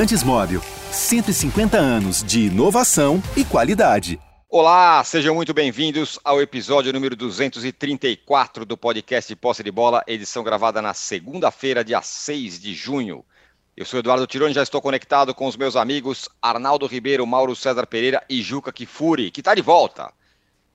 Lubrificantes 0.00 0.22
Móvel. 0.22 0.62
150 0.90 1.76
anos 1.76 2.24
de 2.24 2.46
inovação 2.46 3.22
e 3.36 3.44
qualidade. 3.44 4.18
Olá, 4.48 5.04
sejam 5.04 5.34
muito 5.34 5.52
bem-vindos 5.52 6.18
ao 6.24 6.40
episódio 6.40 6.90
número 6.90 7.14
234 7.14 8.64
do 8.64 8.78
podcast 8.78 9.36
Posse 9.36 9.62
de 9.62 9.70
Bola, 9.70 10.02
edição 10.06 10.42
gravada 10.42 10.80
na 10.80 10.94
segunda-feira, 10.94 11.84
dia 11.84 12.00
6 12.00 12.58
de 12.58 12.72
junho. 12.72 13.22
Eu 13.76 13.84
sou 13.84 14.00
Eduardo 14.00 14.26
Tironi, 14.26 14.54
já 14.54 14.62
estou 14.62 14.80
conectado 14.80 15.34
com 15.34 15.46
os 15.46 15.56
meus 15.56 15.76
amigos 15.76 16.30
Arnaldo 16.40 16.86
Ribeiro, 16.86 17.26
Mauro 17.26 17.54
César 17.54 17.86
Pereira 17.86 18.24
e 18.28 18.40
Juca 18.40 18.72
Kifuri, 18.72 19.30
que 19.30 19.42
está 19.42 19.54
de 19.54 19.60
volta. 19.60 20.10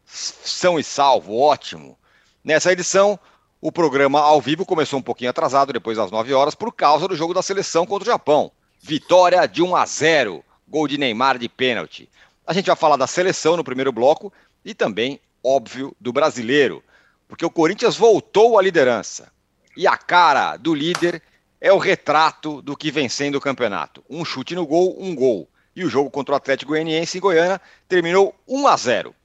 São 0.06 0.80
e 0.80 0.84
salvo, 0.84 1.36
ótimo. 1.36 1.98
Nessa 2.44 2.72
edição, 2.72 3.20
o 3.60 3.72
programa 3.72 4.20
ao 4.20 4.40
vivo 4.40 4.68
começou 4.68 5.00
um 5.00 5.04
pouquinho 5.04 5.32
atrasado, 5.32 5.74
depois 5.74 5.98
das 5.98 6.12
9 6.12 6.32
horas, 6.32 6.54
por 6.54 6.72
causa 6.72 7.08
do 7.08 7.16
jogo 7.16 7.34
da 7.34 7.42
seleção 7.42 7.88
contra 7.88 8.08
o 8.08 8.12
Japão. 8.12 8.52
Vitória 8.88 9.48
de 9.48 9.64
1 9.64 9.76
a 9.76 9.84
0, 9.84 10.46
gol 10.68 10.88
de 10.88 10.96
Neymar 10.96 11.40
de 11.40 11.50
pênalti. 11.50 12.08
A 12.46 12.54
gente 12.54 12.68
vai 12.68 12.76
falar 12.76 12.98
da 12.98 13.08
seleção 13.08 13.58
no 13.58 13.64
primeiro 13.64 13.92
bloco 13.92 14.32
e 14.64 14.76
também, 14.76 15.20
óbvio, 15.44 15.98
do 16.00 16.14
brasileiro, 16.14 16.84
porque 17.28 17.44
o 17.44 17.50
Corinthians 17.50 17.98
voltou 17.98 18.60
à 18.60 18.62
liderança. 18.62 19.32
E 19.76 19.88
a 19.88 19.98
cara 19.98 20.56
do 20.56 20.76
líder 20.76 21.20
é 21.60 21.74
o 21.74 21.80
retrato 21.80 22.62
do 22.62 22.78
que 22.78 22.92
vem 22.92 23.10
sendo 23.10 23.40
o 23.40 23.42
campeonato. 23.42 24.06
Um 24.08 24.24
chute 24.24 24.54
no 24.54 24.68
gol, 24.68 24.96
um 25.00 25.16
gol. 25.16 25.50
E 25.76 25.84
o 25.84 25.90
jogo 25.90 26.12
contra 26.12 26.36
o 26.36 26.38
Atlético 26.38 26.74
Goianiense 26.74 27.18
em 27.18 27.22
Goiânia 27.22 27.60
terminou 27.88 28.36
1 28.48 28.68
a 28.68 28.78
0. 28.78 29.16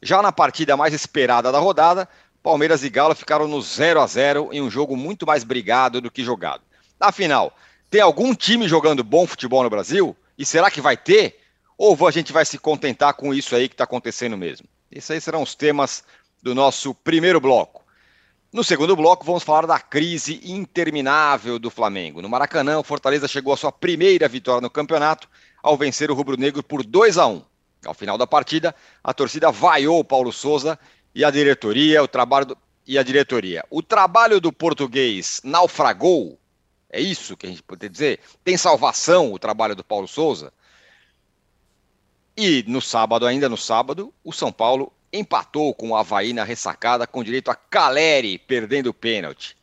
Já 0.00 0.22
na 0.22 0.30
partida 0.30 0.76
mais 0.76 0.94
esperada 0.94 1.50
da 1.50 1.58
rodada, 1.58 2.08
Palmeiras 2.40 2.84
e 2.84 2.88
Galo 2.88 3.16
ficaram 3.16 3.48
no 3.48 3.60
0 3.60 4.00
a 4.00 4.06
0 4.06 4.50
em 4.52 4.62
um 4.62 4.70
jogo 4.70 4.96
muito 4.96 5.26
mais 5.26 5.42
brigado 5.42 6.00
do 6.00 6.08
que 6.08 6.22
jogado. 6.22 6.62
Afinal, 7.00 7.52
tem 7.92 8.00
algum 8.00 8.34
time 8.34 8.66
jogando 8.66 9.04
bom 9.04 9.26
futebol 9.26 9.62
no 9.62 9.68
Brasil? 9.68 10.16
E 10.38 10.46
será 10.46 10.70
que 10.70 10.80
vai 10.80 10.96
ter? 10.96 11.38
Ou 11.76 12.08
a 12.08 12.10
gente 12.10 12.32
vai 12.32 12.42
se 12.42 12.56
contentar 12.56 13.12
com 13.12 13.34
isso 13.34 13.54
aí 13.54 13.68
que 13.68 13.74
está 13.74 13.84
acontecendo 13.84 14.34
mesmo? 14.34 14.66
Esses 14.90 15.10
aí 15.10 15.20
serão 15.20 15.42
os 15.42 15.54
temas 15.54 16.02
do 16.42 16.54
nosso 16.54 16.94
primeiro 16.94 17.38
bloco. 17.38 17.84
No 18.50 18.64
segundo 18.64 18.96
bloco, 18.96 19.26
vamos 19.26 19.42
falar 19.42 19.66
da 19.66 19.78
crise 19.78 20.40
interminável 20.42 21.58
do 21.58 21.70
Flamengo. 21.70 22.22
No 22.22 22.30
Maracanã, 22.30 22.78
o 22.78 22.82
Fortaleza 22.82 23.28
chegou 23.28 23.52
à 23.52 23.58
sua 23.58 23.70
primeira 23.70 24.26
vitória 24.26 24.62
no 24.62 24.70
campeonato 24.70 25.28
ao 25.62 25.76
vencer 25.76 26.10
o 26.10 26.14
Rubro 26.14 26.38
Negro 26.38 26.62
por 26.62 26.82
2 26.82 27.18
a 27.18 27.26
1. 27.26 27.44
Ao 27.84 27.92
final 27.92 28.16
da 28.16 28.26
partida, 28.26 28.74
a 29.04 29.12
torcida 29.12 29.52
vaiou 29.52 30.00
o 30.00 30.04
Paulo 30.04 30.32
Souza 30.32 30.78
e 31.14 31.26
a 31.26 31.30
diretoria, 31.30 32.02
o 32.02 32.08
trabalho 32.08 32.46
do... 32.46 32.58
e 32.86 32.96
a 32.96 33.02
diretoria. 33.02 33.62
O 33.68 33.82
trabalho 33.82 34.40
do 34.40 34.50
português 34.50 35.42
naufragou. 35.44 36.38
É 36.92 37.00
isso 37.00 37.38
que 37.38 37.46
a 37.46 37.48
gente 37.48 37.62
pode 37.62 37.88
dizer? 37.88 38.20
Tem 38.44 38.54
salvação 38.58 39.32
o 39.32 39.38
trabalho 39.38 39.74
do 39.74 39.82
Paulo 39.82 40.06
Souza? 40.06 40.52
E 42.36 42.62
no 42.68 42.82
sábado, 42.82 43.26
ainda 43.26 43.48
no 43.48 43.56
sábado, 43.56 44.12
o 44.22 44.30
São 44.30 44.52
Paulo 44.52 44.92
empatou 45.10 45.74
com 45.74 45.90
o 45.90 45.96
Havaí 45.96 46.34
na 46.34 46.44
ressacada, 46.44 47.06
com 47.06 47.24
direito 47.24 47.50
a 47.50 47.54
Caleri 47.54 48.38
perdendo 48.38 48.88
o 48.88 48.94
pênalti. 48.94 49.56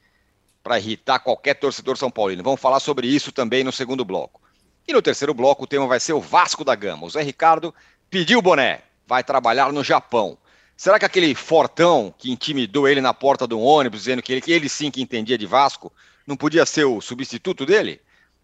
Para 0.63 0.79
irritar 0.79 1.19
qualquer 1.19 1.53
torcedor 1.53 1.97
São 1.97 2.09
Paulino. 2.09 2.43
Vamos 2.43 2.59
falar 2.59 2.79
sobre 2.79 3.07
isso 3.07 3.31
também 3.31 3.63
no 3.63 3.71
segundo 3.71 4.03
bloco. 4.03 4.41
E 4.87 4.93
no 4.93 5.01
terceiro 5.01 5.33
bloco, 5.33 5.63
o 5.63 5.67
tema 5.67 5.85
vai 5.85 5.99
ser 5.99 6.13
o 6.13 6.19
Vasco 6.19 6.63
da 6.63 6.73
Gama. 6.73 7.05
O 7.05 7.09
Zé 7.09 7.21
Ricardo 7.21 7.73
pediu 8.09 8.39
o 8.39 8.41
boné, 8.41 8.81
vai 9.05 9.23
trabalhar 9.23 9.71
no 9.71 9.83
Japão. 9.83 10.35
Será 10.75 10.97
que 10.97 11.05
aquele 11.05 11.35
fortão 11.35 12.13
que 12.17 12.31
intimidou 12.31 12.87
ele 12.87 13.01
na 13.01 13.13
porta 13.13 13.45
do 13.45 13.59
ônibus, 13.59 14.01
dizendo 14.01 14.21
que 14.21 14.31
ele, 14.31 14.41
que 14.41 14.51
ele 14.51 14.67
sim 14.67 14.89
que 14.89 15.01
entendia 15.01 15.37
de 15.37 15.45
Vasco, 15.45 15.91
não 16.29 16.37
podia 16.37 16.63
ser 16.63 16.85
o 16.85 17.01
substituto 17.01 17.65
dele? 17.65 17.99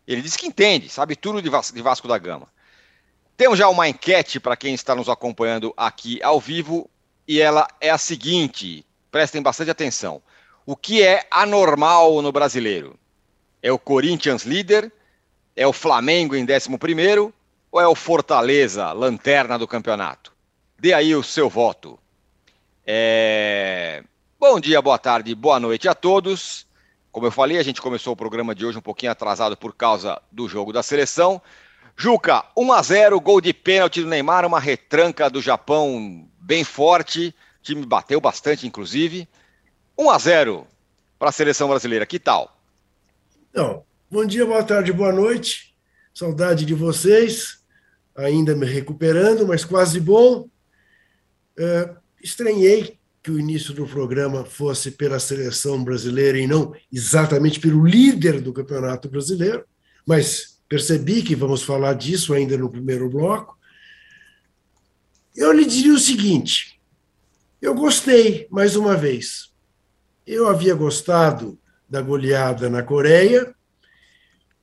Ele 0.08 0.24
disse 0.24 0.40
que 0.40 0.48
entende, 0.48 0.90
sabe 0.90 1.16
tudo 1.16 1.40
de 1.40 1.50
Vasco, 1.50 1.76
de 1.76 1.84
Vasco 1.84 2.08
da 2.08 2.18
Gama. 2.18 2.48
Temos 3.38 3.60
já 3.60 3.70
uma 3.70 3.88
enquete 3.88 4.40
para 4.40 4.58
quem 4.58 4.74
está 4.74 4.96
nos 4.96 5.08
acompanhando 5.08 5.72
aqui 5.78 6.22
ao 6.24 6.40
vivo 6.40 6.90
e 7.28 7.40
ela 7.40 7.68
é 7.80 7.92
a 7.92 7.98
seguinte: 8.00 8.84
prestem 9.12 9.40
bastante 9.40 9.70
atenção. 9.70 10.20
O 10.66 10.76
que 10.76 11.04
é 11.04 11.28
anormal 11.30 12.24
no 12.24 12.32
brasileiro? 12.32 12.98
É 13.62 13.72
o 13.72 13.78
Corinthians 13.78 14.46
líder? 14.46 14.92
É 15.56 15.68
o 15.68 15.74
Flamengo 15.74 16.36
em 16.36 16.44
11 16.44 17.34
ou 17.72 17.80
é 17.80 17.88
o 17.88 17.94
Fortaleza, 17.94 18.92
lanterna 18.94 19.60
do 19.60 19.68
campeonato? 19.68 20.34
Dê 20.80 20.92
aí 20.92 21.16
o 21.16 21.22
seu 21.22 21.50
voto. 21.50 22.00
É... 22.86 24.04
Bom 24.40 24.60
dia, 24.60 24.82
boa 24.82 24.98
tarde, 24.98 25.36
boa 25.36 25.60
noite 25.60 25.88
a 25.88 25.94
todos. 25.94 26.65
Como 27.16 27.28
eu 27.28 27.32
falei, 27.32 27.58
a 27.58 27.64
gente 27.64 27.82
começou 27.82 28.12
o 28.12 28.18
programa 28.18 28.54
de 28.54 28.66
hoje 28.66 28.78
um 28.78 28.82
pouquinho 28.82 29.10
atrasado 29.10 29.56
por 29.56 29.74
causa 29.74 30.22
do 30.30 30.50
jogo 30.50 30.74
da 30.74 30.84
seleção. 30.84 31.42
Juca, 31.96 32.44
1 32.58 32.74
a 32.74 32.82
0 32.82 33.22
gol 33.22 33.40
de 33.40 33.54
pênalti 33.54 34.02
do 34.02 34.10
Neymar, 34.10 34.46
uma 34.46 34.60
retranca 34.60 35.30
do 35.30 35.42
Japão 35.42 36.28
bem 36.38 36.66
forte. 36.66 37.28
O 37.30 37.64
time 37.64 37.86
bateu 37.86 38.20
bastante, 38.20 38.68
inclusive. 38.68 39.30
1 39.98 40.10
a 40.10 40.18
0 40.18 40.68
para 41.18 41.30
a 41.30 41.32
seleção 41.32 41.70
brasileira. 41.70 42.06
Que 42.06 42.20
tal? 42.20 42.60
Então, 43.50 43.86
bom 44.12 44.26
dia, 44.26 44.46
boa 44.46 44.62
tarde, 44.62 44.92
boa 44.92 45.14
noite. 45.14 45.74
Saudade 46.14 46.66
de 46.66 46.74
vocês. 46.74 47.64
Ainda 48.14 48.54
me 48.54 48.66
recuperando, 48.66 49.48
mas 49.48 49.64
quase 49.64 50.02
bom. 50.02 50.50
É, 51.58 51.96
estranhei 52.22 53.00
que 53.26 53.32
o 53.32 53.40
início 53.40 53.74
do 53.74 53.88
programa 53.88 54.46
fosse 54.46 54.92
pela 54.92 55.20
seleção 55.20 55.84
brasileira 55.84 56.38
e 56.38 56.46
não 56.46 56.76
exatamente 56.94 57.60
pelo 57.60 57.84
líder 57.84 58.40
do 58.40 58.54
Campeonato 58.54 59.10
Brasileiro, 59.10 59.66
mas 60.06 60.60
percebi 60.70 61.24
que 61.24 61.36
vamos 61.36 61.64
falar 61.64 61.96
disso 61.96 62.36
ainda 62.36 62.56
no 62.56 62.70
primeiro 62.70 63.10
bloco. 63.10 63.58
Eu 65.36 65.52
lhe 65.52 65.66
diria 65.66 65.96
o 65.96 65.98
seguinte: 65.98 66.80
eu 67.60 67.74
gostei, 67.74 68.48
mais 68.52 68.76
uma 68.76 68.96
vez. 68.96 69.52
Eu 70.28 70.48
havia 70.48 70.76
gostado 70.76 71.58
da 71.90 72.04
goleada 72.04 72.70
na 72.70 72.84
Coreia. 72.84 73.56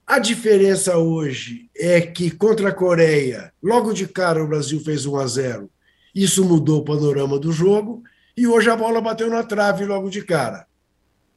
A 0.06 0.20
diferença 0.20 0.96
hoje 0.98 1.68
é 1.76 2.00
que 2.00 2.30
contra 2.30 2.68
a 2.68 2.72
Coreia, 2.72 3.52
logo 3.60 3.92
de 3.92 4.06
cara 4.06 4.40
o 4.40 4.46
Brasil 4.46 4.78
fez 4.78 5.04
1 5.04 5.16
a 5.16 5.26
0 5.26 5.70
isso 6.14 6.44
mudou 6.44 6.80
o 6.80 6.84
panorama 6.84 7.38
do 7.38 7.50
jogo 7.50 8.02
e 8.36 8.46
hoje 8.46 8.70
a 8.70 8.76
bola 8.76 9.00
bateu 9.00 9.28
na 9.28 9.42
trave 9.42 9.84
logo 9.84 10.08
de 10.08 10.22
cara. 10.22 10.66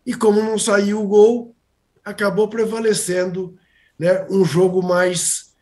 E 0.06 0.14
como 0.14 0.42
não 0.42 0.58
saiu 0.58 1.02
o 1.02 1.08
gol, 1.08 1.56
acabou 2.04 2.48
prevalecendo 2.48 3.58
né, 3.98 4.26
um 4.30 4.46
jogo 4.46 4.82
mais 4.84 5.54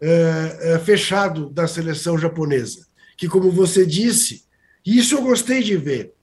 é, 0.00 0.58
é, 0.72 0.78
fechado 0.78 1.50
da 1.50 1.68
seleção 1.68 2.16
japonesa, 2.16 2.86
que, 3.16 3.28
como 3.28 3.50
você 3.50 3.84
disse, 3.84 4.44
isso 4.84 5.16
eu 5.16 5.22
gostei 5.22 5.62
de 5.62 5.76
ver, 5.76 6.14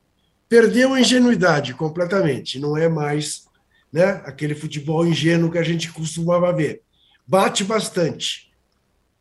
perdeu 0.49 0.93
a 0.93 0.99
ingenuidade 0.99 1.73
completamente, 1.75 2.59
não 2.59 2.75
é 2.75 2.89
mais 2.89 3.45
né, 3.93 4.21
aquele 4.25 4.55
futebol 4.55 5.05
ingênuo 5.05 5.51
que 5.51 5.59
a 5.59 5.63
gente 5.63 5.91
costumava 5.91 6.51
ver. 6.51 6.81
Bate 7.25 7.63
bastante, 7.63 8.51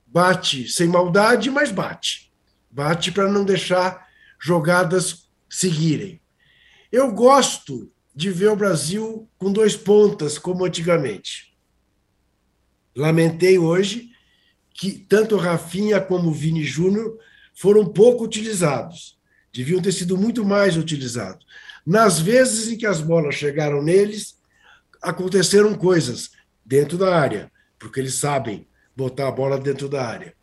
bate 0.06 0.68
sem 0.68 0.88
maldade, 0.88 1.50
mas 1.50 1.70
bate. 1.70 2.32
Bate 2.70 3.10
para 3.10 3.28
não 3.28 3.44
deixar 3.44 4.06
jogadas 4.40 5.28
seguirem. 5.48 6.20
Eu 6.90 7.12
gosto 7.12 7.90
de 8.14 8.30
ver 8.30 8.48
o 8.48 8.56
Brasil 8.56 9.28
com 9.36 9.52
dois 9.52 9.76
pontas, 9.76 10.38
como 10.38 10.64
antigamente. 10.64 11.56
Lamentei 12.94 13.58
hoje 13.58 14.10
que 14.72 14.92
tanto 14.92 15.36
Rafinha 15.36 16.00
como 16.00 16.32
Vini 16.32 16.64
Júnior 16.64 17.18
foram 17.54 17.87
pouco 17.87 18.25
utilizados. 18.25 19.19
Deviam 19.52 19.81
ter 19.81 19.93
sido 19.93 20.16
muito 20.16 20.44
mais 20.44 20.76
utilizados. 20.76 21.44
Nas 21.84 22.19
vezes 22.19 22.69
em 22.69 22.76
que 22.76 22.87
as 22.87 23.00
bolas 23.00 23.34
chegaram 23.34 23.82
neles, 23.82 24.38
aconteceram 25.00 25.75
coisas 25.75 26.31
dentro 26.64 26.99
da 26.99 27.16
área, 27.16 27.50
porque 27.78 28.00
eles 28.00 28.14
sabem 28.14 28.66
botar 28.94 29.28
a 29.28 29.32
bola 29.32 29.58
dentro 29.58 29.88
da 29.88 30.04
área. 30.04 30.34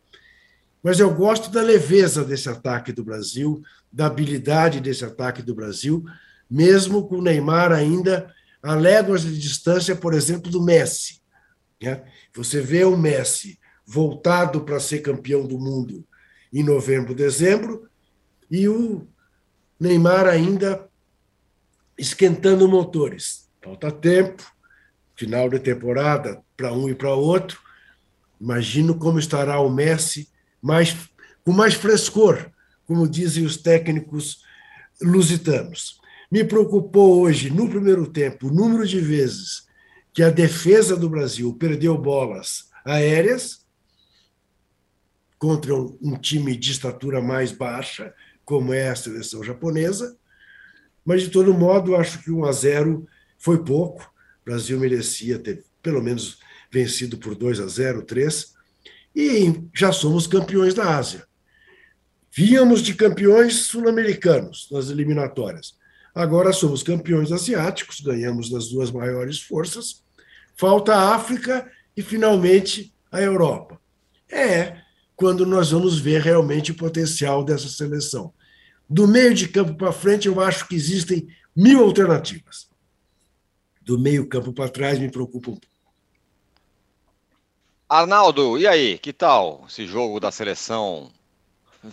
Mas 0.81 0.99
eu 0.99 1.13
gosto 1.13 1.49
da 1.49 1.61
leveza 1.61 2.23
desse 2.23 2.49
ataque 2.49 2.91
do 2.91 3.03
Brasil, 3.03 3.61
da 3.94 4.07
habilidade 4.07 4.80
desse 4.81 5.06
ataque 5.06 5.44
do 5.44 5.54
Brasil, 5.54 6.04
mesmo 6.50 7.07
com 7.07 7.18
o 7.18 7.22
Neymar 7.22 7.72
ainda 7.72 8.34
a 8.62 8.74
léguas 8.74 9.22
de 9.22 9.38
distância, 9.38 9.95
por 9.95 10.16
exemplo, 10.16 10.50
do 10.50 10.63
Messi. 10.63 11.22
Né? 11.80 12.04
Você 12.36 12.60
vê 12.60 12.84
o 12.84 12.98
Messi 12.98 13.60
voltado 13.86 14.62
para 14.62 14.80
ser 14.80 15.00
campeão 15.00 15.45
do 15.45 15.60
mundo 15.60 16.04
em 16.51 16.63
novembro, 16.63 17.13
dezembro, 17.13 17.88
e 18.50 18.68
o 18.68 19.07
Neymar 19.80 20.28
ainda 20.28 20.88
esquentando 21.98 22.68
motores. 22.68 23.50
Falta 23.62 23.92
tempo, 23.92 24.44
final 25.16 25.50
de 25.50 25.60
temporada 25.60 26.42
para 26.57 26.74
um 26.74 26.90
e 26.90 26.95
para 26.95 27.13
outro. 27.13 27.60
Imagino 28.40 28.95
como 28.95 29.19
estará 29.19 29.60
o 29.60 29.69
Messi 29.69 30.30
mais, 30.62 30.95
com 31.44 31.51
mais 31.51 31.74
frescor, 31.74 32.51
como 32.85 33.07
dizem 33.07 33.45
os 33.45 33.57
técnicos 33.57 34.44
lusitanos. 35.01 36.00
Me 36.31 36.44
preocupou 36.44 37.21
hoje, 37.21 37.50
no 37.50 37.69
primeiro 37.69 38.07
tempo, 38.07 38.47
o 38.47 38.53
número 38.53 38.88
de 38.88 39.00
vezes 39.00 39.68
que 40.13 40.24
a 40.24 40.30
defesa 40.30 40.95
do 40.95 41.09
Brasil 41.09 41.53
perdeu 41.53 41.97
bolas 41.97 42.69
aéreas 42.85 43.65
contra 45.38 45.75
um, 45.75 46.18
time 46.18 46.56
de 46.56 46.71
estatura 46.71 47.21
mais 47.21 47.51
baixa, 47.51 48.13
como 48.45 48.74
é 48.74 48.89
a 48.89 48.95
seleção 48.95 49.44
japonesa. 49.44 50.18
Mas, 51.03 51.24
de 51.24 51.30
todo 51.30 51.53
modo, 51.53 51.95
acho 51.95 52.24
que 52.24 52.31
1 52.31 52.45
a 52.45 52.51
0 52.51 53.07
foi 53.38 53.63
pouco. 53.63 54.03
O 54.41 54.45
Brasil 54.45 54.80
merecia 54.80 55.38
ter, 55.38 55.65
pelo 55.81 56.01
menos, 56.01 56.39
vencido 56.71 57.18
por 57.18 57.35
2 57.35 57.59
a 57.59 57.68
0, 57.68 58.03
3. 58.03 58.53
E 59.15 59.62
já 59.74 59.91
somos 59.91 60.27
campeões 60.27 60.74
da 60.74 60.95
Ásia. 60.95 61.27
Víamos 62.35 62.81
de 62.81 62.95
campeões 62.95 63.68
sul-americanos 63.68 64.68
nas 64.71 64.89
eliminatórias. 64.89 65.75
Agora 66.15 66.51
somos 66.51 66.81
campeões 66.81 67.31
asiáticos, 67.31 68.01
ganhamos 68.01 68.50
das 68.50 68.69
duas 68.69 68.89
maiores 68.89 69.39
forças. 69.39 70.03
Falta 70.56 70.95
a 70.95 71.13
África 71.13 71.71
e, 71.95 72.01
finalmente, 72.01 72.91
a 73.12 73.21
Europa. 73.21 73.80
É 74.27 74.81
quando 75.15 75.45
nós 75.45 75.69
vamos 75.69 76.00
ver 76.00 76.21
realmente 76.21 76.71
o 76.71 76.75
potencial 76.75 77.44
dessa 77.44 77.69
seleção. 77.69 78.33
Do 78.89 79.07
meio 79.07 79.35
de 79.35 79.47
campo 79.47 79.75
para 79.75 79.91
frente, 79.91 80.27
eu 80.27 80.41
acho 80.41 80.68
que 80.68 80.75
existem 80.75 81.27
mil 81.56 81.83
alternativas. 81.83 82.68
Do 83.80 84.00
meio 84.00 84.27
campo 84.27 84.51
para 84.51 84.71
trás, 84.71 84.97
me 84.97 85.12
preocupa 85.12 85.51
um 85.51 85.53
pouco. 85.53 85.68
Arnaldo, 87.88 88.57
e 88.57 88.65
aí, 88.65 88.97
que 88.97 89.13
tal 89.13 89.65
esse 89.69 89.85
jogo 89.85 90.19
da 90.19 90.31
seleção 90.31 91.12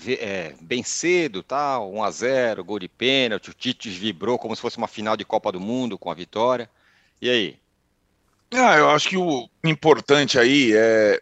é, 0.07 0.55
bem 0.61 0.83
cedo, 0.83 1.43
tal, 1.43 1.93
1 1.93 2.05
a 2.05 2.11
0 2.11 2.65
gol 2.65 2.79
de 2.79 2.89
pênalti, 2.89 3.51
o 3.51 3.55
Tite 3.55 3.89
vibrou 3.89 4.39
como 4.39 4.55
se 4.55 4.63
fosse 4.63 4.79
uma 4.79 4.89
final 4.89 5.17
de 5.17 5.25
Copa 5.25 5.51
do 5.51 5.61
Mundo 5.61 5.99
com 5.99 6.11
a 6.11 6.15
vitória. 6.15 6.71
E 7.21 7.29
aí? 7.29 7.57
Ah, 8.53 8.77
eu 8.77 8.91
acho 8.91 9.09
que 9.09 9.17
o 9.17 9.49
importante 9.65 10.39
aí 10.39 10.73
é 10.75 11.21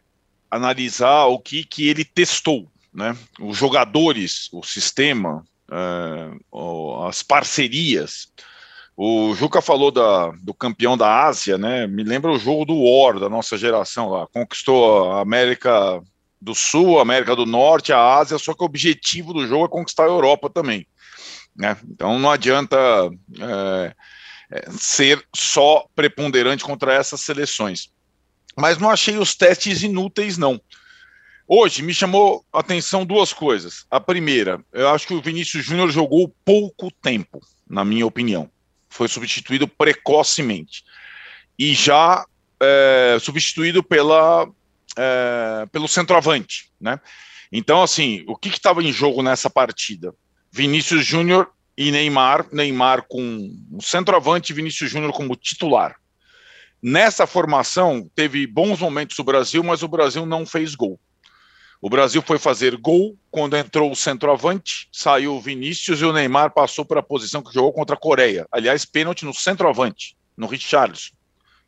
analisar 0.51 1.27
o 1.27 1.39
que, 1.39 1.65
que 1.65 1.89
ele 1.89 2.05
testou, 2.05 2.71
né? 2.93 3.17
Os 3.41 3.57
jogadores, 3.57 4.49
o 4.53 4.63
sistema, 4.63 5.45
é, 5.71 6.31
as 7.07 7.23
parcerias. 7.23 8.33
O 8.97 9.35
Juca 9.35 9.61
falou 9.63 9.91
da, 9.91 10.31
do 10.43 10.53
campeão 10.53 10.97
da 10.97 11.25
Ásia, 11.25 11.57
né? 11.57 11.87
Me 11.87 12.03
lembra 12.03 12.33
o 12.33 12.39
jogo 12.39 12.65
do 12.65 12.83
War 12.83 13.19
da 13.19 13.29
nossa 13.29 13.57
geração 13.57 14.09
lá. 14.09 14.27
Conquistou 14.27 15.13
a 15.13 15.21
América 15.21 16.03
do 16.41 16.55
Sul, 16.55 17.01
América 17.01 17.35
do 17.35 17.45
Norte, 17.45 17.93
a 17.93 18.17
Ásia, 18.17 18.39
só 18.39 18.55
que 18.55 18.63
o 18.63 18.67
objetivo 18.67 19.33
do 19.33 19.47
jogo 19.47 19.65
é 19.65 19.69
conquistar 19.69 20.05
a 20.05 20.09
Europa 20.09 20.49
também. 20.49 20.87
Né? 21.55 21.77
Então 21.91 22.19
não 22.19 22.31
adianta 22.31 22.77
é, 23.41 23.95
é, 24.51 24.71
ser 24.71 25.25
só 25.35 25.87
preponderante 25.95 26.65
contra 26.65 26.95
essas 26.95 27.21
seleções. 27.21 27.91
Mas 28.57 28.79
não 28.79 28.91
achei 28.91 29.17
os 29.19 29.35
testes 29.35 29.83
inúteis, 29.83 30.39
não. 30.39 30.61
Hoje 31.47 31.83
me 31.83 31.95
chamou 31.95 32.45
a 32.53 32.61
atenção 32.61 33.05
duas 33.05 33.33
coisas. 33.33 33.87
A 33.91 33.99
primeira, 33.99 34.63
eu 34.73 34.89
acho 34.91 35.07
que 35.07 35.15
o 35.15 35.23
Vinícius 35.23 35.65
Júnior 35.65 35.91
jogou 35.91 36.35
pouco 36.45 36.91
tempo, 36.91 37.41
na 37.69 37.85
minha 37.85 38.07
opinião. 38.07 38.51
Foi 38.89 39.09
substituído 39.09 39.67
precocemente. 39.67 40.85
E 41.59 41.75
já 41.75 42.25
é, 42.61 43.17
substituído 43.21 43.83
pela 43.83 44.49
é, 44.99 45.67
pelo 45.67 45.87
centroavante, 45.87 46.71
né? 46.81 47.01
Então, 47.53 47.83
assim, 47.83 48.25
o 48.27 48.37
que 48.37 48.49
estava 48.49 48.83
em 48.83 48.93
jogo 48.93 49.23
nessa 49.23 49.49
partida? 49.49 50.13
Vinícius 50.51 51.07
Júnior 51.07 51.49
e 51.77 51.93
Neymar, 51.93 52.47
Neymar 52.53 53.07
com 53.09 53.49
o 53.73 53.81
centroavante 53.81 54.53
e 54.53 54.55
Vinícius 54.55 54.91
Júnior 54.91 55.13
como 55.13 55.37
titular. 55.37 55.95
Nessa 56.83 57.27
formação, 57.27 58.11
teve 58.15 58.47
bons 58.47 58.81
momentos 58.81 59.19
o 59.19 59.25
Brasil, 59.25 59.63
mas 59.63 59.83
o 59.83 59.89
Brasil 59.89 60.27
não 60.27 60.45
fez 60.45 60.75
gol. 60.75 61.01
O 61.81 61.89
Brasil 61.89 62.21
foi 62.21 62.39
fazer 62.39 62.77
gol 62.77 63.17
quando 63.31 63.57
entrou 63.57 63.91
o 63.91 63.97
centroavante, 63.97 64.89
saiu 64.93 65.37
o 65.37 65.41
Vinícius 65.41 66.01
e 66.01 66.05
o 66.05 66.13
Neymar 66.13 66.53
passou 66.53 66.85
para 66.85 66.99
a 66.99 67.05
posição 67.05 67.41
que 67.41 67.55
jogou 67.55 67.73
contra 67.73 67.95
a 67.95 67.99
Coreia. 67.99 68.49
Aliás, 68.51 68.85
pênalti 68.85 69.25
no 69.25 69.33
centroavante, 69.33 70.17
no 70.37 70.49
Richarlison. 70.49 71.13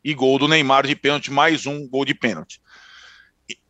E 0.02 0.12
gol 0.14 0.38
do 0.38 0.48
Neymar 0.48 0.86
de 0.86 0.96
pênalti, 0.96 1.30
mais 1.30 1.64
um 1.64 1.86
gol 1.88 2.04
de 2.04 2.14
pênalti 2.14 2.60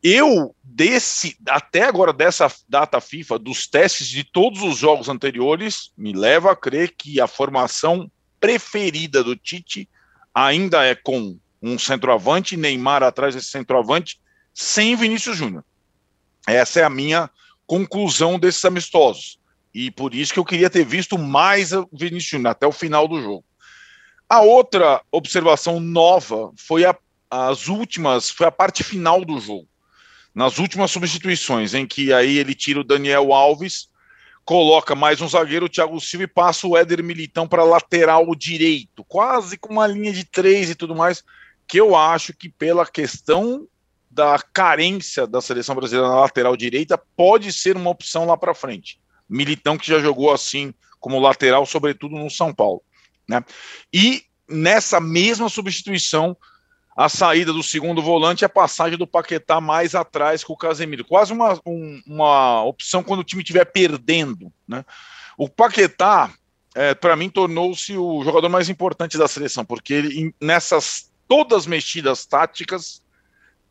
eu 0.03 0.55
desse 0.63 1.37
até 1.49 1.83
agora 1.83 2.13
dessa 2.13 2.51
data 2.69 3.01
FIFA 3.01 3.39
dos 3.39 3.67
testes 3.67 4.09
de 4.09 4.25
todos 4.25 4.63
os 4.63 4.79
jogos 4.79 5.09
anteriores 5.09 5.93
me 5.97 6.13
leva 6.13 6.53
a 6.53 6.57
crer 6.57 6.95
que 6.97 7.21
a 7.21 7.27
formação 7.27 8.11
preferida 8.41 9.23
do 9.23 9.37
Tite 9.37 9.89
ainda 10.35 10.85
é 10.85 10.95
com 10.95 11.39
um 11.61 11.79
centroavante 11.79 12.57
Neymar 12.57 13.03
atrás 13.03 13.35
desse 13.35 13.49
centroavante 13.49 14.21
sem 14.55 14.97
Vinícius 14.97 15.37
Júnior. 15.37 15.65
Essa 16.47 16.81
é 16.81 16.85
a 16.85 16.91
minha 16.91 17.29
conclusão 17.67 18.39
desses 18.39 18.65
amistosos 18.65 19.39
e 19.75 19.91
por 19.91 20.15
isso 20.15 20.33
que 20.33 20.39
eu 20.39 20.45
queria 20.45 20.71
ter 20.71 20.85
visto 20.85 21.19
mais 21.19 21.71
Vinícius 21.93 22.31
Júnior 22.31 22.53
até 22.53 22.67
o 22.67 22.73
final 22.73 23.07
do 23.07 23.21
jogo. 23.21 23.45
A 24.29 24.41
outra 24.41 25.03
observação 25.13 25.79
nova 25.79 26.51
foi 26.57 26.85
a, 26.85 26.97
as 27.29 27.69
últimas, 27.69 28.31
foi 28.31 28.47
a 28.47 28.53
parte 28.53 28.83
final 28.83 29.25
do 29.25 29.39
jogo 29.39 29.69
nas 30.35 30.59
últimas 30.59 30.91
substituições, 30.91 31.75
em 31.75 31.87
que 31.87 32.13
aí 32.13 32.39
ele 32.39 32.55
tira 32.55 32.81
o 32.81 32.85
Daniel 32.85 33.33
Alves, 33.33 33.89
coloca 34.45 34.95
mais 34.95 35.21
um 35.21 35.29
zagueiro, 35.29 35.67
o 35.67 35.69
Thiago 35.69 36.01
Silva, 36.01 36.25
e 36.25 36.29
passa 36.29 36.67
o 36.67 36.77
Éder 36.77 37.03
Militão 37.03 37.47
para 37.47 37.65
lateral 37.65 38.35
direito, 38.35 39.05
quase 39.05 39.57
com 39.57 39.73
uma 39.73 39.87
linha 39.87 40.13
de 40.13 40.25
três 40.25 40.71
e 40.71 40.75
tudo 40.75 40.95
mais, 40.95 41.23
que 41.67 41.81
eu 41.81 41.95
acho 41.95 42.33
que 42.33 42.49
pela 42.49 42.87
questão 42.87 43.67
da 44.11 44.39
carência 44.53 45.27
da 45.27 45.41
seleção 45.41 45.75
brasileira 45.75 46.09
na 46.09 46.21
lateral 46.21 46.57
direita, 46.57 47.01
pode 47.17 47.53
ser 47.53 47.77
uma 47.77 47.91
opção 47.91 48.27
lá 48.27 48.37
para 48.37 48.55
frente. 48.55 49.01
Militão 49.29 49.79
que 49.79 49.87
já 49.87 50.01
jogou 50.01 50.33
assim 50.33 50.75
como 50.99 51.21
lateral, 51.21 51.65
sobretudo 51.65 52.17
no 52.17 52.29
São 52.29 52.53
Paulo. 52.53 52.83
Né? 53.29 53.45
E 53.93 54.25
nessa 54.49 54.99
mesma 54.99 55.49
substituição, 55.49 56.37
a 57.01 57.09
saída 57.09 57.51
do 57.51 57.63
segundo 57.63 58.03
volante 58.03 58.43
e 58.43 58.45
a 58.45 58.49
passagem 58.49 58.99
do 58.99 59.07
Paquetá 59.07 59.59
mais 59.59 59.95
atrás 59.95 60.45
com 60.45 60.53
o 60.53 60.57
Casemiro. 60.57 61.03
Quase 61.03 61.33
uma, 61.33 61.59
um, 61.65 62.03
uma 62.07 62.63
opção 62.63 63.03
quando 63.03 63.21
o 63.21 63.25
time 63.25 63.41
estiver 63.41 63.65
perdendo. 63.65 64.53
Né? 64.69 64.85
O 65.39 65.49
Paquetá, 65.49 66.31
é, 66.75 66.95
para 66.95 67.17
mim, 67.17 67.31
tornou-se 67.31 67.97
o 67.97 68.23
jogador 68.23 68.51
mais 68.51 68.69
importante 68.69 69.17
da 69.17 69.27
seleção, 69.27 69.65
porque 69.65 69.95
ele, 69.95 70.35
nessas 70.39 71.11
todas 71.27 71.67
mexidas 71.67 72.27
táticas, 72.27 73.03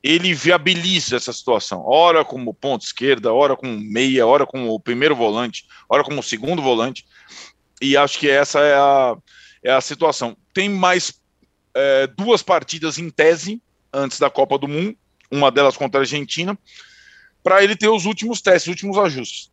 ele 0.02 0.34
viabiliza 0.34 1.16
essa 1.16 1.32
situação. 1.32 1.84
Ora 1.86 2.26
como 2.26 2.52
ponto 2.52 2.84
esquerda, 2.84 3.32
ora 3.32 3.56
como 3.56 3.80
meia, 3.80 4.26
ora 4.26 4.48
como 4.48 4.74
o 4.74 4.80
primeiro 4.80 5.16
volante, 5.16 5.68
ora 5.88 6.04
como 6.04 6.22
o 6.22 6.24
segundo 6.24 6.64
volante. 6.64 7.06
E 7.80 7.96
acho 7.96 8.18
que 8.18 8.28
essa 8.28 8.60
é 8.62 8.74
a, 8.74 9.16
é 9.64 9.72
a 9.72 9.82
situação. 9.82 10.36
Tem 10.52 10.68
mais 10.68 11.20
é, 11.74 12.08
duas 12.08 12.42
partidas 12.42 12.98
em 12.98 13.10
tese 13.10 13.62
antes 13.94 14.20
da 14.20 14.30
Copa 14.30 14.58
do 14.58 14.68
Mundo, 14.68 14.98
uma 15.32 15.52
delas 15.52 15.78
contra 15.78 16.00
a 16.00 16.04
Argentina, 16.04 16.58
para 17.44 17.64
ele 17.64 17.76
ter 17.76 17.90
os 17.90 18.06
últimos 18.06 18.42
testes, 18.42 18.64
os 18.64 18.70
últimos 18.70 18.98
ajustes. 18.98 19.52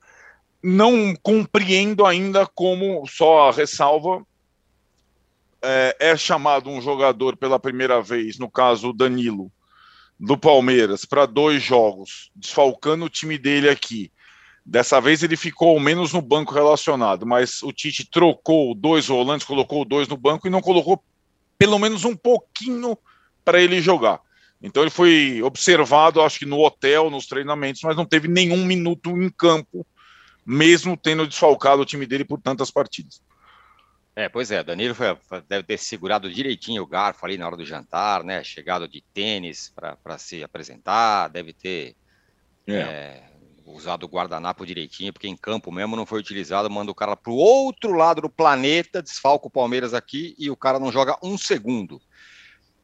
Não 0.62 1.14
compreendo 1.22 2.04
ainda 2.04 2.46
como, 2.46 3.06
só 3.06 3.48
a 3.48 3.52
ressalva, 3.52 4.26
é, 5.62 5.96
é 5.98 6.16
chamado 6.16 6.70
um 6.70 6.80
jogador 6.80 7.36
pela 7.36 7.58
primeira 7.58 8.00
vez, 8.00 8.38
no 8.38 8.50
caso 8.50 8.90
o 8.90 8.92
Danilo, 8.92 9.50
do 10.18 10.36
Palmeiras, 10.36 11.04
para 11.04 11.26
dois 11.26 11.62
jogos, 11.62 12.30
desfalcando 12.34 13.04
o 13.04 13.10
time 13.10 13.36
dele 13.36 13.68
aqui. 13.68 14.10
Dessa 14.64 15.00
vez 15.00 15.22
ele 15.22 15.36
ficou 15.36 15.78
menos 15.78 16.12
no 16.12 16.20
banco 16.20 16.52
relacionado, 16.52 17.24
mas 17.24 17.62
o 17.62 17.72
Tite 17.72 18.08
trocou 18.10 18.74
dois 18.74 19.06
volantes, 19.06 19.46
colocou 19.46 19.84
dois 19.84 20.08
no 20.08 20.16
banco 20.16 20.46
e 20.46 20.50
não 20.50 20.60
colocou 20.60 21.02
pelo 21.58 21.78
menos 21.78 22.04
um 22.04 22.16
pouquinho 22.16 22.96
para 23.44 23.60
ele 23.60 23.80
jogar. 23.80 24.20
Então 24.62 24.82
ele 24.82 24.90
foi 24.90 25.42
observado, 25.42 26.20
acho 26.20 26.38
que 26.38 26.46
no 26.46 26.60
hotel, 26.60 27.10
nos 27.10 27.26
treinamentos, 27.26 27.82
mas 27.82 27.96
não 27.96 28.04
teve 28.04 28.26
nenhum 28.26 28.64
minuto 28.64 29.10
em 29.10 29.28
campo, 29.30 29.86
mesmo 30.44 30.96
tendo 30.96 31.26
desfalcado 31.26 31.82
o 31.82 31.86
time 31.86 32.06
dele 32.06 32.24
por 32.24 32.40
tantas 32.40 32.70
partidas. 32.70 33.20
É, 34.14 34.30
pois 34.30 34.50
é, 34.50 34.64
Danilo 34.64 34.94
foi, 34.94 35.14
deve 35.46 35.64
ter 35.64 35.78
segurado 35.78 36.32
direitinho 36.32 36.82
o 36.82 36.86
garfo 36.86 37.26
ali 37.26 37.36
na 37.36 37.46
hora 37.46 37.56
do 37.56 37.66
jantar, 37.66 38.24
né? 38.24 38.42
Chegado 38.42 38.88
de 38.88 39.04
tênis 39.12 39.70
para 39.74 40.16
se 40.16 40.42
apresentar, 40.42 41.28
deve 41.28 41.52
ter 41.52 41.94
é. 42.66 42.74
É, 42.74 43.25
usado 43.66 44.04
o 44.04 44.08
guardanapo 44.08 44.64
direitinho, 44.64 45.12
porque 45.12 45.28
em 45.28 45.36
campo 45.36 45.72
mesmo 45.72 45.96
não 45.96 46.06
foi 46.06 46.20
utilizado, 46.20 46.70
manda 46.70 46.90
o 46.90 46.94
cara 46.94 47.16
para 47.16 47.32
o 47.32 47.36
outro 47.36 47.92
lado 47.92 48.22
do 48.22 48.28
planeta, 48.28 49.02
desfalca 49.02 49.48
o 49.48 49.50
Palmeiras 49.50 49.92
aqui 49.92 50.34
e 50.38 50.50
o 50.50 50.56
cara 50.56 50.78
não 50.78 50.92
joga 50.92 51.16
um 51.22 51.36
segundo. 51.36 52.00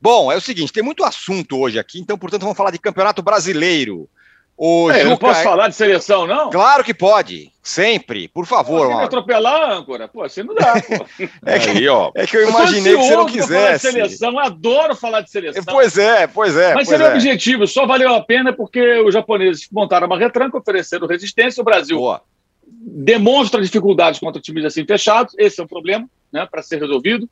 Bom, 0.00 0.32
é 0.32 0.36
o 0.36 0.40
seguinte, 0.40 0.72
tem 0.72 0.82
muito 0.82 1.04
assunto 1.04 1.58
hoje 1.58 1.78
aqui, 1.78 2.00
então, 2.00 2.18
portanto, 2.18 2.42
vamos 2.42 2.56
falar 2.56 2.72
de 2.72 2.78
Campeonato 2.78 3.22
Brasileiro. 3.22 4.08
O 4.56 4.90
é, 4.90 4.98
Juca... 4.98 5.10
não 5.10 5.16
posso 5.16 5.42
falar 5.42 5.68
de 5.68 5.76
seleção, 5.76 6.26
não? 6.26 6.50
Claro 6.50 6.82
que 6.82 6.92
pode. 6.92 7.51
Sempre, 7.62 8.26
por 8.26 8.44
favor, 8.44 8.88
Mauro. 8.88 9.04
atropelar, 9.04 9.70
âncora? 9.70 10.08
Pô, 10.08 10.28
você 10.28 10.42
não 10.42 10.52
dá, 10.52 10.82
pô. 10.82 11.06
é, 11.46 11.58
que, 11.60 11.70
Aí, 11.70 11.88
ó. 11.88 12.10
é 12.12 12.26
que 12.26 12.36
eu 12.36 12.48
imaginei 12.48 12.94
eu 12.94 12.98
que 12.98 13.04
você 13.04 13.16
não 13.16 13.26
quisesse. 13.26 13.52
Falar 13.52 13.76
de 13.76 13.80
seleção, 14.08 14.38
adoro 14.40 14.96
falar 14.96 15.20
de 15.20 15.30
seleção. 15.30 15.62
Pois 15.64 15.96
é, 15.96 16.26
pois 16.26 16.56
é. 16.56 16.74
Mas 16.74 16.88
pois 16.88 16.88
seria 16.88 17.06
é. 17.06 17.14
objetivo, 17.14 17.64
só 17.68 17.86
valeu 17.86 18.12
a 18.12 18.20
pena 18.20 18.52
porque 18.52 18.98
os 19.02 19.14
japoneses 19.14 19.68
montaram 19.70 20.08
uma 20.08 20.18
retranca, 20.18 20.58
ofereceram 20.58 21.06
resistência, 21.06 21.60
o 21.60 21.64
Brasil 21.64 21.96
Boa. 21.98 22.22
demonstra 22.66 23.62
dificuldades 23.62 24.18
contra 24.18 24.42
times 24.42 24.64
assim 24.64 24.84
fechados, 24.84 25.32
esse 25.38 25.60
é 25.60 25.64
um 25.64 25.68
problema, 25.68 26.10
né, 26.32 26.44
para 26.50 26.62
ser 26.62 26.80
resolvido. 26.80 27.30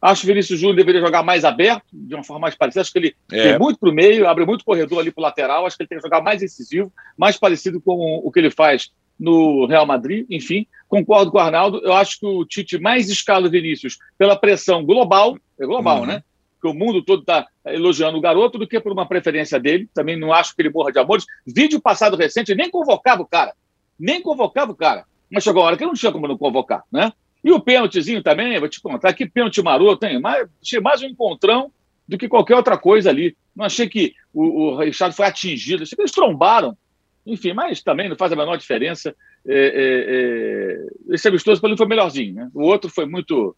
Acho 0.00 0.22
que 0.22 0.26
o 0.26 0.32
Vinícius 0.32 0.60
Júnior 0.60 0.76
deveria 0.76 1.00
jogar 1.00 1.24
mais 1.24 1.44
aberto, 1.44 1.86
de 1.92 2.14
uma 2.14 2.24
forma 2.24 2.40
mais 2.40 2.54
parecida. 2.54 2.82
Acho 2.82 2.92
que 2.92 2.98
ele 2.98 3.16
é. 3.32 3.50
tem 3.50 3.58
muito 3.58 3.78
para 3.78 3.88
o 3.88 3.92
meio, 3.92 4.28
abre 4.28 4.44
muito 4.44 4.64
corredor 4.64 5.00
ali 5.00 5.10
para 5.10 5.20
o 5.20 5.24
lateral. 5.24 5.66
Acho 5.66 5.76
que 5.76 5.82
ele 5.82 5.88
tem 5.88 5.98
que 5.98 6.02
jogar 6.02 6.20
mais 6.20 6.42
incisivo, 6.42 6.92
mais 7.16 7.36
parecido 7.36 7.80
com 7.80 8.20
o 8.24 8.30
que 8.32 8.40
ele 8.40 8.50
faz 8.50 8.90
no 9.18 9.66
Real 9.66 9.86
Madrid. 9.86 10.26
Enfim, 10.30 10.66
concordo 10.88 11.30
com 11.30 11.38
o 11.38 11.40
Arnaldo. 11.40 11.80
Eu 11.84 11.92
acho 11.92 12.20
que 12.20 12.26
o 12.26 12.44
Tite 12.44 12.78
mais 12.78 13.08
escala 13.08 13.46
o 13.46 13.50
Vinícius 13.50 13.98
pela 14.18 14.36
pressão 14.36 14.84
global, 14.84 15.36
é 15.58 15.66
global, 15.66 16.00
uhum. 16.00 16.06
né? 16.06 16.22
Que 16.60 16.68
o 16.68 16.74
mundo 16.74 17.02
todo 17.02 17.20
está 17.20 17.46
elogiando 17.66 18.16
o 18.16 18.20
garoto 18.20 18.58
do 18.58 18.66
que 18.66 18.78
por 18.80 18.92
uma 18.92 19.06
preferência 19.06 19.58
dele. 19.58 19.88
Também 19.92 20.16
não 20.18 20.32
acho 20.32 20.54
que 20.54 20.62
ele 20.62 20.70
morra 20.70 20.92
de 20.92 20.98
amores. 20.98 21.24
Vídeo 21.46 21.80
passado 21.80 22.16
recente, 22.16 22.54
nem 22.54 22.70
convocava 22.70 23.22
o 23.22 23.26
cara. 23.26 23.52
Nem 23.98 24.22
convocava 24.22 24.72
o 24.72 24.76
cara. 24.76 25.04
Mas 25.30 25.42
chegou 25.42 25.62
a 25.62 25.66
hora 25.66 25.76
que 25.76 25.86
não 25.86 25.94
tinha 25.94 26.12
como 26.12 26.28
não 26.28 26.36
convocar, 26.36 26.84
né? 26.92 27.12
E 27.42 27.50
o 27.50 27.60
pênaltizinho 27.60 28.22
também, 28.22 28.58
vou 28.60 28.68
te 28.68 28.80
contar, 28.80 29.12
que 29.14 29.26
pênalti 29.26 29.60
maroto, 29.62 30.06
hein? 30.06 30.20
Mais, 30.20 30.46
achei 30.62 30.78
mais 30.78 31.02
um 31.02 31.06
encontrão 31.06 31.72
do 32.06 32.16
que 32.16 32.28
qualquer 32.28 32.54
outra 32.54 32.78
coisa 32.78 33.10
ali. 33.10 33.36
Não 33.54 33.64
achei 33.64 33.88
que 33.88 34.14
o, 34.32 34.44
o 34.44 34.76
Richard 34.76 35.14
foi 35.14 35.26
atingido, 35.26 35.82
achei 35.82 35.96
que 35.96 36.02
eles 36.02 36.12
trombaram. 36.12 36.76
Enfim, 37.24 37.52
mas 37.52 37.82
também 37.82 38.08
não 38.08 38.16
faz 38.16 38.32
a 38.32 38.36
menor 38.36 38.56
diferença. 38.56 39.14
É, 39.46 39.54
é, 39.54 41.12
é... 41.12 41.14
Esse 41.14 41.28
amistoso 41.28 41.60
para 41.60 41.70
ele 41.70 41.76
foi 41.76 41.86
melhorzinho, 41.86 42.34
né? 42.34 42.50
O 42.54 42.62
outro 42.62 42.90
foi 42.90 43.06
muito. 43.06 43.56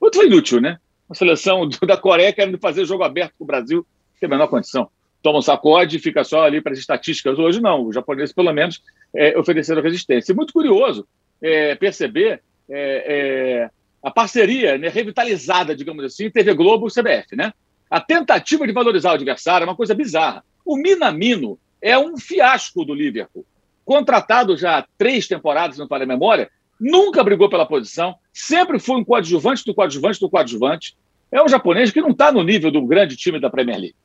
O 0.00 0.04
outro 0.04 0.20
foi 0.20 0.28
inútil, 0.28 0.60
né? 0.60 0.78
A 1.08 1.14
seleção 1.14 1.68
da 1.86 1.96
Coreia 1.96 2.32
querendo 2.32 2.58
fazer 2.58 2.84
jogo 2.84 3.04
aberto 3.04 3.34
com 3.38 3.44
o 3.44 3.46
Brasil, 3.46 3.86
tem 4.18 4.26
a 4.26 4.30
menor 4.30 4.48
condição. 4.48 4.88
Toma 5.22 5.38
um 5.38 5.42
sacode 5.42 5.96
e 5.96 6.00
fica 6.00 6.24
só 6.24 6.44
ali 6.44 6.60
para 6.60 6.72
as 6.72 6.78
estatísticas. 6.78 7.38
Hoje 7.38 7.60
não, 7.60 7.86
os 7.86 7.94
japoneses, 7.94 8.34
pelo 8.34 8.52
menos, 8.52 8.82
é, 9.14 9.38
ofereceram 9.38 9.80
resistência. 9.80 10.32
E 10.32 10.36
muito 10.36 10.52
curioso 10.52 11.06
é, 11.40 11.74
perceber 11.76 12.42
é, 12.68 13.62
é, 13.68 13.70
a 14.02 14.10
parceria 14.10 14.76
né, 14.76 14.88
revitalizada, 14.88 15.74
digamos 15.74 16.04
assim, 16.04 16.30
TV 16.30 16.52
Globo 16.52 16.88
e 16.88 16.90
CBF. 16.90 17.36
Né? 17.36 17.52
A 17.90 18.00
tentativa 18.00 18.66
de 18.66 18.72
valorizar 18.72 19.12
o 19.12 19.14
adversário 19.14 19.64
é 19.64 19.68
uma 19.68 19.76
coisa 19.76 19.94
bizarra. 19.94 20.44
O 20.64 20.76
Minamino 20.76 21.58
é 21.84 21.98
um 21.98 22.16
fiasco 22.16 22.82
do 22.82 22.94
Liverpool. 22.94 23.44
Contratado 23.84 24.56
já 24.56 24.78
há 24.78 24.86
três 24.96 25.28
temporadas, 25.28 25.76
não 25.76 25.86
falha 25.86 26.04
a 26.04 26.06
memória, 26.06 26.50
nunca 26.80 27.22
brigou 27.22 27.50
pela 27.50 27.66
posição, 27.66 28.14
sempre 28.32 28.78
foi 28.78 28.96
um 28.96 29.04
coadjuvante 29.04 29.62
do 29.66 29.74
coadjuvante 29.74 30.18
do 30.18 30.30
coadjuvante. 30.30 30.96
É 31.30 31.42
um 31.42 31.48
japonês 31.48 31.90
que 31.90 32.00
não 32.00 32.10
está 32.10 32.32
no 32.32 32.42
nível 32.42 32.70
do 32.70 32.86
grande 32.86 33.16
time 33.16 33.38
da 33.38 33.50
Premier 33.50 33.78
League. 33.78 33.96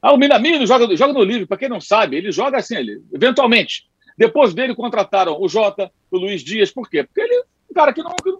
Ah, 0.00 0.14
o 0.14 0.16
Minamino 0.16 0.66
joga, 0.66 0.96
joga 0.96 1.12
no 1.12 1.22
Liverpool, 1.22 1.48
para 1.48 1.58
quem 1.58 1.68
não 1.68 1.82
sabe, 1.82 2.16
ele 2.16 2.32
joga 2.32 2.56
assim, 2.56 2.76
ele, 2.76 3.02
eventualmente. 3.12 3.84
Depois 4.16 4.54
dele 4.54 4.74
contrataram 4.74 5.38
o 5.38 5.48
Jota, 5.48 5.92
o 6.10 6.18
Luiz 6.18 6.42
Dias, 6.42 6.70
por 6.70 6.88
quê? 6.88 7.04
Porque 7.04 7.20
ele 7.20 7.44
um 7.70 7.74
cara 7.74 7.92
que 7.92 8.02
não, 8.02 8.16
que 8.16 8.30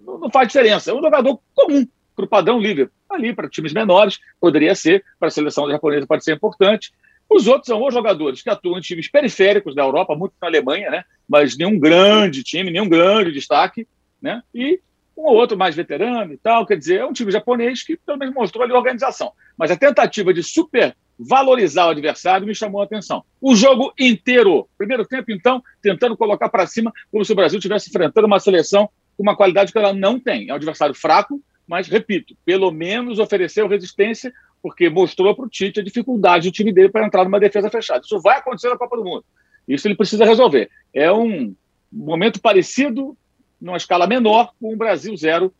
não, 0.00 0.18
não 0.18 0.30
faz 0.30 0.46
diferença. 0.46 0.92
É 0.92 0.94
um 0.94 1.02
jogador 1.02 1.40
comum 1.52 1.86
para 2.14 2.24
o 2.24 2.28
padrão 2.28 2.60
livre. 2.60 2.88
Ali, 3.10 3.34
para 3.34 3.48
times 3.48 3.72
menores, 3.72 4.20
poderia 4.40 4.74
ser, 4.74 5.04
para 5.18 5.28
a 5.28 5.30
seleção 5.30 5.68
japonesa 5.68 6.06
pode 6.06 6.22
ser 6.22 6.34
importante. 6.34 6.92
Os 7.28 7.46
outros 7.46 7.66
são 7.66 7.84
os 7.84 7.92
jogadores 7.92 8.42
que 8.42 8.50
atuam 8.50 8.78
em 8.78 8.82
times 8.82 9.08
periféricos 9.08 9.74
da 9.74 9.82
Europa, 9.82 10.14
muito 10.14 10.34
na 10.40 10.48
Alemanha, 10.48 10.90
né? 10.90 11.04
mas 11.28 11.56
nenhum 11.56 11.78
grande 11.78 12.42
time, 12.42 12.70
nenhum 12.70 12.88
grande 12.88 13.32
destaque, 13.32 13.88
né? 14.20 14.42
e 14.54 14.80
um 15.16 15.22
ou 15.22 15.34
outro 15.34 15.56
mais 15.56 15.74
veterano 15.74 16.32
e 16.32 16.36
tal. 16.36 16.66
Quer 16.66 16.76
dizer, 16.76 17.00
é 17.00 17.06
um 17.06 17.12
time 17.12 17.30
japonês 17.30 17.82
que 17.82 17.96
pelo 17.96 18.18
menos 18.18 18.34
mostrou 18.34 18.64
ali 18.64 18.72
organização. 18.72 19.32
Mas 19.56 19.70
a 19.70 19.76
tentativa 19.76 20.34
de 20.34 20.42
super 20.42 20.94
valorizar 21.18 21.86
o 21.86 21.90
adversário 21.90 22.46
me 22.46 22.54
chamou 22.54 22.80
a 22.80 22.84
atenção. 22.84 23.24
O 23.40 23.54
jogo 23.54 23.92
inteiro, 23.98 24.68
primeiro 24.76 25.06
tempo, 25.06 25.30
então, 25.30 25.62
tentando 25.80 26.16
colocar 26.16 26.48
para 26.48 26.66
cima, 26.66 26.92
como 27.10 27.24
se 27.24 27.32
o 27.32 27.36
Brasil 27.36 27.58
estivesse 27.58 27.88
enfrentando 27.88 28.26
uma 28.26 28.40
seleção 28.40 28.88
com 29.16 29.22
uma 29.22 29.36
qualidade 29.36 29.72
que 29.72 29.78
ela 29.78 29.92
não 29.92 30.18
tem. 30.18 30.48
É 30.48 30.52
um 30.52 30.56
adversário 30.56 30.94
fraco, 30.94 31.40
mas, 31.66 31.88
repito, 31.88 32.36
pelo 32.44 32.70
menos 32.70 33.18
ofereceu 33.18 33.68
resistência, 33.68 34.32
porque 34.64 34.88
mostrou 34.88 35.36
para 35.36 35.44
o 35.44 35.48
Tite 35.48 35.80
a 35.80 35.84
dificuldade 35.84 36.48
do 36.48 36.52
time 36.54 36.72
dele 36.72 36.88
para 36.88 37.04
entrar 37.04 37.22
numa 37.22 37.38
defesa 37.38 37.68
fechada. 37.68 38.00
Isso 38.02 38.18
vai 38.18 38.38
acontecer 38.38 38.70
na 38.70 38.78
Copa 38.78 38.96
do 38.96 39.04
Mundo. 39.04 39.22
Isso 39.68 39.86
ele 39.86 39.94
precisa 39.94 40.24
resolver. 40.24 40.70
É 40.94 41.12
um 41.12 41.54
momento 41.92 42.40
parecido, 42.40 43.14
numa 43.60 43.76
escala 43.76 44.06
menor, 44.06 44.54
com 44.58 44.72
o 44.72 44.76
Brasil 44.76 45.14
zero 45.18 45.52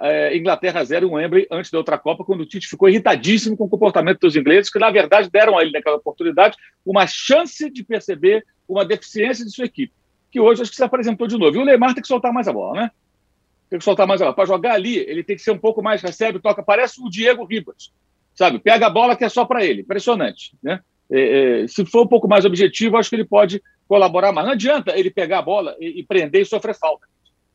é, 0.00 0.36
Inglaterra 0.36 0.84
0 0.84 1.08
em 1.08 1.10
Wembley 1.10 1.48
antes 1.50 1.68
da 1.68 1.78
outra 1.78 1.98
Copa, 1.98 2.24
quando 2.24 2.42
o 2.42 2.46
Tite 2.46 2.68
ficou 2.68 2.88
irritadíssimo 2.88 3.56
com 3.56 3.64
o 3.64 3.68
comportamento 3.68 4.20
dos 4.20 4.36
ingleses, 4.36 4.70
que 4.70 4.78
na 4.78 4.88
verdade 4.88 5.28
deram 5.28 5.58
a 5.58 5.62
ele 5.62 5.72
naquela 5.72 5.96
oportunidade 5.96 6.56
uma 6.86 7.08
chance 7.08 7.68
de 7.68 7.82
perceber 7.82 8.46
uma 8.68 8.84
deficiência 8.84 9.44
de 9.44 9.50
sua 9.50 9.64
equipe, 9.64 9.92
que 10.30 10.38
hoje 10.38 10.62
acho 10.62 10.70
que 10.70 10.76
se 10.76 10.84
apresentou 10.84 11.26
de 11.26 11.36
novo. 11.36 11.56
E 11.56 11.60
o 11.60 11.64
Neymar 11.64 11.92
tem 11.92 12.02
que 12.02 12.08
soltar 12.08 12.32
mais 12.32 12.46
a 12.46 12.52
bola, 12.52 12.82
né? 12.82 12.90
Tem 13.68 13.80
que 13.80 13.84
soltar 13.84 14.06
mais 14.06 14.22
a 14.22 14.26
bola. 14.26 14.36
Para 14.36 14.46
jogar 14.46 14.74
ali, 14.74 14.96
ele 14.96 15.24
tem 15.24 15.34
que 15.34 15.42
ser 15.42 15.50
um 15.50 15.58
pouco 15.58 15.82
mais 15.82 16.00
recebe, 16.00 16.38
toca, 16.38 16.62
parece 16.62 17.02
o 17.02 17.10
Diego 17.10 17.44
Ribas, 17.44 17.92
sabe? 18.34 18.58
Pega 18.58 18.86
a 18.86 18.90
bola 18.90 19.16
que 19.16 19.24
é 19.24 19.28
só 19.28 19.44
para 19.44 19.64
ele, 19.64 19.82
impressionante, 19.82 20.56
né? 20.62 20.80
É, 21.10 21.62
é, 21.62 21.68
se 21.68 21.84
for 21.84 22.02
um 22.02 22.08
pouco 22.08 22.26
mais 22.26 22.44
objetivo, 22.44 22.96
acho 22.96 23.10
que 23.10 23.16
ele 23.16 23.24
pode 23.24 23.62
colaborar 23.86 24.32
mais. 24.32 24.46
Não 24.46 24.54
adianta 24.54 24.98
ele 24.98 25.10
pegar 25.10 25.38
a 25.38 25.42
bola 25.42 25.76
e, 25.78 26.00
e 26.00 26.04
prender 26.04 26.42
e 26.42 26.46
sofrer 26.46 26.74
falta. 26.74 27.06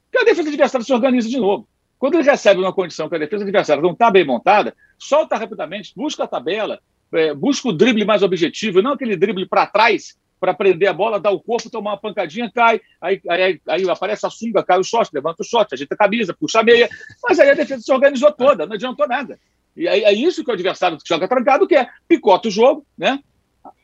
Porque 0.09 0.19
a 0.19 0.29
defesa 0.29 0.49
adversária 0.49 0.85
se 0.85 0.93
organiza 0.93 1.27
de 1.27 1.37
novo. 1.37 1.67
Quando 1.97 2.15
ele 2.15 2.29
recebe 2.29 2.61
uma 2.61 2.71
condição 2.71 3.09
que 3.09 3.15
a 3.15 3.19
defesa 3.19 3.43
adversária 3.43 3.81
não 3.81 3.91
está 3.91 4.09
bem 4.09 4.23
montada, 4.23 4.73
solta 4.97 5.35
rapidamente, 5.35 5.91
busca 5.95 6.23
a 6.23 6.27
tabela, 6.27 6.79
é, 7.11 7.33
busca 7.33 7.67
o 7.67 7.73
drible 7.73 8.05
mais 8.05 8.23
objetivo, 8.23 8.81
não 8.81 8.93
aquele 8.93 9.17
drible 9.17 9.45
para 9.45 9.67
trás 9.67 10.17
para 10.39 10.53
prender 10.53 10.87
a 10.87 10.93
bola, 10.93 11.19
dar 11.19 11.31
o 11.31 11.39
corpo, 11.39 11.69
tomar 11.69 11.91
uma 11.91 11.97
pancadinha, 11.97 12.49
cai, 12.49 12.79
aí, 13.01 13.21
aí, 13.29 13.61
aí 13.67 13.89
aparece 13.89 14.25
a 14.25 14.29
sunga, 14.29 14.63
cai 14.63 14.79
o 14.79 14.83
short, 14.83 15.11
levanta 15.13 15.43
o 15.43 15.45
short, 15.45 15.73
ajeita 15.73 15.95
a 15.95 15.97
camisa, 15.97 16.33
puxa 16.33 16.61
a 16.61 16.63
meia, 16.63 16.87
mas 17.21 17.37
aí 17.39 17.49
a 17.49 17.53
defesa 17.53 17.81
se 17.81 17.91
organizou 17.91 18.31
toda, 18.31 18.65
não 18.65 18.75
adiantou 18.75 19.05
nada. 19.05 19.37
E 19.75 19.87
é 19.87 20.11
isso 20.13 20.43
que 20.43 20.49
o 20.49 20.53
adversário 20.53 20.97
que 20.97 21.07
joga 21.07 21.27
trancado 21.27 21.67
quer, 21.67 21.89
picota 22.07 22.47
o 22.47 22.51
jogo, 22.51 22.85
né? 22.97 23.19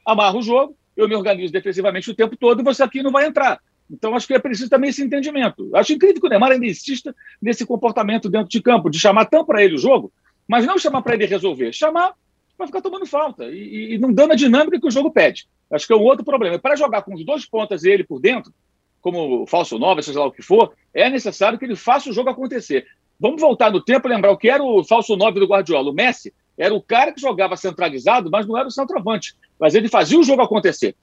amarra 0.06 0.38
o 0.38 0.42
jogo, 0.42 0.78
eu 0.96 1.08
me 1.08 1.16
organizo 1.16 1.52
defensivamente 1.52 2.10
o 2.10 2.16
tempo 2.16 2.38
todo 2.38 2.62
e 2.62 2.64
você 2.64 2.84
aqui 2.84 3.02
não 3.02 3.12
vai 3.12 3.26
entrar. 3.26 3.60
Então, 3.90 4.16
acho 4.16 4.28
que 4.28 4.34
é 4.34 4.40
preciso 4.40 4.70
também 4.70 4.90
esse 4.90 5.04
entendimento. 5.04 5.70
Acho 5.76 5.94
incrível 5.94 6.20
que 6.20 6.28
o 6.28 6.30
Neymar 6.30 6.52
ainda 6.52 6.66
insista 6.66 7.16
nesse 7.42 7.66
comportamento 7.66 8.30
dentro 8.30 8.50
de 8.50 8.62
campo, 8.62 8.90
de 8.90 9.00
chamar 9.00 9.26
tão 9.26 9.46
para 9.46 9.64
ele 9.64 9.76
o 9.76 9.80
jogo, 9.80 10.12
mas 10.48 10.66
não 10.66 10.78
chamar 10.78 11.02
para 11.02 11.16
ele 11.16 11.26
resolver, 11.26 11.72
chamar 11.74 12.14
para 12.58 12.68
ficar 12.68 12.82
tomando 12.82 13.06
falta 13.06 13.46
e, 13.46 13.96
e, 13.96 13.98
não 13.98 14.14
dando 14.14 14.32
a 14.32 14.36
dinâmica 14.36 14.80
que 14.80 14.88
o 14.88 14.92
jogo 14.92 15.12
pede. 15.12 15.46
Acho 15.70 15.86
que 15.86 15.94
é 15.94 15.96
um 15.96 16.04
outro 16.04 16.24
problema. 16.24 16.58
Para 16.58 16.76
jogar 16.76 17.02
com 17.02 17.14
os 17.14 17.26
dois 17.26 17.46
pontas 17.46 17.84
e 17.84 17.90
ele 17.90 18.04
por 18.04 18.20
dentro, 18.20 18.54
como 19.02 19.46
falso 19.46 19.78
nove, 19.78 20.02
seja 20.02 20.20
lá 20.20 20.26
o 20.26 20.32
que 20.32 20.42
for, 20.42 20.74
é 20.94 21.10
necessário 21.10 21.60
que 21.60 21.66
ele 21.66 21.76
faça 21.76 22.10
o 22.10 22.14
jogo 22.14 22.30
acontecer. 22.30 22.88
Vamos 23.20 23.42
voltar 23.42 23.72
no 23.72 23.82
tempo 23.82 24.08
e 24.08 24.12
lembrar 24.12 24.32
o 24.32 24.38
que 24.38 24.50
era 24.50 24.64
o 24.64 24.84
falso 24.84 25.16
nove 25.16 25.40
do 25.40 25.48
Guardiola. 25.48 25.90
O 25.90 25.94
Messi 25.94 26.34
era 26.58 26.74
o 26.74 26.82
cara 26.82 27.12
que 27.12 27.22
jogava 27.22 27.56
centralizado, 27.56 28.30
mas 28.30 28.46
não 28.46 28.58
era 28.58 28.68
o 28.68 28.72
centroavante. 28.72 29.36
Mas 29.60 29.76
ele 29.76 29.88
fazia 29.88 30.20
o 30.20 30.24
jogo 30.24 30.42
acontecer 30.42 30.96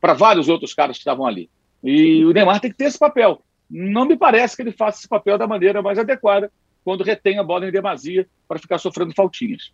para 0.00 0.14
vários 0.14 0.48
outros 0.48 0.72
caras 0.72 0.96
que 0.96 1.02
estavam 1.02 1.26
ali. 1.26 1.50
E 1.82 2.24
o 2.24 2.32
Neymar 2.32 2.60
tem 2.60 2.70
que 2.70 2.76
ter 2.76 2.84
esse 2.84 2.98
papel. 2.98 3.42
Não 3.68 4.04
me 4.04 4.16
parece 4.16 4.56
que 4.56 4.62
ele 4.62 4.72
faça 4.72 4.98
esse 4.98 5.08
papel 5.08 5.38
da 5.38 5.46
maneira 5.46 5.82
mais 5.82 5.98
adequada 5.98 6.50
quando 6.84 7.04
retém 7.04 7.38
a 7.38 7.42
bola 7.42 7.68
em 7.68 7.72
demasia 7.72 8.26
para 8.48 8.58
ficar 8.58 8.78
sofrendo 8.78 9.14
faltinhas. 9.14 9.70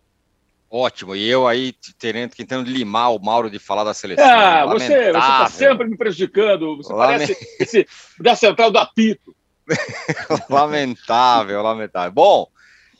Ótimo, 0.69 1.15
e 1.15 1.25
eu 1.25 1.47
aí 1.47 1.73
tentando, 1.97 2.35
tentando 2.35 2.69
limar 2.69 3.13
o 3.13 3.19
Mauro 3.19 3.49
de 3.49 3.57
falar 3.57 3.85
da 3.85 3.93
seleção. 3.93 4.25
Ah, 4.27 4.65
você 4.65 5.07
está 5.07 5.47
sempre 5.47 5.87
me 5.87 5.95
prejudicando. 5.95 6.75
Você 6.75 6.91
Lament... 6.91 7.19
parece 7.19 7.47
esse 7.57 7.87
da 8.19 8.35
central 8.35 8.69
do 8.69 8.77
apito. 8.77 9.33
lamentável, 10.49 11.61
lamentável. 11.61 12.11
Bom, 12.11 12.47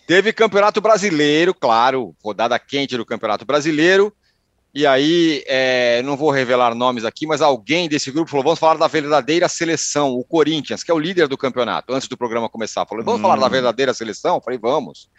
teve 0.05 0.33
Campeonato 0.33 0.81
Brasileiro, 0.81 1.53
claro, 1.53 2.15
rodada 2.24 2.57
quente 2.59 2.97
do 2.97 3.05
Campeonato 3.05 3.45
Brasileiro. 3.45 4.13
E 4.74 4.86
aí, 4.86 5.43
é, 5.47 6.01
não 6.03 6.15
vou 6.15 6.29
revelar 6.29 6.75
nomes 6.75 7.03
aqui, 7.03 7.25
mas 7.25 7.41
alguém 7.41 7.89
desse 7.89 8.12
grupo 8.12 8.29
falou: 8.29 8.43
vamos 8.43 8.59
falar 8.59 8.75
da 8.75 8.88
verdadeira 8.88 9.50
seleção, 9.50 10.12
o 10.12 10.24
Corinthians, 10.24 10.83
que 10.83 10.91
é 10.91 10.93
o 10.93 11.00
líder 11.00 11.27
do 11.27 11.38
campeonato, 11.38 11.93
antes 11.93 12.07
do 12.07 12.17
programa 12.17 12.50
começar. 12.50 12.86
Falou: 12.86 13.03
vamos 13.03 13.19
hum. 13.19 13.24
falar 13.24 13.38
da 13.38 13.47
hum. 13.47 13.50
verdadeira 13.50 13.93
seleção? 13.93 14.41
Falei: 14.41 14.59
vamos. 14.59 15.09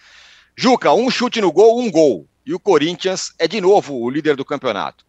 Juca, 0.56 0.92
um 0.92 1.10
chute 1.10 1.40
no 1.40 1.50
gol, 1.50 1.80
um 1.80 1.90
gol. 1.90 2.28
E 2.44 2.54
o 2.54 2.60
Corinthians 2.60 3.32
é 3.38 3.48
de 3.48 3.60
novo 3.60 3.94
o 3.94 4.10
líder 4.10 4.36
do 4.36 4.44
campeonato. 4.44 5.04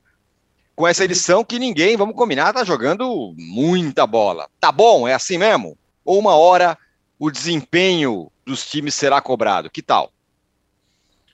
Com 0.75 0.87
essa 0.87 1.03
edição 1.03 1.43
que 1.43 1.59
ninguém, 1.59 1.97
vamos 1.97 2.15
combinar, 2.15 2.53
tá 2.53 2.63
jogando 2.63 3.33
muita 3.37 4.07
bola. 4.07 4.47
Tá 4.59 4.71
bom? 4.71 5.07
É 5.07 5.13
assim 5.13 5.37
mesmo? 5.37 5.77
Ou 6.03 6.19
uma 6.19 6.35
hora 6.35 6.77
o 7.17 7.29
desempenho 7.29 8.31
dos 8.45 8.67
times 8.69 8.95
será 8.95 9.21
cobrado? 9.21 9.69
Que 9.69 9.81
tal? 9.81 10.11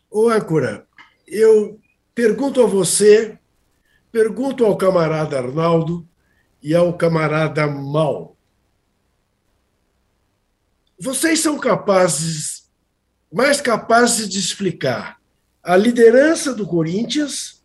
Ô, 0.10 0.30
Âncora, 0.30 0.88
eu 1.28 1.80
Pergunto 2.16 2.64
a 2.64 2.66
você, 2.66 3.38
pergunto 4.10 4.64
ao 4.64 4.78
camarada 4.78 5.38
Arnaldo 5.38 6.08
e 6.64 6.74
ao 6.74 6.94
camarada 6.94 7.68
Mal. 7.68 8.38
vocês 10.98 11.42
são 11.42 11.60
capazes, 11.60 12.70
mais 13.32 13.60
capazes 13.60 14.30
de 14.30 14.40
explicar 14.40 15.20
a 15.62 15.76
liderança 15.76 16.54
do 16.54 16.66
Corinthians, 16.66 17.62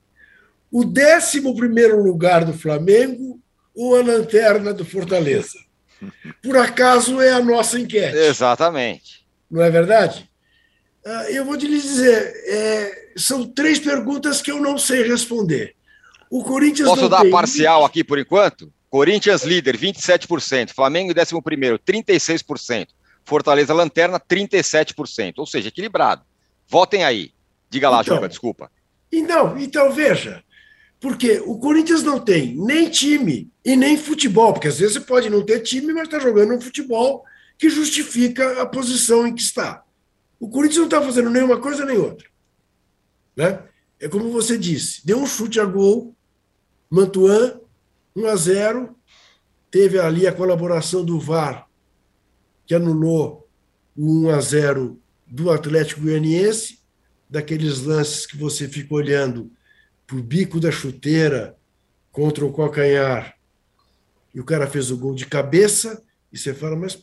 o 0.69 0.83
11 0.85 1.39
lugar 1.97 2.45
do 2.45 2.53
Flamengo 2.53 3.41
ou 3.73 3.95
a 3.95 4.03
lanterna 4.03 4.75
do 4.75 4.85
Fortaleza? 4.85 5.61
Por 6.43 6.57
acaso 6.57 7.21
é 7.21 7.33
a 7.33 7.41
nossa 7.41 7.79
enquete. 7.79 8.17
Exatamente. 8.17 9.25
Não 9.51 9.63
é 9.63 9.71
verdade? 9.71 10.29
Ah, 11.05 11.31
eu 11.31 11.45
vou 11.45 11.57
te 11.57 11.67
dizer, 11.67 12.35
é, 12.47 13.13
são 13.17 13.47
três 13.47 13.79
perguntas 13.79 14.43
que 14.43 14.51
eu 14.51 14.61
não 14.61 14.79
sei 14.79 15.03
responder. 15.03 15.75
O 16.31 16.45
Corinthians 16.45 16.89
Posso 16.89 17.09
dar 17.09 17.29
parcial 17.31 17.85
aqui 17.85 18.05
por 18.05 18.19
enquanto? 18.19 18.73
Corinthians 18.89 19.43
líder, 19.43 19.77
27%. 19.77 20.71
Flamengo 20.73 21.13
11 21.13 21.35
36%. 21.79 22.89
Fortaleza 23.25 23.73
Lanterna, 23.73 24.21
37%. 24.21 25.35
Ou 25.39 25.47
seja, 25.47 25.69
equilibrado. 25.69 26.23
Votem 26.69 27.05
aí. 27.05 27.33
Diga 27.69 27.89
lá, 27.89 28.01
então, 28.01 28.17
Juba, 28.17 28.29
desculpa. 28.29 28.71
Então, 29.13 29.57
então, 29.59 29.93
veja. 29.93 30.43
Porque 31.01 31.43
o 31.47 31.59
Corinthians 31.59 32.03
não 32.03 32.21
tem 32.21 32.55
nem 32.55 32.91
time 32.91 33.51
e 33.65 33.75
nem 33.75 33.97
futebol. 33.97 34.53
Porque 34.53 34.69
às 34.69 34.79
vezes 34.79 34.95
você 34.95 35.01
pode 35.01 35.31
não 35.31 35.43
ter 35.43 35.61
time, 35.61 35.93
mas 35.93 36.05
está 36.05 36.19
jogando 36.19 36.55
um 36.55 36.61
futebol 36.61 37.25
que 37.59 37.71
justifica 37.71 38.61
a 38.61 38.67
posição 38.67 39.27
em 39.27 39.35
que 39.35 39.41
está. 39.41 39.83
O 40.39 40.49
Corinthians 40.49 40.79
não 40.79 40.85
está 40.85 41.01
fazendo 41.01 41.31
nenhuma 41.31 41.59
coisa 41.59 41.85
nem 41.85 41.97
outra. 41.97 42.29
Né? 43.35 43.63
É 43.99 44.09
como 44.09 44.31
você 44.31 44.59
disse: 44.59 45.05
deu 45.07 45.19
um 45.19 45.27
chute 45.27 45.59
a 45.59 45.65
gol, 45.65 46.15
Mantuan, 46.91 47.59
1 48.15 48.27
a 48.27 48.37
0. 48.37 48.97
Teve 49.71 50.01
ali 50.01 50.27
a 50.27 50.33
colaboração 50.33 51.05
do 51.05 51.21
VAR 51.21 51.69
que 52.67 52.75
anulou 52.75 53.49
o 53.97 54.27
1 54.27 54.31
a 54.31 54.41
0 54.41 55.01
do 55.27 55.51
Atlético 55.51 56.03
Goianiense, 56.03 56.79
daqueles 57.29 57.83
lances 57.83 58.27
que 58.27 58.37
você 58.37 58.69
fica 58.69 58.95
olhando 58.95 59.51
o 60.17 60.23
bico 60.23 60.59
da 60.59 60.71
chuteira 60.71 61.57
contra 62.11 62.45
o 62.45 62.53
calcanhar, 62.53 63.37
e 64.35 64.41
o 64.41 64.45
cara 64.45 64.67
fez 64.67 64.91
o 64.91 64.97
gol 64.97 65.15
de 65.15 65.27
cabeça, 65.27 66.03
e 66.33 66.39
você 66.39 66.55
fala, 66.55 66.77
mas 66.77 67.03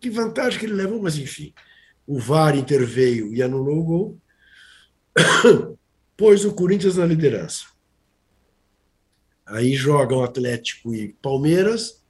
que 0.00 0.10
vantagem 0.10 0.58
que 0.58 0.66
ele 0.66 0.74
levou, 0.74 1.02
mas 1.02 1.16
enfim. 1.16 1.52
O 2.06 2.18
VAR 2.18 2.56
interveio 2.56 3.34
e 3.34 3.42
anulou 3.42 3.78
o 3.78 3.84
gol, 3.84 4.20
pôs 6.16 6.44
o 6.44 6.54
Corinthians 6.54 6.96
na 6.96 7.04
liderança. 7.04 7.66
Aí 9.44 9.74
jogam 9.74 10.22
Atlético 10.22 10.94
e 10.94 11.12
Palmeiras, 11.14 12.02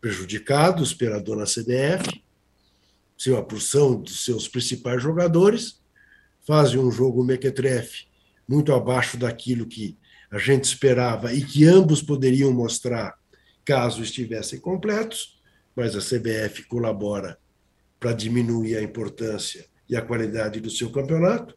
prejudicados 0.00 0.92
pela 0.92 1.20
dona 1.20 1.46
seu, 3.16 3.36
a 3.36 3.42
porção 3.42 4.00
dos 4.00 4.24
seus 4.24 4.48
principais 4.48 5.02
jogadores, 5.02 5.80
fazem 6.44 6.78
um 6.78 6.90
jogo 6.90 7.24
mequetrefe 7.24 8.11
muito 8.48 8.72
abaixo 8.72 9.16
daquilo 9.16 9.66
que 9.66 9.96
a 10.30 10.38
gente 10.38 10.64
esperava 10.64 11.32
e 11.32 11.42
que 11.42 11.64
ambos 11.64 12.02
poderiam 12.02 12.52
mostrar 12.52 13.14
caso 13.64 14.02
estivessem 14.02 14.58
completos, 14.58 15.40
mas 15.74 15.94
a 15.94 16.00
CBF 16.00 16.64
colabora 16.64 17.38
para 18.00 18.12
diminuir 18.12 18.76
a 18.76 18.82
importância 18.82 19.66
e 19.88 19.94
a 19.94 20.02
qualidade 20.02 20.60
do 20.60 20.70
seu 20.70 20.90
campeonato. 20.90 21.56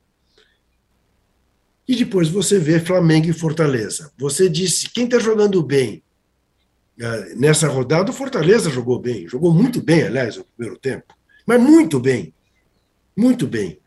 E 1.87 1.95
depois 1.95 2.27
você 2.29 2.59
vê 2.59 2.79
Flamengo 2.79 3.27
e 3.29 3.33
Fortaleza. 3.33 4.11
Você 4.17 4.49
disse, 4.49 4.89
quem 4.89 5.05
está 5.05 5.19
jogando 5.19 5.61
bem? 5.61 6.03
É, 6.99 7.35
nessa 7.35 7.67
rodada, 7.67 8.11
o 8.11 8.13
Fortaleza 8.13 8.69
jogou 8.69 8.99
bem, 8.99 9.27
jogou 9.27 9.53
muito 9.53 9.81
bem, 9.81 10.03
aliás, 10.03 10.37
no 10.37 10.45
primeiro 10.45 10.79
tempo, 10.79 11.13
mas 11.45 11.61
muito 11.61 11.99
bem, 11.99 12.33
muito 13.17 13.45
bem. 13.45 13.79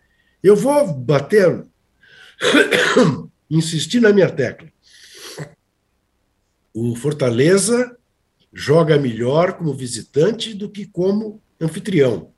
Eu 0.42 0.54
vou 0.54 0.92
bater, 0.92 1.64
insistir 3.50 4.00
na 4.00 4.12
minha 4.12 4.30
tecla. 4.30 4.68
O 6.72 6.94
Fortaleza 6.94 7.96
joga 8.52 8.98
melhor 8.98 9.54
como 9.54 9.74
visitante 9.74 10.54
do 10.54 10.70
que 10.70 10.86
como 10.86 11.42
anfitrião, 11.60 12.32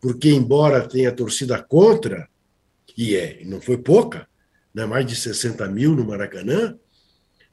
porque, 0.00 0.30
embora 0.30 0.86
tenha 0.88 1.12
torcida 1.12 1.62
contra, 1.62 2.28
e 2.96 3.14
é, 3.14 3.42
não 3.44 3.60
foi 3.60 3.78
pouca, 3.78 4.28
né, 4.74 4.86
mais 4.86 5.06
de 5.06 5.14
60 5.16 5.66
mil 5.68 5.94
no 5.94 6.04
Maracanã, 6.04 6.76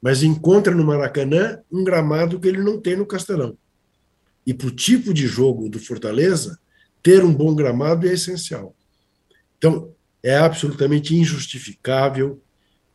mas 0.01 0.23
encontra 0.23 0.73
no 0.73 0.85
Maracanã 0.85 1.59
um 1.71 1.83
gramado 1.83 2.39
que 2.39 2.47
ele 2.47 2.61
não 2.61 2.79
tem 2.79 2.95
no 2.95 3.05
Castelão. 3.05 3.57
E 4.45 4.53
para 4.53 4.67
o 4.67 4.71
tipo 4.71 5.13
de 5.13 5.25
jogo 5.25 5.67
do 5.67 5.79
Fortaleza, 5.79 6.59
ter 7.01 7.23
um 7.23 7.33
bom 7.33 7.55
gramado 7.55 8.07
é 8.07 8.13
essencial. 8.13 8.75
Então, 9.57 9.94
é 10.25 10.35
absolutamente 10.35 11.15
injustificável 11.15 12.41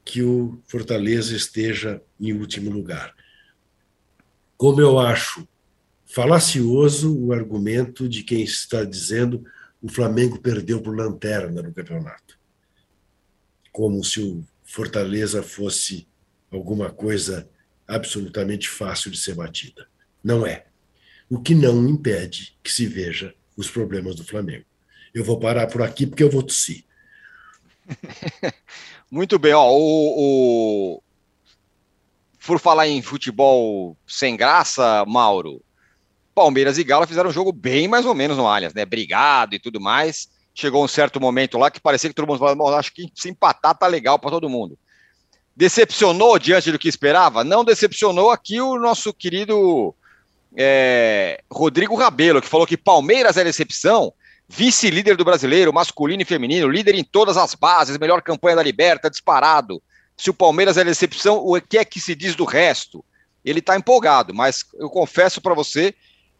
que 0.05 0.21
o 0.21 0.61
Fortaleza 0.67 1.37
esteja 1.37 2.03
em 2.19 2.33
último 2.33 2.69
lugar. 2.73 3.15
Como 4.57 4.81
eu 4.81 4.99
acho 4.99 5.47
falacioso 6.05 7.17
o 7.17 7.33
argumento 7.33 8.09
de 8.09 8.25
quem 8.25 8.43
está 8.43 8.83
dizendo 8.83 9.45
o 9.81 9.89
Flamengo 9.89 10.41
perdeu 10.41 10.83
por 10.83 10.97
lanterna 10.97 11.63
no 11.63 11.73
campeonato. 11.73 12.37
Como 13.71 14.03
se 14.03 14.21
o 14.21 14.45
Fortaleza 14.65 15.41
fosse 15.41 16.09
alguma 16.51 16.91
coisa 16.91 17.49
absolutamente 17.87 18.69
fácil 18.69 19.09
de 19.09 19.19
ser 19.19 19.37
batida. 19.37 19.87
Não 20.23 20.45
é. 20.45 20.67
O 21.29 21.41
que 21.41 21.55
não 21.55 21.89
impede 21.89 22.59
que 22.61 22.73
se 22.73 22.89
veja 22.89 23.33
os 23.57 23.71
problemas 23.71 24.17
do 24.17 24.25
Flamengo. 24.25 24.67
Eu 25.15 25.23
vou 25.23 25.39
parar 25.39 25.69
por 25.69 25.81
aqui 25.81 26.09
porque 26.09 26.25
eu 26.25 26.31
vou 26.31 26.43
tossir. 26.43 26.90
Muito 29.11 29.39
bem, 29.39 29.53
ó, 29.53 29.69
o, 29.71 30.97
o, 30.97 31.03
por 32.47 32.59
falar 32.59 32.89
em 32.89 33.03
futebol 33.03 33.97
sem 34.07 34.37
graça, 34.37 35.05
Mauro, 35.07 35.63
Palmeiras 36.35 36.79
e 36.79 36.85
Galo 36.85 37.07
fizeram 37.07 37.31
um 37.31 37.33
jogo 37.33 37.53
bem 37.53 37.89
mais 37.89 38.07
ou 38.07 38.15
menos 38.15 38.37
no 38.37 38.47
Allianz, 38.47 38.73
né? 38.73 38.85
Brigado 38.85 39.55
e 39.55 39.59
tudo 39.59 39.81
mais. 39.81 40.29
Chegou 40.55 40.85
um 40.85 40.89
certo 40.89 41.21
momento 41.21 41.59
lá 41.59 41.71
que 41.71 41.81
parecia 41.81 42.09
que 42.09 42.15
todo 42.15 42.27
mundo 42.27 42.39
falava, 42.39 42.79
acho 42.79 42.93
que 42.93 43.11
se 43.15 43.29
empatar 43.29 43.77
tá 43.77 43.87
legal 43.87 44.19
para 44.19 44.31
todo 44.31 44.49
mundo. 44.49 44.79
Decepcionou 45.55 46.39
diante 46.39 46.73
do 46.73 46.79
que 46.79 46.89
esperava? 46.89 47.45
Não 47.45 47.65
decepcionou 47.65 48.31
aqui 48.31 48.61
o 48.61 48.79
nosso 48.79 49.13
querido 49.13 49.95
é, 50.57 51.43
Rodrigo 51.51 51.95
Rabelo, 51.95 52.41
que 52.41 52.49
falou 52.49 52.67
que 52.67 52.77
Palmeiras 52.77 53.37
é 53.37 53.45
decepção, 53.45 54.13
vice-líder 54.53 55.17
do 55.17 55.25
brasileiro, 55.25 55.73
masculino 55.73 56.23
e 56.23 56.25
feminino, 56.25 56.69
líder 56.69 56.97
em 56.97 57.05
todas 57.05 57.37
as 57.37 57.55
bases, 57.55 57.97
melhor 57.97 58.21
campanha 58.21 58.57
da 58.57 58.63
Liberta, 58.63 59.09
disparado. 59.09 59.81
Se 60.17 60.29
o 60.29 60.35
Palmeiras 60.35 60.77
é 60.77 60.83
decepção, 60.83 61.39
o 61.39 61.61
que 61.61 61.79
é 61.79 61.85
que 61.85 62.01
se 62.01 62.17
diz 62.17 62.35
do 62.35 62.45
resto? 62.45 63.05
Ele 63.45 63.61
está 63.61 63.77
empolgado, 63.77 64.35
mas 64.35 64.65
eu 64.75 64.91
confesso 64.91 65.41
para 65.41 65.55
você 65.55 65.95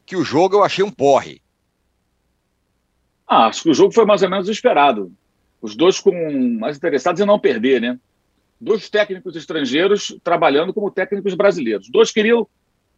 que 0.05 0.17
o 0.17 0.25
jogo 0.25 0.57
eu 0.57 0.65
achei 0.65 0.85
um 0.85 0.91
porre. 0.91 1.41
Ah, 3.27 3.47
acho 3.47 3.63
que 3.63 3.71
o 3.71 3.75
jogo 3.75 3.95
foi 3.95 4.05
mais 4.05 4.23
ou 4.23 4.29
menos 4.29 4.49
esperado. 4.49 5.13
Os 5.63 5.77
dois 5.77 6.01
com 6.01 6.13
mais 6.59 6.77
interessados 6.77 7.21
em 7.21 7.25
não 7.25 7.39
perder, 7.39 7.81
né? 7.81 7.99
dois 8.61 8.91
técnicos 8.91 9.37
estrangeiros 9.37 10.15
trabalhando 10.23 10.75
como 10.75 10.91
técnicos 10.91 11.35
brasileiros. 11.35 11.89
Dois 11.89 12.11
queriam 12.11 12.47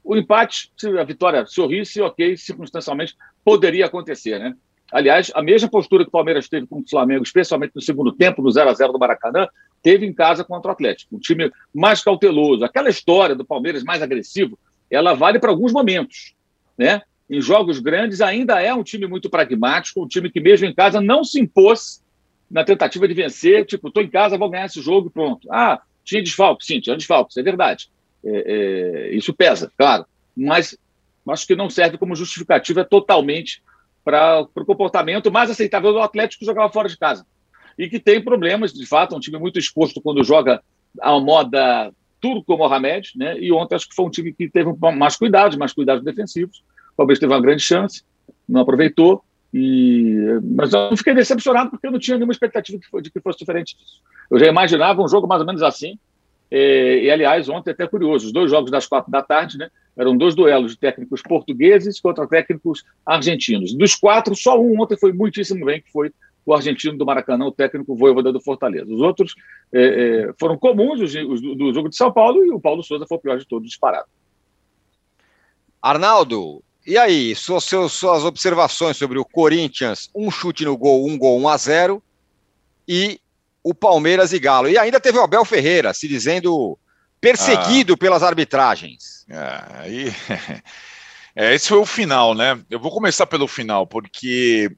o 0.03 0.16
empate, 0.16 0.72
se 0.77 0.88
a 0.88 1.05
vitória 1.05 1.46
sorrisse, 1.46 2.01
ok, 2.01 2.37
circunstancialmente 2.37 3.14
poderia 3.44 3.87
acontecer, 3.87 4.38
né? 4.38 4.57
Aliás, 4.92 5.33
a 5.35 5.42
mesma 5.42 5.70
postura 5.70 6.05
que 6.05 6.09
o 6.09 6.12
Palmeiras 6.12 6.48
teve 6.48 6.66
com 6.66 6.81
o 6.81 6.85
Flamengo, 6.88 7.22
especialmente 7.22 7.72
no 7.74 7.81
segundo 7.81 8.12
tempo, 8.12 8.42
no 8.42 8.50
0 8.50 8.68
a 8.68 8.74
0 8.74 8.92
do 8.92 8.98
Maracanã, 8.98 9.48
teve 9.83 10.05
em 10.05 10.12
casa 10.12 10.44
contra 10.44 10.70
o 10.70 10.72
Atlético. 10.72 11.16
Um 11.16 11.18
time 11.18 11.50
mais 11.74 12.05
cauteloso. 12.05 12.62
Aquela 12.62 12.90
história 12.90 13.35
do 13.35 13.44
Palmeiras 13.44 13.83
mais 13.83 14.02
agressivo, 14.02 14.59
ela 14.90 15.14
vale 15.14 15.38
para 15.38 15.50
alguns 15.50 15.72
momentos, 15.72 16.35
né? 16.76 17.00
Em 17.31 17.40
jogos 17.40 17.78
grandes 17.78 18.20
ainda 18.20 18.61
é 18.61 18.74
um 18.74 18.83
time 18.83 19.07
muito 19.07 19.31
pragmático, 19.31 20.05
um 20.05 20.07
time 20.09 20.31
que 20.31 20.40
mesmo 20.40 20.66
em 20.66 20.74
casa 20.74 21.00
não 21.00 21.24
se 21.24 21.40
impôs 21.40 22.02
na 22.50 22.62
tentativa 22.62 23.09
de 23.09 23.14
vencer, 23.14 23.64
tipo, 23.64 23.88
estou 23.88 24.02
em 24.02 24.11
casa, 24.11 24.37
vou 24.37 24.50
ganhar 24.50 24.66
esse 24.66 24.83
jogo 24.83 25.09
e 25.09 25.11
pronto. 25.11 25.48
Ah, 25.50 25.81
tinha 26.05 26.22
desfalque, 26.22 26.66
sim, 26.66 26.81
tinha 26.81 26.94
desfalque, 26.94 27.31
isso 27.31 27.40
é 27.40 27.42
verdade. 27.42 27.90
É, 28.22 29.09
é, 29.11 29.14
isso 29.14 29.33
pesa, 29.33 29.72
claro, 29.78 30.05
mas 30.37 30.76
acho 31.31 31.46
que 31.46 31.57
não 31.57 31.70
serve 31.70 31.96
como 31.96 32.14
justificativa 32.14 32.85
totalmente 32.85 33.62
para 34.05 34.41
o 34.41 34.65
comportamento 34.65 35.31
mais 35.31 35.51
aceitável 35.51 35.93
do 35.93 36.01
Atlético 36.01 36.45
jogava 36.45 36.73
fora 36.73 36.88
de 36.88 36.99
casa. 36.99 37.27
E 37.79 37.88
que 37.88 37.99
tem 37.99 38.23
problemas, 38.23 38.73
de 38.73 38.87
fato, 38.87 39.15
é 39.15 39.19
um 39.19 39.21
time 39.21 39.38
muito 39.38 39.59
exposto 39.59 40.01
quando 40.01 40.23
joga 40.23 40.62
a 41.01 41.19
moda 41.19 41.93
turco 42.21 42.57
Mohamed, 42.57 43.11
né? 43.17 43.38
E 43.38 43.51
ontem 43.53 43.75
acho 43.75 43.88
que 43.88 43.95
foi 43.95 44.05
um 44.05 44.11
time 44.11 44.33
que 44.33 44.49
teve 44.49 44.73
mais 44.97 45.17
cuidados, 45.17 45.57
mais 45.57 45.73
cuidados 45.73 46.05
defensivos. 46.05 46.62
Talvez 46.97 47.19
teve 47.19 47.33
uma 47.33 47.41
grande 47.41 47.62
chance, 47.62 48.05
não 48.49 48.61
aproveitou. 48.61 49.25
E, 49.53 50.38
mas 50.43 50.73
eu 50.73 50.91
não 50.91 50.97
fiquei 50.97 51.15
decepcionado 51.15 51.71
porque 51.71 51.87
eu 51.87 51.91
não 51.91 51.99
tinha 51.99 52.17
nenhuma 52.17 52.33
expectativa 52.33 52.79
de 53.03 53.11
que 53.11 53.21
fosse 53.21 53.38
diferente 53.38 53.77
disso. 53.77 54.01
Eu 54.31 54.38
já 54.38 54.47
imaginava 54.47 55.03
um 55.03 55.09
jogo 55.09 55.27
mais 55.27 55.41
ou 55.41 55.47
menos 55.47 55.62
assim, 55.62 55.99
E, 56.55 57.11
aliás, 57.11 57.49
ontem 57.49 57.71
até 57.71 57.87
curioso, 57.87 58.27
os 58.27 58.33
dois 58.33 58.51
jogos 58.51 58.71
das 58.71 58.87
quatro 58.87 59.11
da 59.11 59.23
tarde, 59.23 59.57
né? 59.57 59.71
Eram 59.97 60.15
dois 60.15 60.35
duelos 60.35 60.73
de 60.73 60.79
técnicos 60.79 61.23
portugueses 61.23 61.99
contra 61.99 62.27
técnicos 62.27 62.85
argentinos. 63.07 63.73
Dos 63.73 63.95
quatro, 63.95 64.37
só 64.37 64.61
um 64.61 64.79
ontem 64.79 64.99
foi 64.99 65.15
muitíssimo 65.15 65.65
bem, 65.65 65.81
que 65.81 65.91
foi 65.91 66.12
o 66.45 66.53
argentino 66.53 66.99
do 66.99 67.07
Maracanã, 67.07 67.47
o 67.47 67.53
técnico 67.53 67.97
Voivoda 67.97 68.31
do 68.31 68.41
Fortaleza. 68.41 68.93
Os 68.93 69.01
outros 69.01 69.35
é, 69.73 69.83
é, 69.83 70.33
foram 70.38 70.59
comuns, 70.59 71.01
os, 71.01 71.15
os, 71.15 71.41
do 71.41 71.73
jogo 71.73 71.88
de 71.88 71.97
São 71.97 72.12
Paulo, 72.12 72.45
e 72.45 72.51
o 72.51 72.61
Paulo 72.61 72.83
Souza 72.83 73.07
foi 73.07 73.17
o 73.17 73.21
pior 73.21 73.38
de 73.38 73.47
todos, 73.47 73.67
disparado. 73.67 74.09
Arnaldo, 75.81 76.62
e 76.87 76.99
aí, 76.99 77.35
suas, 77.35 77.65
suas 77.65 78.25
observações 78.25 78.99
sobre 78.99 79.19
o 79.19 79.25
Corinthians, 79.25 80.11
um 80.15 80.31
chute 80.31 80.67
no 80.67 80.77
gol, 80.77 81.07
um 81.07 81.17
gol, 81.17 81.41
um 81.41 81.49
a 81.49 81.57
zero, 81.57 82.03
e 82.87 83.21
o 83.62 83.75
Palmeiras 83.75 84.33
e 84.33 84.38
Galo. 84.38 84.68
E 84.68 84.79
ainda 84.79 85.01
teve 85.01 85.18
o 85.18 85.22
Abel 85.22 85.44
Ferreira 85.44 85.92
se 85.94 86.09
dizendo 86.09 86.79
perseguido 87.20 87.94
ah, 87.94 87.96
pelas 87.96 88.22
arbitragens. 88.22 89.25
É, 89.29 89.64
aí, 89.79 90.14
é, 91.37 91.55
esse 91.55 91.68
foi 91.68 91.79
o 91.79 91.87
final, 91.87 92.35
né? 92.35 92.61
Eu 92.68 92.81
vou 92.81 92.90
começar 92.90 93.27
pelo 93.27 93.46
final, 93.46 93.87
porque 93.87 94.70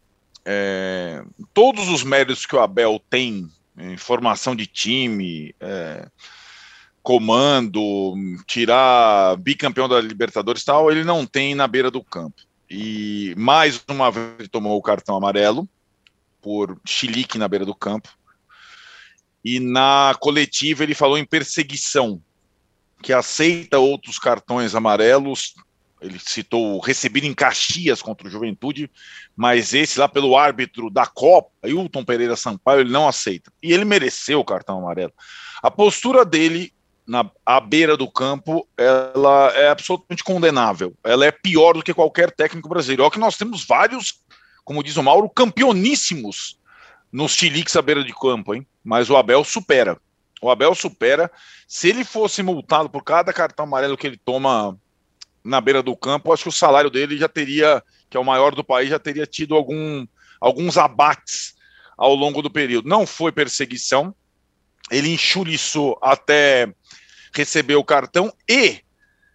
é, 0.44 1.22
todos 1.54 1.88
os 1.88 2.02
méritos 2.02 2.44
que 2.44 2.54
o 2.54 2.60
Abel 2.60 3.00
tem 3.08 3.48
em 3.76 3.96
formação 3.96 4.54
de 4.54 4.66
time, 4.66 5.54
é, 5.58 6.06
comando, 7.02 8.14
tirar 8.46 9.36
bicampeão 9.36 9.88
da 9.88 10.00
Libertadores 10.00 10.62
e 10.62 10.64
tal, 10.64 10.90
ele 10.90 11.04
não 11.04 11.26
tem 11.26 11.54
na 11.54 11.66
beira 11.66 11.90
do 11.90 12.02
campo. 12.02 12.42
E 12.70 13.34
mais 13.36 13.82
uma 13.88 14.10
vez 14.10 14.34
ele 14.38 14.48
tomou 14.48 14.76
o 14.76 14.82
cartão 14.82 15.16
amarelo 15.16 15.68
por 16.40 16.78
chilique 16.84 17.38
na 17.38 17.48
beira 17.48 17.64
do 17.64 17.74
campo. 17.74 18.08
E 19.44 19.60
na 19.60 20.16
coletiva 20.20 20.82
ele 20.82 20.94
falou 20.94 21.18
em 21.18 21.24
perseguição, 21.24 22.20
que 23.02 23.12
aceita 23.12 23.78
outros 23.78 24.18
cartões 24.18 24.74
amarelos. 24.74 25.54
Ele 26.00 26.18
citou 26.18 26.80
recebido 26.80 27.24
em 27.24 27.34
Caxias 27.34 28.02
contra 28.02 28.26
o 28.26 28.30
Juventude, 28.30 28.90
mas 29.36 29.74
esse 29.74 29.98
lá 29.98 30.08
pelo 30.08 30.36
árbitro 30.36 30.90
da 30.90 31.06
Copa, 31.06 31.50
Hilton 31.64 32.04
Pereira 32.04 32.36
Sampaio, 32.36 32.80
ele 32.80 32.90
não 32.90 33.08
aceita. 33.08 33.52
E 33.62 33.72
ele 33.72 33.84
mereceu 33.84 34.40
o 34.40 34.44
cartão 34.44 34.78
amarelo. 34.78 35.12
A 35.62 35.70
postura 35.70 36.24
dele 36.24 36.72
na 37.06 37.30
à 37.44 37.60
beira 37.60 37.96
do 37.96 38.10
campo, 38.10 38.66
ela 38.76 39.52
é 39.54 39.68
absolutamente 39.68 40.24
condenável. 40.24 40.94
Ela 41.04 41.26
é 41.26 41.30
pior 41.30 41.74
do 41.74 41.82
que 41.82 41.92
qualquer 41.92 42.30
técnico 42.30 42.68
brasileiro. 42.68 43.02
Olha 43.02 43.12
que 43.12 43.18
nós 43.18 43.36
temos 43.36 43.64
vários, 43.64 44.22
como 44.64 44.82
diz 44.82 44.96
o 44.96 45.02
Mauro, 45.02 45.28
campeoníssimos 45.28 46.58
nos 47.12 47.32
chiliques 47.32 47.76
à 47.76 47.82
beira 47.82 48.02
de 48.02 48.12
campo, 48.12 48.54
hein? 48.54 48.66
Mas 48.84 49.08
o 49.08 49.16
Abel 49.16 49.42
supera. 49.42 49.98
O 50.42 50.50
Abel 50.50 50.74
supera. 50.74 51.30
Se 51.66 51.88
ele 51.88 52.04
fosse 52.04 52.42
multado 52.42 52.90
por 52.90 53.02
cada 53.02 53.32
cartão 53.32 53.64
amarelo 53.64 53.96
que 53.96 54.06
ele 54.06 54.20
toma 54.22 54.78
na 55.42 55.60
beira 55.60 55.82
do 55.82 55.96
campo, 55.96 56.32
acho 56.32 56.44
que 56.44 56.48
o 56.48 56.52
salário 56.52 56.90
dele 56.90 57.16
já 57.16 57.28
teria, 57.28 57.82
que 58.10 58.16
é 58.16 58.20
o 58.20 58.24
maior 58.24 58.54
do 58.54 58.62
país, 58.62 58.90
já 58.90 58.98
teria 58.98 59.26
tido 59.26 59.54
algum, 59.54 60.06
alguns 60.40 60.76
abates 60.76 61.54
ao 61.96 62.14
longo 62.14 62.42
do 62.42 62.50
período. 62.50 62.88
Não 62.88 63.06
foi 63.06 63.32
perseguição, 63.32 64.14
ele 64.90 65.12
enxuliçou 65.12 65.98
até 66.02 66.72
receber 67.34 67.76
o 67.76 67.84
cartão 67.84 68.32
e 68.48 68.84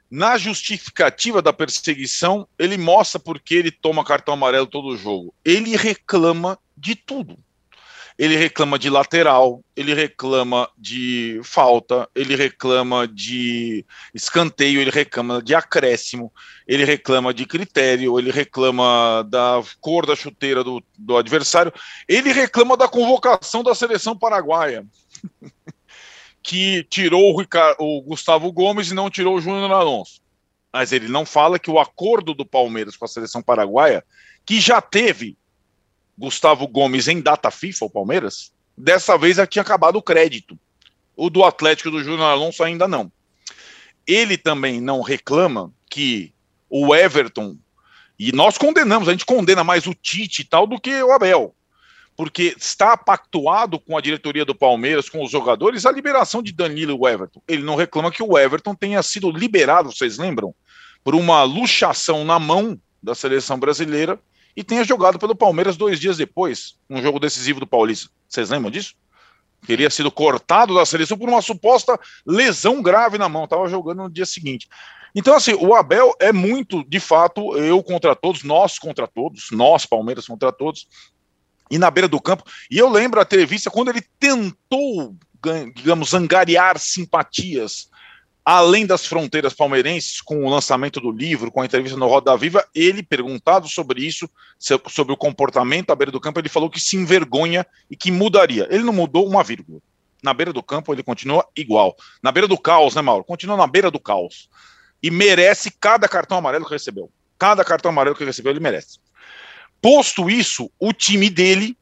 na 0.09 0.38
justificativa 0.38 1.41
da 1.41 1.53
perseguição, 1.53 2.47
ele 2.57 2.77
mostra 2.77 3.19
porque 3.19 3.53
ele 3.53 3.69
toma 3.69 4.03
cartão 4.03 4.33
amarelo 4.33 4.65
todo 4.65 4.97
jogo. 4.97 5.33
Ele 5.45 5.75
reclama 5.75 6.57
de 6.75 6.95
tudo. 6.95 7.38
Ele 8.19 8.36
reclama 8.36 8.77
de 8.77 8.89
lateral, 8.89 9.63
ele 9.77 9.93
reclama 9.93 10.69
de 10.77 11.39
falta, 11.41 12.08
ele 12.13 12.36
reclama 12.36 13.08
de 13.08 13.86
escanteio, 14.13 14.82
ele 14.82 14.91
reclama 14.91 15.41
de 15.41 15.55
acréscimo, 15.55 16.29
ele 16.67 16.84
reclama 16.84 17.34
de 17.34 17.45
critério, 17.45 18.19
ele 18.19 18.29
reclama 18.29 19.25
da 19.29 19.63
cor 19.79 20.05
da 20.05 20.17
chuteira 20.17 20.65
do, 20.65 20.84
do 20.97 21.15
adversário, 21.15 21.71
ele 22.10 22.34
reclama 22.34 22.75
da 22.75 22.89
convocação 22.89 23.63
da 23.63 23.73
seleção 23.73 24.17
paraguaia. 24.17 24.86
que 26.43 26.84
tirou 26.89 27.34
o, 27.34 27.39
Ricardo, 27.39 27.77
o 27.79 28.01
Gustavo 28.01 28.51
Gomes 28.51 28.91
e 28.91 28.93
não 28.93 29.10
tirou 29.10 29.36
o 29.38 29.41
Júnior 29.41 29.71
Alonso. 29.71 30.21
Mas 30.73 30.91
ele 30.91 31.08
não 31.08 31.25
fala 31.25 31.60
que 31.60 31.71
o 31.71 31.79
acordo 31.79 32.34
do 32.34 32.45
Palmeiras 32.45 32.97
com 32.97 33.05
a 33.05 33.08
seleção 33.08 33.41
paraguaia, 33.41 34.03
que 34.45 34.60
já 34.60 34.82
teve 34.82 35.38
Gustavo 36.19 36.67
Gomes 36.67 37.08
em 37.08 37.21
data 37.21 37.49
FIFA, 37.49 37.86
o 37.86 37.89
Palmeiras, 37.89 38.51
dessa 38.77 39.17
vez 39.17 39.38
já 39.38 39.47
tinha 39.47 39.62
acabado 39.62 39.95
o 39.95 40.01
crédito. 40.01 40.60
O 41.15 41.29
do 41.29 41.43
Atlético 41.43 41.89
do 41.89 42.03
Júnior 42.03 42.29
Alonso 42.29 42.63
ainda 42.63 42.88
não. 42.88 43.12
Ele 44.05 44.38
também 44.38 44.82
não 44.82 45.01
reclama 45.01 45.71
que 45.89 46.34
o 46.69 46.93
Everton, 46.93 47.58
e 48.19 48.32
nós 48.32 48.58
condenamos, 48.58 49.08
a 49.08 49.12
gente 49.12 49.25
condena 49.25 49.63
mais 49.63 49.88
o 49.88 49.93
Tite 49.93 50.41
e 50.41 50.45
tal 50.45 50.67
do 50.67 50.79
que 50.79 51.01
o 51.01 51.12
Abel 51.12 51.55
porque 52.19 52.53
está 52.58 52.97
pactuado 52.97 53.79
com 53.79 53.97
a 53.97 54.01
diretoria 54.01 54.43
do 54.43 54.53
Palmeiras, 54.53 55.08
com 55.08 55.23
os 55.23 55.32
jogadores, 55.32 55.86
a 55.86 55.91
liberação 55.93 56.43
de 56.43 56.51
Danilo 56.51 56.91
e 56.91 56.99
o 56.99 57.08
Everton. 57.08 57.41
Ele 57.47 57.63
não 57.63 57.77
reclama 57.77 58.12
que 58.12 58.21
o 58.21 58.38
Everton 58.38 58.75
tenha 58.75 59.01
sido 59.01 59.32
liberado, 59.32 59.89
vocês 59.89 60.17
lembram? 60.17 60.53
Por 61.01 61.15
uma 61.15 61.43
luxação 61.43 62.25
na 62.25 62.38
mão 62.38 62.77
da 63.01 63.15
seleção 63.15 63.58
brasileira 63.58 64.19
e 64.59 64.63
tenha 64.63 64.83
jogado 64.83 65.17
pelo 65.17 65.33
Palmeiras 65.33 65.77
dois 65.77 65.97
dias 65.97 66.17
depois, 66.17 66.75
um 66.89 67.01
jogo 67.01 67.17
decisivo 67.17 67.61
do 67.61 67.65
Paulista. 67.65 68.09
Vocês 68.27 68.49
lembram 68.49 68.69
disso? 68.69 68.93
Teria 69.65 69.89
sido 69.89 70.11
cortado 70.11 70.75
da 70.75 70.85
seleção 70.85 71.17
por 71.17 71.29
uma 71.29 71.41
suposta 71.41 71.97
lesão 72.27 72.81
grave 72.81 73.17
na 73.17 73.29
mão, 73.29 73.45
estava 73.45 73.69
jogando 73.69 74.03
no 74.03 74.09
dia 74.09 74.25
seguinte. 74.25 74.67
Então, 75.15 75.33
assim, 75.33 75.53
o 75.53 75.73
Abel 75.73 76.13
é 76.19 76.33
muito, 76.33 76.83
de 76.83 76.99
fato, 76.99 77.55
eu 77.55 77.81
contra 77.81 78.13
todos, 78.13 78.43
nós 78.43 78.77
contra 78.77 79.07
todos, 79.07 79.47
nós, 79.49 79.85
Palmeiras 79.85 80.27
contra 80.27 80.51
todos, 80.51 80.89
e 81.71 81.77
na 81.77 81.89
beira 81.89 82.09
do 82.09 82.19
campo. 82.19 82.43
E 82.69 82.77
eu 82.77 82.89
lembro 82.89 83.21
a 83.21 83.23
entrevista 83.23 83.71
quando 83.71 83.87
ele 83.87 84.03
tentou, 84.19 85.15
digamos, 85.73 86.13
angariar 86.13 86.77
simpatias 86.77 87.88
além 88.51 88.83
das 88.83 89.05
fronteiras 89.05 89.53
palmeirenses, 89.53 90.21
com 90.21 90.43
o 90.43 90.49
lançamento 90.49 90.99
do 90.99 91.12
livro, 91.12 91.51
com 91.51 91.62
a 91.62 91.65
entrevista 91.65 91.95
no 91.95 92.07
Roda 92.07 92.35
Viva, 92.35 92.67
ele, 92.73 93.03
perguntado 93.03 93.67
sobre 93.67 94.03
isso, 94.03 94.27
sobre 94.88 95.13
o 95.13 95.17
comportamento 95.17 95.91
à 95.91 95.95
beira 95.95 96.12
do 96.12 96.19
campo, 96.19 96.39
ele 96.39 96.49
falou 96.49 96.67
que 96.67 96.79
se 96.79 96.97
envergonha 96.97 97.63
e 97.91 97.95
que 97.95 98.12
mudaria. 98.12 98.67
Ele 98.71 98.81
não 98.81 98.91
mudou 98.91 99.27
uma 99.27 99.43
vírgula. 99.43 99.79
Na 100.23 100.33
beira 100.33 100.51
do 100.51 100.63
campo, 100.63 100.91
ele 100.91 101.03
continua 101.03 101.47
igual. 101.55 101.95
Na 102.23 102.31
beira 102.31 102.47
do 102.47 102.57
caos, 102.57 102.95
né, 102.95 103.03
Mauro? 103.03 103.23
Continua 103.23 103.55
na 103.55 103.67
beira 103.67 103.91
do 103.91 103.99
caos. 103.99 104.49
E 105.01 105.12
merece 105.12 105.69
cada 105.69 106.07
cartão 106.07 106.39
amarelo 106.39 106.65
que 106.65 106.71
recebeu. 106.71 107.12
Cada 107.38 107.63
cartão 107.63 107.89
amarelo 107.89 108.15
que 108.15 108.25
recebeu, 108.25 108.51
ele 108.51 108.59
merece. 108.59 108.97
Posto 109.79 110.27
isso, 110.27 110.71
o 110.79 110.91
time 110.91 111.29
dele, 111.29 111.77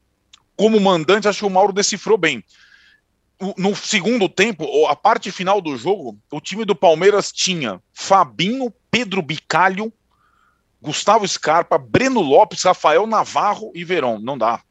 como 0.58 0.78
mandante, 0.82 1.30
acho 1.30 1.40
que 1.40 1.46
o 1.46 1.50
Mauro 1.50 1.72
decifrou 1.72 2.18
bem. 2.18 2.44
No 3.56 3.76
segundo 3.76 4.28
tempo, 4.28 4.88
a 4.88 4.96
parte 4.96 5.32
final 5.32 5.62
do 5.62 5.78
jogo, 5.78 6.18
o 6.32 6.42
time 6.42 6.66
do 6.66 6.76
Palmeiras 6.76 7.32
tinha 7.32 7.80
Fabinho, 7.94 8.74
Pedro 8.90 9.22
Bicalho, 9.22 9.94
Gustavo 10.82 11.28
Scarpa, 11.28 11.78
Breno 11.78 12.20
Lopes, 12.20 12.64
Rafael 12.64 13.06
Navarro 13.06 13.72
e 13.76 13.84
Verón. 13.84 14.20
Não 14.20 14.38
dá. 14.38 14.62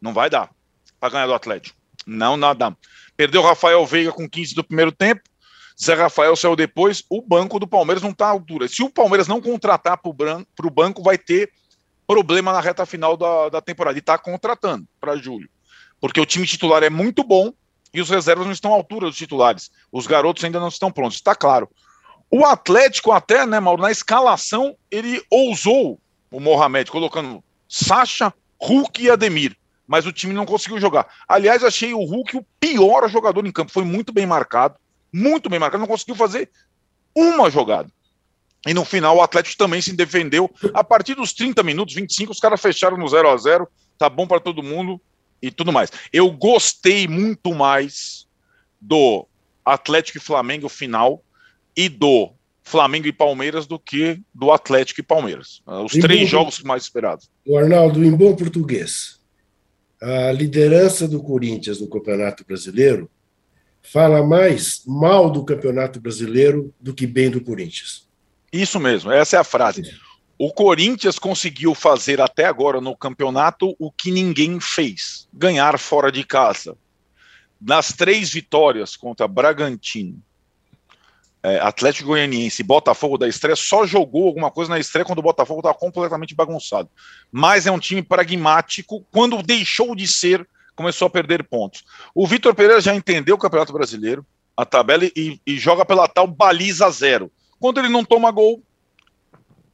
Não 0.00 0.12
vai 0.12 0.28
dar 0.28 0.50
para 0.98 1.10
ganhar 1.10 1.26
do 1.26 1.34
Atlético. 1.34 1.76
Não, 2.06 2.36
nada. 2.36 2.76
Perdeu 3.16 3.42
Rafael 3.42 3.84
Veiga 3.86 4.12
com 4.12 4.28
15 4.28 4.54
do 4.54 4.64
primeiro 4.64 4.92
tempo. 4.92 5.22
Zé 5.80 5.94
Rafael 5.94 6.34
saiu 6.36 6.56
depois. 6.56 7.04
O 7.08 7.20
banco 7.20 7.58
do 7.58 7.66
Palmeiras 7.66 8.02
não 8.02 8.10
está 8.10 8.26
à 8.26 8.30
altura. 8.30 8.68
Se 8.68 8.82
o 8.82 8.90
Palmeiras 8.90 9.28
não 9.28 9.40
contratar 9.40 9.98
para 9.98 10.66
o 10.66 10.70
banco, 10.70 11.02
vai 11.02 11.18
ter 11.18 11.52
problema 12.06 12.52
na 12.52 12.60
reta 12.60 12.86
final 12.86 13.16
da, 13.16 13.48
da 13.48 13.60
temporada. 13.60 13.98
E 13.98 14.00
está 14.00 14.16
contratando 14.16 14.86
para 15.00 15.16
julho. 15.16 15.48
Porque 16.00 16.20
o 16.20 16.26
time 16.26 16.46
titular 16.46 16.82
é 16.82 16.90
muito 16.90 17.22
bom 17.22 17.52
e 17.92 18.00
os 18.00 18.10
reservas 18.10 18.46
não 18.46 18.52
estão 18.52 18.72
à 18.72 18.76
altura 18.76 19.06
dos 19.06 19.16
titulares. 19.16 19.70
Os 19.90 20.06
garotos 20.06 20.44
ainda 20.44 20.60
não 20.60 20.68
estão 20.68 20.90
prontos, 20.90 21.16
está 21.16 21.34
claro. 21.34 21.68
O 22.30 22.44
Atlético, 22.44 23.12
até, 23.12 23.46
né, 23.46 23.60
Mauro, 23.60 23.82
na 23.82 23.90
escalação, 23.90 24.76
ele 24.90 25.22
ousou 25.30 26.00
o 26.30 26.40
Mohamed, 26.40 26.90
colocando 26.90 27.42
Sacha, 27.68 28.32
Hulk 28.60 29.02
e 29.02 29.10
Ademir. 29.10 29.56
Mas 29.86 30.04
o 30.04 30.12
time 30.12 30.34
não 30.34 30.44
conseguiu 30.44 30.80
jogar. 30.80 31.06
Aliás, 31.28 31.62
achei 31.62 31.94
o 31.94 32.04
Hulk 32.04 32.36
o 32.36 32.46
pior 32.58 33.08
jogador 33.08 33.46
em 33.46 33.52
campo. 33.52 33.70
Foi 33.70 33.84
muito 33.84 34.12
bem 34.12 34.26
marcado. 34.26 34.74
Muito 35.12 35.48
bem 35.48 35.60
marcado. 35.60 35.80
Não 35.80 35.86
conseguiu 35.86 36.16
fazer 36.16 36.50
uma 37.14 37.48
jogada. 37.48 37.88
E 38.66 38.74
no 38.74 38.84
final 38.84 39.16
o 39.16 39.22
Atlético 39.22 39.56
também 39.56 39.80
se 39.80 39.94
defendeu. 39.94 40.50
A 40.74 40.82
partir 40.82 41.14
dos 41.14 41.32
30 41.32 41.62
minutos, 41.62 41.94
25, 41.94 42.32
os 42.32 42.40
caras 42.40 42.60
fecharam 42.60 42.96
no 42.96 43.06
0 43.06 43.28
a 43.30 43.36
0 43.36 43.68
Tá 43.96 44.10
bom 44.10 44.26
para 44.26 44.40
todo 44.40 44.62
mundo 44.62 45.00
e 45.40 45.50
tudo 45.50 45.72
mais. 45.72 45.90
Eu 46.12 46.30
gostei 46.30 47.06
muito 47.06 47.54
mais 47.54 48.26
do 48.80 49.26
Atlético 49.64 50.18
e 50.18 50.20
Flamengo 50.20 50.68
final 50.68 51.22
e 51.76 51.88
do 51.88 52.32
Flamengo 52.62 53.06
e 53.06 53.12
Palmeiras 53.12 53.66
do 53.66 53.78
que 53.78 54.20
do 54.34 54.50
Atlético 54.50 55.00
e 55.00 55.02
Palmeiras. 55.02 55.62
Os 55.66 55.94
em 55.94 56.00
três 56.00 56.22
bom, 56.22 56.26
jogos 56.26 56.62
mais 56.62 56.84
esperados. 56.84 57.30
O 57.46 57.56
Arnaldo, 57.56 58.04
em 58.04 58.10
bom 58.10 58.34
português, 58.34 59.20
a 60.00 60.32
liderança 60.32 61.06
do 61.06 61.22
Corinthians 61.22 61.80
no 61.80 61.88
Campeonato 61.88 62.44
Brasileiro 62.44 63.10
fala 63.82 64.26
mais 64.26 64.82
mal 64.84 65.30
do 65.30 65.44
Campeonato 65.44 66.00
Brasileiro 66.00 66.74
do 66.80 66.92
que 66.92 67.06
bem 67.06 67.30
do 67.30 67.40
Corinthians. 67.40 68.06
Isso 68.52 68.80
mesmo, 68.80 69.12
essa 69.12 69.36
é 69.36 69.38
a 69.38 69.44
frase. 69.44 69.82
O 70.38 70.52
Corinthians 70.52 71.18
conseguiu 71.18 71.74
fazer 71.74 72.20
até 72.20 72.44
agora 72.44 72.80
no 72.80 72.94
campeonato 72.94 73.74
o 73.78 73.90
que 73.90 74.10
ninguém 74.10 74.60
fez: 74.60 75.28
ganhar 75.32 75.78
fora 75.78 76.12
de 76.12 76.24
casa. 76.24 76.76
Nas 77.58 77.92
três 77.92 78.30
vitórias 78.30 78.96
contra 78.96 79.26
Bragantino, 79.26 80.22
é, 81.42 81.58
Atlético 81.60 82.08
Goianiense 82.08 82.60
e 82.60 82.64
Botafogo 82.64 83.16
da 83.16 83.26
estreia, 83.26 83.56
só 83.56 83.86
jogou 83.86 84.26
alguma 84.26 84.50
coisa 84.50 84.68
na 84.68 84.78
estreia 84.78 85.06
quando 85.06 85.20
o 85.20 85.22
Botafogo 85.22 85.60
estava 85.60 85.78
completamente 85.78 86.34
bagunçado. 86.34 86.90
Mas 87.32 87.66
é 87.66 87.70
um 87.70 87.78
time 87.78 88.02
pragmático. 88.02 89.06
Quando 89.10 89.42
deixou 89.42 89.94
de 89.94 90.06
ser, 90.06 90.46
começou 90.74 91.06
a 91.06 91.10
perder 91.10 91.44
pontos. 91.44 91.84
O 92.14 92.26
Vitor 92.26 92.54
Pereira 92.54 92.80
já 92.80 92.94
entendeu 92.94 93.36
o 93.36 93.38
Campeonato 93.38 93.72
Brasileiro, 93.72 94.26
a 94.56 94.66
tabela, 94.66 95.04
e, 95.04 95.40
e 95.46 95.56
joga 95.56 95.84
pela 95.84 96.08
tal 96.08 96.26
baliza 96.26 96.90
zero. 96.90 97.30
Quando 97.60 97.78
ele 97.78 97.88
não 97.88 98.04
toma 98.04 98.30
gol, 98.30 98.62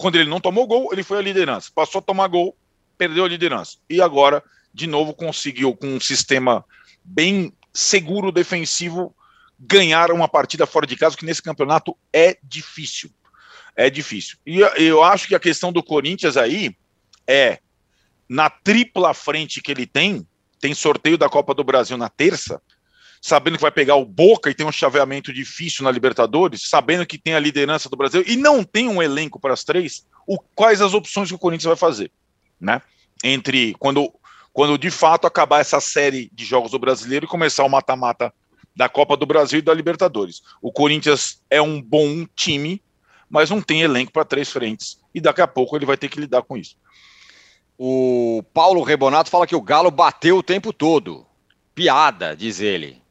quando 0.02 0.16
ele 0.16 0.28
não 0.28 0.40
tomou 0.40 0.66
gol, 0.66 0.88
ele 0.92 1.04
foi 1.04 1.18
a 1.18 1.22
liderança. 1.22 1.70
Passou 1.72 2.00
a 2.00 2.02
tomar 2.02 2.26
gol, 2.26 2.56
perdeu 2.98 3.24
a 3.24 3.28
liderança. 3.28 3.76
E 3.88 4.02
agora, 4.02 4.42
de 4.74 4.88
novo, 4.88 5.14
conseguiu, 5.14 5.76
com 5.76 5.86
um 5.86 6.00
sistema 6.00 6.64
bem 7.04 7.52
seguro 7.72 8.32
defensivo, 8.32 9.14
ganhar 9.56 10.10
uma 10.10 10.26
partida 10.26 10.66
fora 10.66 10.88
de 10.88 10.96
casa, 10.96 11.16
que 11.16 11.24
nesse 11.24 11.40
campeonato 11.40 11.96
é 12.12 12.36
difícil. 12.42 13.10
É 13.76 13.88
difícil. 13.88 14.36
E 14.44 14.58
eu 14.76 15.04
acho 15.04 15.28
que 15.28 15.36
a 15.36 15.40
questão 15.40 15.72
do 15.72 15.84
Corinthians 15.84 16.36
aí 16.36 16.76
é 17.24 17.60
na 18.28 18.50
tripla 18.50 19.14
frente 19.14 19.62
que 19.62 19.70
ele 19.70 19.86
tem, 19.86 20.26
tem 20.58 20.74
sorteio 20.74 21.16
da 21.16 21.28
Copa 21.28 21.54
do 21.54 21.62
Brasil 21.62 21.96
na 21.96 22.08
terça, 22.08 22.60
sabendo 23.22 23.56
que 23.56 23.62
vai 23.62 23.70
pegar 23.70 23.94
o 23.94 24.04
Boca 24.04 24.50
e 24.50 24.54
tem 24.54 24.66
um 24.66 24.72
chaveamento 24.72 25.32
difícil 25.32 25.84
na 25.84 25.92
Libertadores, 25.92 26.68
sabendo 26.68 27.06
que 27.06 27.16
tem 27.16 27.34
a 27.34 27.38
liderança 27.38 27.88
do 27.88 27.96
Brasil 27.96 28.24
e 28.26 28.36
não 28.36 28.64
tem 28.64 28.88
um 28.88 29.00
elenco 29.00 29.38
para 29.38 29.54
as 29.54 29.62
três, 29.62 30.04
o, 30.26 30.36
quais 30.56 30.82
as 30.82 30.92
opções 30.92 31.28
que 31.28 31.34
o 31.34 31.38
Corinthians 31.38 31.68
vai 31.68 31.76
fazer, 31.76 32.10
né? 32.60 32.82
Entre 33.22 33.74
quando, 33.78 34.12
quando 34.52 34.76
de 34.76 34.90
fato 34.90 35.24
acabar 35.24 35.60
essa 35.60 35.80
série 35.80 36.28
de 36.32 36.44
jogos 36.44 36.72
do 36.72 36.80
Brasileiro 36.80 37.24
e 37.24 37.28
começar 37.28 37.62
o 37.62 37.68
mata-mata 37.68 38.34
da 38.74 38.88
Copa 38.88 39.16
do 39.16 39.24
Brasil 39.24 39.60
e 39.60 39.62
da 39.62 39.72
Libertadores. 39.72 40.42
O 40.60 40.72
Corinthians 40.72 41.40
é 41.48 41.62
um 41.62 41.80
bom 41.80 42.26
time, 42.34 42.82
mas 43.30 43.50
não 43.50 43.62
tem 43.62 43.82
elenco 43.82 44.10
para 44.10 44.24
três 44.24 44.50
frentes. 44.50 44.98
E 45.14 45.20
daqui 45.20 45.40
a 45.40 45.46
pouco 45.46 45.76
ele 45.76 45.86
vai 45.86 45.96
ter 45.96 46.08
que 46.08 46.18
lidar 46.18 46.42
com 46.42 46.56
isso. 46.56 46.76
O 47.78 48.42
Paulo 48.52 48.82
Rebonato 48.82 49.30
fala 49.30 49.46
que 49.46 49.54
o 49.54 49.62
Galo 49.62 49.92
bateu 49.92 50.38
o 50.38 50.42
tempo 50.42 50.72
todo. 50.72 51.24
Piada, 51.72 52.34
diz 52.36 52.60
ele. 52.60 53.01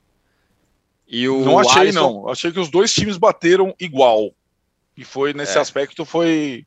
E 1.11 1.27
o 1.27 1.43
não 1.43 1.59
achei, 1.59 1.81
Alisson... 1.81 1.99
não. 1.99 2.29
Achei 2.29 2.51
que 2.53 2.59
os 2.59 2.71
dois 2.71 2.93
times 2.93 3.17
bateram 3.17 3.75
igual. 3.77 4.31
E 4.95 5.03
foi, 5.03 5.33
nesse 5.33 5.57
é. 5.57 5.61
aspecto, 5.61 6.05
foi, 6.05 6.65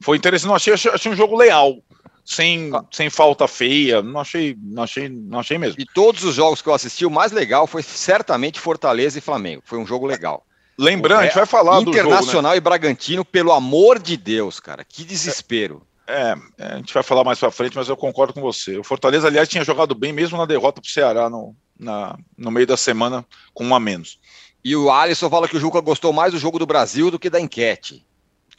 foi 0.00 0.16
interessante. 0.16 0.48
Não 0.48 0.56
achei, 0.56 0.74
achei, 0.74 0.90
achei 0.90 1.12
um 1.12 1.16
jogo 1.16 1.36
leal 1.36 1.76
sem, 2.24 2.74
ah. 2.74 2.84
sem 2.90 3.08
falta 3.08 3.46
feia. 3.46 4.02
Não 4.02 4.20
achei, 4.20 4.56
não 4.60 4.82
achei, 4.82 5.08
não 5.08 5.38
achei 5.38 5.58
mesmo. 5.58 5.80
E 5.80 5.86
todos 5.86 6.24
os 6.24 6.34
jogos 6.34 6.60
que 6.60 6.68
eu 6.68 6.74
assisti, 6.74 7.06
o 7.06 7.10
mais 7.10 7.30
legal 7.30 7.68
foi 7.68 7.84
certamente 7.84 8.58
Fortaleza 8.58 9.18
e 9.18 9.22
Flamengo. 9.22 9.62
Foi 9.64 9.78
um 9.78 9.86
jogo 9.86 10.06
legal. 10.06 10.44
Lembrando, 10.76 11.20
a 11.20 11.24
gente 11.26 11.36
vai 11.36 11.46
falar 11.46 11.80
do 11.80 11.90
Internacional 11.90 12.50
né? 12.50 12.58
e 12.58 12.60
Bragantino, 12.60 13.24
pelo 13.24 13.52
amor 13.52 14.00
de 14.00 14.16
Deus, 14.16 14.58
cara. 14.58 14.84
Que 14.84 15.04
desespero. 15.04 15.86
É, 16.04 16.34
é, 16.58 16.66
a 16.66 16.76
gente 16.76 16.92
vai 16.92 17.02
falar 17.04 17.22
mais 17.22 17.38
pra 17.38 17.52
frente, 17.52 17.76
mas 17.76 17.88
eu 17.88 17.96
concordo 17.96 18.34
com 18.34 18.40
você. 18.40 18.76
O 18.76 18.82
Fortaleza, 18.82 19.28
aliás, 19.28 19.48
tinha 19.48 19.64
jogado 19.64 19.94
bem 19.94 20.12
mesmo 20.12 20.36
na 20.36 20.44
derrota 20.44 20.80
pro 20.80 20.90
Ceará 20.90 21.30
no, 21.30 21.54
na, 21.78 22.18
no 22.36 22.50
meio 22.50 22.66
da 22.66 22.76
semana 22.76 23.24
com 23.52 23.64
um 23.64 23.74
a 23.74 23.80
menos. 23.80 24.18
E 24.64 24.74
o 24.74 24.90
Alisson 24.90 25.28
fala 25.28 25.48
que 25.48 25.56
o 25.56 25.60
Juca 25.60 25.80
gostou 25.80 26.12
mais 26.12 26.32
do 26.32 26.38
jogo 26.38 26.58
do 26.58 26.66
Brasil 26.66 27.10
do 27.10 27.18
que 27.18 27.28
da 27.28 27.40
enquete. 27.40 28.04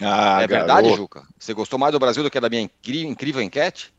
Ah, 0.02 0.42
é 0.42 0.48
garoto. 0.48 0.48
verdade, 0.48 0.96
Juca? 0.96 1.24
Você 1.40 1.54
gostou 1.54 1.80
mais 1.80 1.92
do 1.94 2.00
Brasil 2.00 2.22
do 2.22 2.30
que 2.30 2.40
da 2.40 2.50
minha 2.50 2.62
incrível 2.62 3.42
enquete? 3.42 3.94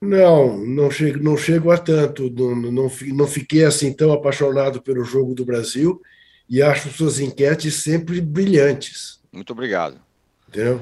Não, 0.00 0.58
não 0.58 0.90
chego, 0.90 1.22
não 1.22 1.36
chego 1.36 1.70
a 1.70 1.78
tanto. 1.78 2.30
Não, 2.30 2.54
não, 2.54 2.90
não 3.14 3.26
fiquei 3.26 3.64
assim 3.64 3.92
tão 3.92 4.12
apaixonado 4.12 4.82
pelo 4.82 5.04
jogo 5.04 5.34
do 5.34 5.44
Brasil 5.44 6.00
e 6.48 6.62
acho 6.62 6.90
suas 6.90 7.20
enquetes 7.20 7.74
sempre 7.82 8.20
brilhantes. 8.20 9.20
Muito 9.32 9.52
obrigado. 9.52 10.00
Entendeu? 10.48 10.80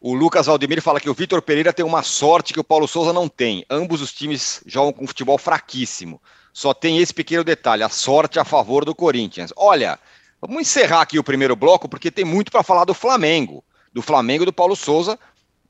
O 0.00 0.14
Lucas 0.14 0.46
Valdemir 0.46 0.80
fala 0.80 1.00
que 1.00 1.10
o 1.10 1.14
Vitor 1.14 1.42
Pereira 1.42 1.72
tem 1.72 1.84
uma 1.84 2.02
sorte 2.02 2.52
que 2.52 2.60
o 2.60 2.64
Paulo 2.64 2.86
Souza 2.86 3.12
não 3.12 3.28
tem. 3.28 3.64
Ambos 3.68 4.00
os 4.00 4.12
times 4.12 4.62
jogam 4.64 4.92
com 4.92 5.06
futebol 5.06 5.36
fraquíssimo. 5.36 6.22
Só 6.52 6.74
tem 6.74 6.98
esse 6.98 7.14
pequeno 7.14 7.44
detalhe: 7.44 7.82
a 7.82 7.88
sorte 7.88 8.38
a 8.38 8.44
favor 8.44 8.84
do 8.84 8.94
Corinthians. 8.94 9.52
Olha, 9.56 9.98
vamos 10.40 10.62
encerrar 10.62 11.02
aqui 11.02 11.18
o 11.18 11.24
primeiro 11.24 11.56
bloco, 11.56 11.88
porque 11.88 12.10
tem 12.10 12.24
muito 12.24 12.50
para 12.50 12.62
falar 12.62 12.84
do 12.84 12.94
Flamengo 12.94 13.64
do 13.92 14.02
Flamengo 14.02 14.44
do 14.44 14.52
Paulo 14.52 14.76
Souza 14.76 15.18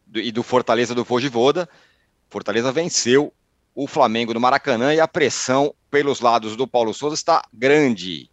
do, 0.07 0.21
e 0.21 0.31
do 0.31 0.43
Fortaleza 0.43 0.95
do 0.95 1.05
Vogivoda. 1.05 1.69
Fortaleza 2.29 2.71
venceu 2.73 3.33
o 3.75 3.87
Flamengo 3.87 4.35
no 4.35 4.41
Maracanã 4.41 4.93
e 4.93 5.01
a 5.01 5.09
pressão 5.09 5.75
pelos 5.91 6.21
lados 6.21 6.57
do 6.57 6.67
Paulo 6.67 6.93
Souza 6.93 7.15
está 7.15 7.43
grande. 7.53 8.29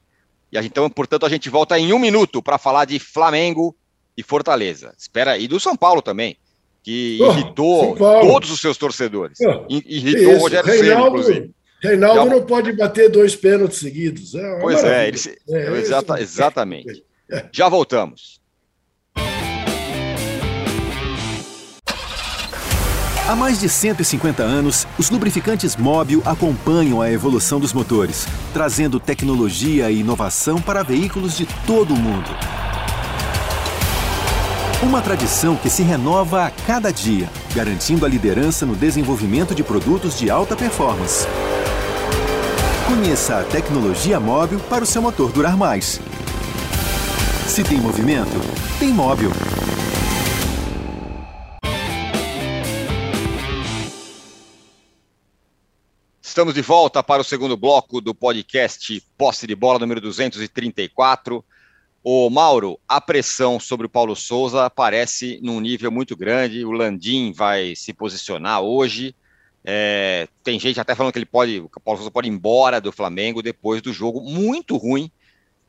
E 0.51 0.57
então, 0.57 0.89
portanto, 0.89 1.25
a 1.25 1.29
gente 1.29 1.49
volta 1.49 1.79
em 1.79 1.93
um 1.93 1.99
minuto 1.99 2.41
para 2.41 2.57
falar 2.57 2.85
de 2.85 2.99
Flamengo 2.99 3.75
e 4.17 4.23
Fortaleza. 4.23 4.93
Espera 4.97 5.31
aí 5.31 5.47
do 5.47 5.59
São 5.59 5.75
Paulo 5.75 6.01
também, 6.01 6.37
que 6.83 7.17
oh, 7.21 7.31
irritou 7.31 7.95
todos 7.95 8.51
os 8.51 8.59
seus 8.59 8.77
torcedores. 8.77 9.37
Oh, 9.41 9.65
irritou 9.69 10.35
o 10.35 10.39
Rogério 10.39 10.69
Reinaldo, 10.69 11.07
inclusive. 11.07 11.51
Reinaldo 11.85 12.29
Já... 12.29 12.35
não 12.35 12.45
pode 12.45 12.73
bater 12.73 13.09
dois 13.09 13.35
pênaltis 13.35 13.79
seguidos. 13.79 14.35
É 14.35 14.59
pois 14.59 14.83
é, 14.83 15.07
ele... 15.07 15.19
é 15.49 15.77
exata, 15.77 16.19
exatamente. 16.19 17.03
Já 17.51 17.69
voltamos. 17.69 18.39
Há 23.27 23.35
mais 23.35 23.59
de 23.59 23.67
150 23.67 24.43
anos, 24.43 24.85
os 24.99 25.09
lubrificantes 25.09 25.75
Móbil 25.75 26.21
acompanham 26.25 27.01
a 27.01 27.11
evolução 27.11 27.59
dos 27.59 27.73
motores, 27.73 28.27
trazendo 28.53 28.99
tecnologia 28.99 29.89
e 29.89 30.01
inovação 30.01 30.61
para 30.61 30.83
veículos 30.83 31.35
de 31.35 31.47
todo 31.65 31.95
o 31.95 31.97
mundo. 31.97 32.29
Uma 34.83 35.01
tradição 35.01 35.55
que 35.55 35.71
se 35.71 35.81
renova 35.81 36.45
a 36.45 36.51
cada 36.51 36.91
dia, 36.91 37.27
garantindo 37.55 38.05
a 38.05 38.09
liderança 38.09 38.63
no 38.63 38.75
desenvolvimento 38.75 39.55
de 39.55 39.63
produtos 39.63 40.19
de 40.19 40.29
alta 40.29 40.55
performance. 40.55 41.25
Conheça 42.87 43.39
a 43.39 43.43
tecnologia 43.43 44.19
móvel 44.19 44.59
para 44.69 44.83
o 44.83 44.85
seu 44.85 45.01
motor 45.01 45.31
durar 45.31 45.57
mais. 45.57 45.99
Se 47.47 47.63
tem 47.63 47.81
movimento, 47.81 48.29
tem 48.77 48.89
móvel. 48.89 49.31
Estamos 56.21 56.53
de 56.53 56.61
volta 56.61 57.01
para 57.01 57.23
o 57.23 57.25
segundo 57.25 57.57
bloco 57.57 57.99
do 57.99 58.13
podcast 58.13 59.01
Posse 59.17 59.47
de 59.47 59.55
Bola 59.55 59.79
número 59.79 59.99
234. 59.99 61.43
O 62.03 62.29
Mauro, 62.29 62.79
a 62.87 63.01
pressão 63.01 63.59
sobre 63.59 63.87
o 63.87 63.89
Paulo 63.89 64.15
Souza 64.15 64.69
parece 64.69 65.39
num 65.41 65.59
nível 65.59 65.89
muito 65.89 66.15
grande. 66.15 66.63
O 66.63 66.71
Landim 66.71 67.33
vai 67.33 67.75
se 67.75 67.91
posicionar 67.93 68.61
hoje. 68.61 69.15
É, 69.67 70.27
tem 70.43 70.59
gente 70.59 70.79
até 70.79 70.93
falando 70.93 71.11
que 71.11 71.17
ele 71.17 71.25
pode, 71.25 71.59
o 71.59 71.69
Paulo 71.79 71.97
Souza 71.97 72.11
pode 72.11 72.27
ir 72.27 72.31
embora 72.31 72.79
do 72.79 72.91
Flamengo 72.91 73.41
depois 73.41 73.81
do 73.81 73.91
jogo 73.91 74.21
muito 74.21 74.77
ruim 74.77 75.11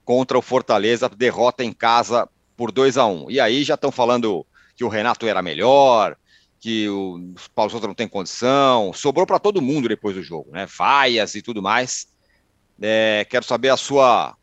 contra 0.05 0.37
o 0.37 0.43
Fortaleza, 0.43 1.09
derrota 1.09 1.65
em 1.65 1.73
casa 1.73 2.29
por 2.57 2.71
2 2.71 2.99
a 2.99 3.07
1 3.07 3.25
um. 3.25 3.31
E 3.31 3.41
aí 3.41 3.65
já 3.65 3.75
estão 3.75 3.91
falando 3.91 4.47
que 4.77 4.85
o 4.85 4.89
Renato 4.89 5.27
era 5.27 5.41
melhor, 5.41 6.15
que 6.61 6.89
o 6.89 7.35
Paulo 7.55 7.71
Souza 7.71 7.87
não 7.87 7.95
tem 7.95 8.07
condição, 8.07 8.93
sobrou 8.93 9.27
para 9.27 9.39
todo 9.39 9.63
mundo 9.63 9.89
depois 9.89 10.15
do 10.15 10.23
jogo, 10.23 10.51
né? 10.53 10.67
Vaias 10.67 11.35
e 11.35 11.41
tudo 11.41 11.63
mais. 11.63 12.07
É, 12.81 13.27
quero 13.31 13.47
saber 13.47 13.71
a 13.71 13.77
sua 13.77 14.37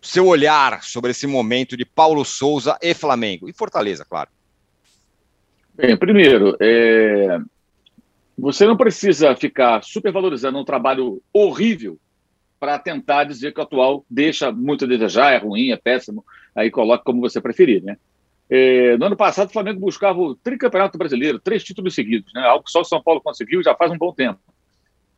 seu 0.00 0.26
olhar 0.26 0.82
sobre 0.82 1.10
esse 1.10 1.26
momento 1.26 1.76
de 1.76 1.84
Paulo 1.84 2.24
Souza 2.24 2.78
e 2.80 2.94
Flamengo 2.94 3.48
e 3.48 3.52
Fortaleza, 3.52 4.04
claro. 4.08 4.30
Bem, 5.74 5.96
primeiro, 5.96 6.56
é... 6.60 7.38
você 8.38 8.64
não 8.64 8.76
precisa 8.76 9.34
ficar 9.34 9.82
supervalorizando 9.82 10.58
um 10.58 10.64
trabalho 10.64 11.20
horrível 11.32 11.98
para 12.60 12.78
tentar 12.78 13.24
dizer 13.24 13.52
que 13.52 13.60
o 13.60 13.62
atual 13.62 14.04
deixa 14.08 14.52
muito 14.52 14.84
a 14.84 14.88
desejar, 14.88 15.32
é 15.32 15.38
ruim, 15.38 15.70
é 15.70 15.76
péssimo, 15.76 16.24
aí 16.54 16.70
coloque 16.70 17.04
como 17.04 17.20
você 17.20 17.40
preferir, 17.40 17.82
né? 17.82 17.96
É, 18.50 18.96
no 18.96 19.06
ano 19.06 19.16
passado, 19.16 19.48
o 19.48 19.52
Flamengo 19.52 19.80
buscava 19.80 20.18
o 20.18 20.34
tricampeonato 20.34 20.96
brasileiro, 20.96 21.38
três 21.38 21.62
títulos 21.62 21.94
seguidos, 21.94 22.32
né? 22.32 22.42
algo 22.42 22.64
que 22.64 22.70
só 22.70 22.80
o 22.80 22.84
São 22.84 23.02
Paulo 23.02 23.20
conseguiu 23.20 23.62
já 23.62 23.74
faz 23.74 23.90
um 23.90 23.98
bom 23.98 24.12
tempo. 24.12 24.40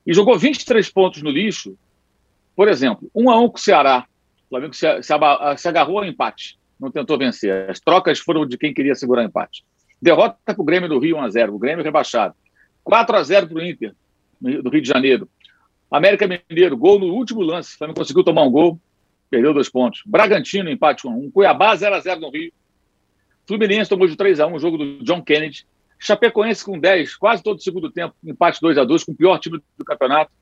E 0.04 0.12
jogou 0.12 0.36
23 0.36 0.90
pontos 0.90 1.22
no 1.22 1.30
lixo. 1.30 1.78
Por 2.56 2.66
exemplo, 2.66 3.08
um 3.14 3.30
a 3.30 3.38
um 3.38 3.48
com 3.48 3.56
o 3.56 3.60
Ceará. 3.60 4.04
O 4.46 4.48
Flamengo 4.48 4.74
se, 4.74 5.02
se, 5.02 5.12
se 5.58 5.68
agarrou 5.68 5.98
ao 5.98 6.04
empate, 6.04 6.58
não 6.80 6.90
tentou 6.90 7.16
vencer. 7.16 7.70
As 7.70 7.78
trocas 7.78 8.18
foram 8.18 8.44
de 8.44 8.58
quem 8.58 8.74
queria 8.74 8.96
segurar 8.96 9.22
o 9.22 9.26
empate. 9.26 9.64
Derrota 10.02 10.36
para 10.44 10.60
o 10.60 10.64
Grêmio 10.64 10.88
do 10.88 10.98
Rio 10.98 11.16
1x0, 11.16 11.50
o 11.50 11.58
Grêmio 11.58 11.84
rebaixado. 11.84 12.34
4 12.90 13.16
a 13.16 13.22
0 13.22 13.46
para 13.46 13.56
o 13.56 13.62
Inter, 13.62 13.94
do 14.40 14.68
Rio 14.68 14.82
de 14.82 14.88
Janeiro. 14.88 15.28
América 15.88 16.26
Mineiro, 16.26 16.76
gol 16.76 16.98
no 16.98 17.06
último 17.14 17.40
lance. 17.40 17.74
O 17.74 17.78
Flamengo 17.78 18.00
conseguiu 18.00 18.24
tomar 18.24 18.42
um 18.42 18.50
gol. 18.50 18.80
perdeu 19.30 19.54
dois 19.54 19.68
pontos. 19.68 20.02
Bragantino, 20.04 20.68
empate 20.68 21.06
1 21.06 21.10
um. 21.10 21.30
Cuiabá, 21.30 21.76
0x0 21.76 22.18
no 22.18 22.30
Rio. 22.30 22.52
Fluminense 23.46 23.88
tomou 23.88 24.08
de 24.08 24.16
3x1 24.16 24.52
o 24.52 24.58
jogo 24.58 24.76
do 24.76 25.04
John 25.04 25.22
Kennedy. 25.22 25.64
Chapecoense 26.00 26.64
com 26.64 26.80
10, 26.80 27.14
quase 27.14 27.44
todo 27.44 27.58
o 27.58 27.62
segundo 27.62 27.92
tempo, 27.92 28.14
empate 28.24 28.58
2x2, 28.60 29.04
com 29.04 29.12
o 29.12 29.14
pior 29.14 29.38
time 29.38 29.60
do 29.78 29.84
campeonato. 29.84 30.32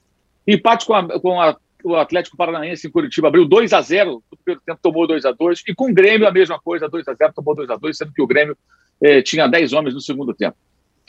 Empate 0.47 0.87
com, 0.87 0.95
a, 0.95 1.21
com 1.21 1.41
a, 1.41 1.55
o 1.85 1.97
Atlético 1.97 2.37
Paranaense 2.37 2.87
em 2.87 2.91
Curitiba, 2.91 3.29
abriu 3.29 3.47
2x0 3.47 4.23
no 4.31 4.39
primeiro 4.43 4.63
tempo, 4.65 4.81
tomou 4.83 5.07
2x2. 5.07 5.65
E 5.69 5.75
com 5.75 5.91
o 5.91 5.95
Grêmio, 5.95 6.27
a 6.27 6.33
mesma 6.33 6.59
coisa, 6.59 6.89
2x0, 6.89 7.33
tomou 7.35 7.55
2x2, 7.55 7.93
sendo 7.93 8.13
que 8.13 8.23
o 8.23 8.27
Grêmio 8.27 8.57
eh, 9.03 9.21
tinha 9.21 9.47
10 9.47 9.75
homens 9.75 9.95
no 9.95 10.01
segundo 10.01 10.33
tempo. 10.33 10.57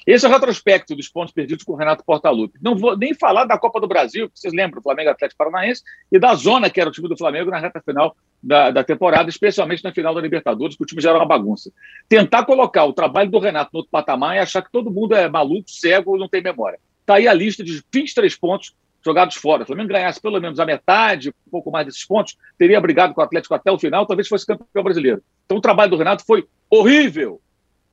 Esse 0.10 0.26
é 0.26 0.28
o 0.28 0.32
retrospecto 0.32 0.96
dos 0.96 1.08
pontos 1.08 1.32
perdidos 1.32 1.64
com 1.64 1.74
o 1.74 1.76
Renato 1.76 2.04
Portaluppi. 2.04 2.58
Não 2.60 2.76
vou 2.76 2.98
nem 2.98 3.14
falar 3.14 3.46
da 3.46 3.60
Copa 3.60 3.80
do 3.80 3.88
Brasil, 3.88 4.28
que 4.28 4.40
vocês 4.40 4.52
lembram, 4.52 4.82
Flamengo 4.82 5.12
Atlético 5.12 5.38
Paranaense, 5.38 5.84
e 6.12 6.18
da 6.18 6.34
zona 6.34 6.68
que 6.68 6.82
era 6.82 6.90
o 6.90 6.92
time 6.92 7.08
do 7.08 7.16
Flamengo 7.16 7.52
na 7.52 7.60
reta 7.60 7.80
final 7.80 8.18
da, 8.42 8.72
da, 8.72 8.84
temporada, 8.84 9.30
especialmente 9.30 9.84
na 9.84 9.94
final 9.94 10.16
da 10.16 10.20
Libertadores, 10.20 10.76
que 10.76 10.82
o 10.82 10.86
time 10.88 11.00
já 11.00 11.12
era 11.12 11.20
uma 11.20 11.28
bagunça. 11.28 11.72
Tentar 12.08 12.44
colocar 12.46 12.86
o 12.86 12.94
trabalho 12.94 13.30
do 13.30 13.38
Renato 13.38 13.70
no 13.72 13.82
outro 13.82 13.92
patamar 13.92 14.36
e 14.36 14.40
achar 14.40 14.64
que 14.64 14.72
todo 14.72 14.90
mundo 14.90 15.14
é 15.14 15.30
maluco, 15.30 15.70
cego, 15.70 16.18
não 16.18 16.28
tem 16.28 16.42
memória. 16.42 16.80
Está 17.02 17.18
aí 17.18 17.28
a 17.28 17.34
lista 17.34 17.64
de 17.64 17.80
23 17.94 18.36
pontos 18.36 18.74
jogados 19.06 19.36
fora. 19.36 19.62
O 19.62 19.66
Flamengo 19.68 19.90
ganhasse 19.90 20.20
pelo 20.20 20.42
menos 20.42 20.60
a 20.60 20.66
metade, 20.66 21.30
um 21.30 21.52
pouco 21.52 21.70
mais 21.70 21.86
desses 21.86 22.04
pontos, 22.04 22.36
teria 22.58 22.82
brigado 22.82 23.14
com 23.14 23.22
o 23.22 23.24
Atlético 23.24 23.54
até 23.54 23.72
o 23.72 23.78
final, 23.78 24.08
talvez 24.08 24.28
fosse 24.28 24.48
campeão 24.48 24.84
brasileiro. 24.84 25.22
Então 25.46 25.60
o 25.60 25.62
trabalho 25.62 25.92
do 25.92 25.98
Renato 25.98 26.26
foi 26.26 26.48
horrível 26.68 27.40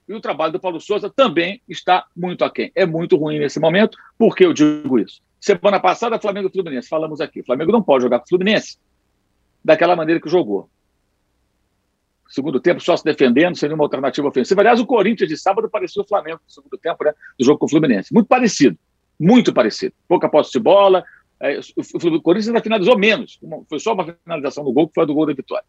e 0.08 0.14
o 0.14 0.20
trabalho 0.20 0.52
do 0.52 0.60
Paulo 0.60 0.80
Souza 0.80 1.10
também 1.10 1.60
está 1.68 2.06
muito 2.16 2.44
aquém. 2.44 2.70
É 2.74 2.86
muito 2.86 3.16
ruim 3.16 3.38
nesse 3.38 3.58
momento. 3.58 3.98
Por 4.16 4.36
que 4.36 4.44
eu 4.44 4.52
digo 4.52 4.98
isso? 4.98 5.20
Semana 5.40 5.80
passada, 5.80 6.18
Flamengo 6.18 6.48
e 6.48 6.52
Fluminense, 6.52 6.88
falamos 6.88 7.20
aqui. 7.20 7.40
O 7.40 7.44
Flamengo 7.44 7.72
não 7.72 7.82
pode 7.82 8.04
jogar 8.04 8.18
com 8.20 8.24
o 8.24 8.28
Fluminense 8.28 8.78
daquela 9.64 9.96
maneira 9.96 10.20
que 10.20 10.28
jogou. 10.28 10.70
Segundo 12.28 12.60
tempo, 12.60 12.80
só 12.80 12.96
se 12.96 13.04
defendendo, 13.04 13.56
sem 13.56 13.68
nenhuma 13.68 13.84
alternativa 13.84 14.28
ofensiva. 14.28 14.60
Aliás, 14.60 14.80
o 14.80 14.86
Corinthians 14.86 15.28
de 15.28 15.36
sábado 15.36 15.68
parecia 15.68 16.02
o 16.02 16.06
Flamengo 16.06 16.40
no 16.44 16.50
segundo 16.50 16.76
tempo 16.78 17.04
né, 17.04 17.12
do 17.38 17.44
jogo 17.44 17.58
com 17.58 17.66
o 17.66 17.68
Fluminense. 17.68 18.12
Muito 18.12 18.26
parecido. 18.26 18.76
Muito 19.18 19.52
parecido. 19.52 19.94
Pouca 20.08 20.28
posse 20.28 20.52
de 20.52 20.58
bola. 20.58 21.04
É, 21.40 21.58
o, 21.58 22.16
o 22.16 22.22
Corinthians 22.22 22.48
ainda 22.48 22.62
finalizou 22.62 22.98
menos. 22.98 23.38
Foi 23.68 23.78
só 23.78 23.92
uma 23.92 24.16
finalização 24.24 24.64
do 24.64 24.72
gol, 24.72 24.88
que 24.88 24.94
foi 24.94 25.04
a 25.04 25.06
do 25.06 25.14
gol 25.14 25.26
da 25.26 25.32
vitória. 25.32 25.64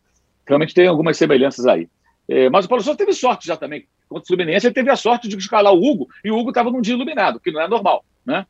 Realmente 0.46 0.74
tem 0.74 0.88
algumas 0.88 1.18
semelhanças 1.18 1.66
aí. 1.66 1.88
É, 2.28 2.50
mas 2.50 2.66
o 2.66 2.70
Paulo 2.70 2.84
Souza 2.84 2.98
teve 2.98 3.14
sorte 3.14 3.48
já 3.48 3.56
também. 3.56 3.88
Contra 4.08 4.24
o 4.24 4.28
Fluminense, 4.28 4.68
ele 4.68 4.74
teve 4.74 4.90
a 4.90 4.96
sorte 4.96 5.28
de 5.28 5.36
escalar 5.36 5.74
o 5.74 5.84
Hugo, 5.84 6.08
e 6.24 6.32
o 6.32 6.38
Hugo 6.38 6.50
estava 6.50 6.72
num 6.72 6.82
dia 6.82 6.94
iluminado, 6.94 7.40
que 7.40 7.52
não 7.52 7.62
é 7.62 7.68
normal. 7.68 8.06
Né? 8.26 8.46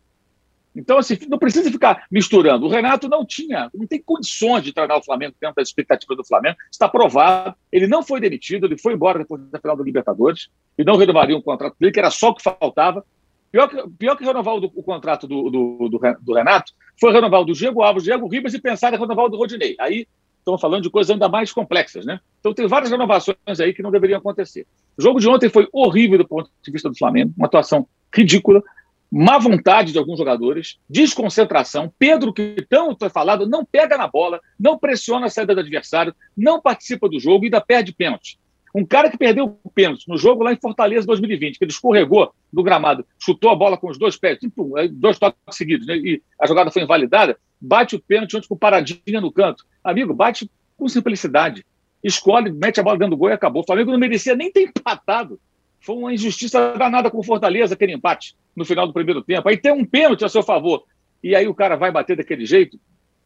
Então, 0.78 1.00
assim, 1.00 1.18
não 1.28 1.40
precisa 1.40 1.72
ficar 1.72 2.06
misturando. 2.12 2.68
O 2.68 2.70
Renato 2.70 3.10
não 3.10 3.26
tinha, 3.26 3.68
não 3.74 3.88
tem 3.88 4.00
condições 4.00 4.64
de 4.64 4.72
treinar 4.72 5.00
o 5.00 5.04
Flamengo 5.04 5.36
dentro 5.42 5.56
das 5.56 5.70
expectativas 5.70 6.16
do 6.16 6.24
Flamengo. 6.24 6.56
Está 6.72 6.88
provado. 6.88 7.56
Ele 7.72 7.88
não 7.88 8.04
foi 8.04 8.22
demitido, 8.22 8.68
ele 8.68 8.78
foi 8.78 8.94
embora 8.94 9.18
depois 9.18 9.42
da 9.50 9.60
final 9.60 9.76
do 9.76 9.84
Libertadores 9.84 10.50
e 10.78 10.84
não 10.84 10.96
renovaria 10.96 11.36
um 11.36 11.42
contrato 11.42 11.76
dele, 11.80 11.92
que 11.92 12.00
era 12.00 12.12
só 12.12 12.30
o 12.30 12.36
que 12.36 12.44
faltava. 12.44 13.04
Pior 13.52 13.68
que, 13.68 13.90
pior 13.98 14.16
que 14.16 14.24
renovar 14.24 14.54
o, 14.54 14.66
o 14.66 14.84
contrato 14.84 15.26
do, 15.26 15.50
do, 15.50 15.90
do, 15.90 16.00
do, 16.22 16.34
Renato 16.34 16.74
foi 17.00 17.12
renovar 17.12 17.42
o 17.42 17.46
do 17.46 17.54
Diego 17.54 17.82
Alves, 17.82 18.04
Diego 18.04 18.28
Ribas 18.28 18.54
e 18.54 18.62
pensar 18.62 18.94
em 18.94 19.00
renovar 19.00 19.26
o 19.26 19.30
do 19.30 19.38
Rodinei. 19.38 19.76
Aí 19.80 20.06
estamos 20.48 20.62
falando 20.62 20.84
de 20.84 20.90
coisas 20.90 21.12
ainda 21.12 21.28
mais 21.28 21.52
complexas, 21.52 22.06
né? 22.06 22.20
Então 22.40 22.54
tem 22.54 22.68
várias 22.68 22.90
renovações 22.90 23.60
aí 23.60 23.74
que 23.74 23.84
não 23.84 23.92
deveriam 23.92 24.18
acontecer. 24.20 24.66
O 24.98 25.02
jogo 25.02 25.20
de 25.20 25.28
ontem 25.28 25.50
foi 25.50 25.68
horrível 25.74 26.18
do 26.18 26.28
ponto 26.28 26.50
de 26.64 26.72
vista 26.72 26.90
do 26.90 26.98
Flamengo, 26.98 27.34
uma 27.38 27.48
atuação 27.48 27.86
ridícula, 28.16 28.64
má 29.12 29.38
vontade 29.38 29.92
de 29.92 30.00
alguns 30.00 30.18
jogadores, 30.18 30.78
desconcentração. 30.90 31.92
Pedro, 32.00 32.34
que 32.34 32.66
tanto 32.70 33.06
é 33.06 33.10
falado, 33.10 33.48
não 33.48 33.66
pega 33.66 33.98
na 33.98 34.08
bola, 34.08 34.40
não 34.58 34.78
pressiona 34.78 35.26
a 35.26 35.30
saída 35.30 35.54
do 35.54 35.62
adversário, 35.62 36.16
não 36.36 36.62
participa 36.62 37.10
do 37.10 37.20
jogo 37.20 37.44
e 37.44 37.48
ainda 37.48 37.62
perde 37.62 37.94
pênalti. 37.94 38.40
Um 38.78 38.86
cara 38.86 39.10
que 39.10 39.18
perdeu 39.18 39.60
o 39.64 39.72
pênalti 39.72 40.08
no 40.08 40.20
jogo 40.20 40.44
lá 40.44 40.54
em 40.54 40.60
Fortaleza 40.60 41.08
2020, 41.08 41.58
que 41.58 41.66
ele 41.66 41.72
escorregou 41.72 42.32
do 42.54 42.62
gramado, 42.62 43.04
chutou 43.18 43.50
a 43.50 43.56
bola 43.56 43.76
com 43.76 43.90
os 43.90 43.98
dois 43.98 44.16
pés, 44.18 44.38
tipo, 44.38 44.76
dois 44.92 45.18
toques 45.18 45.40
seguidos, 45.50 45.88
né? 45.88 45.98
e 45.98 46.22
a 46.40 46.46
jogada 46.46 46.70
foi 46.70 46.84
invalidada, 46.84 47.40
bate 47.60 47.96
o 47.96 48.00
pênalti 48.00 48.34
junto 48.34 48.48
com 48.48 48.56
paradinha 48.56 49.20
no 49.20 49.32
canto. 49.32 49.66
Amigo, 49.84 50.14
bate 50.14 50.48
com 50.78 50.88
simplicidade. 50.88 51.66
Escolhe, 52.04 52.52
mete 52.52 52.80
a 52.80 52.84
bola 52.84 53.00
dentro 53.00 53.16
do 53.16 53.18
gol 53.18 53.30
e 53.30 53.34
acabou. 53.34 53.64
O 53.64 53.66
Flamengo 53.66 53.90
não 53.90 53.98
merecia 53.98 54.36
nem 54.36 54.52
ter 54.52 54.68
empatado. 54.68 55.40
Foi 55.82 55.96
uma 55.96 56.14
injustiça 56.14 56.76
danada 56.78 57.10
com 57.10 57.18
o 57.18 57.24
Fortaleza, 57.24 57.74
aquele 57.74 57.94
empate 57.94 58.36
no 58.56 58.64
final 58.64 58.86
do 58.86 58.94
primeiro 58.94 59.24
tempo. 59.24 59.50
Aí 59.50 59.58
tem 59.58 59.72
um 59.72 59.84
pênalti 59.84 60.24
a 60.24 60.30
seu 60.30 60.44
favor. 60.44 60.84
E 61.24 61.36
aí 61.36 61.48
o 61.48 61.56
cara 61.56 61.76
vai 61.76 61.92
bater 61.92 62.16
daquele 62.16 62.46
jeito 62.46 62.80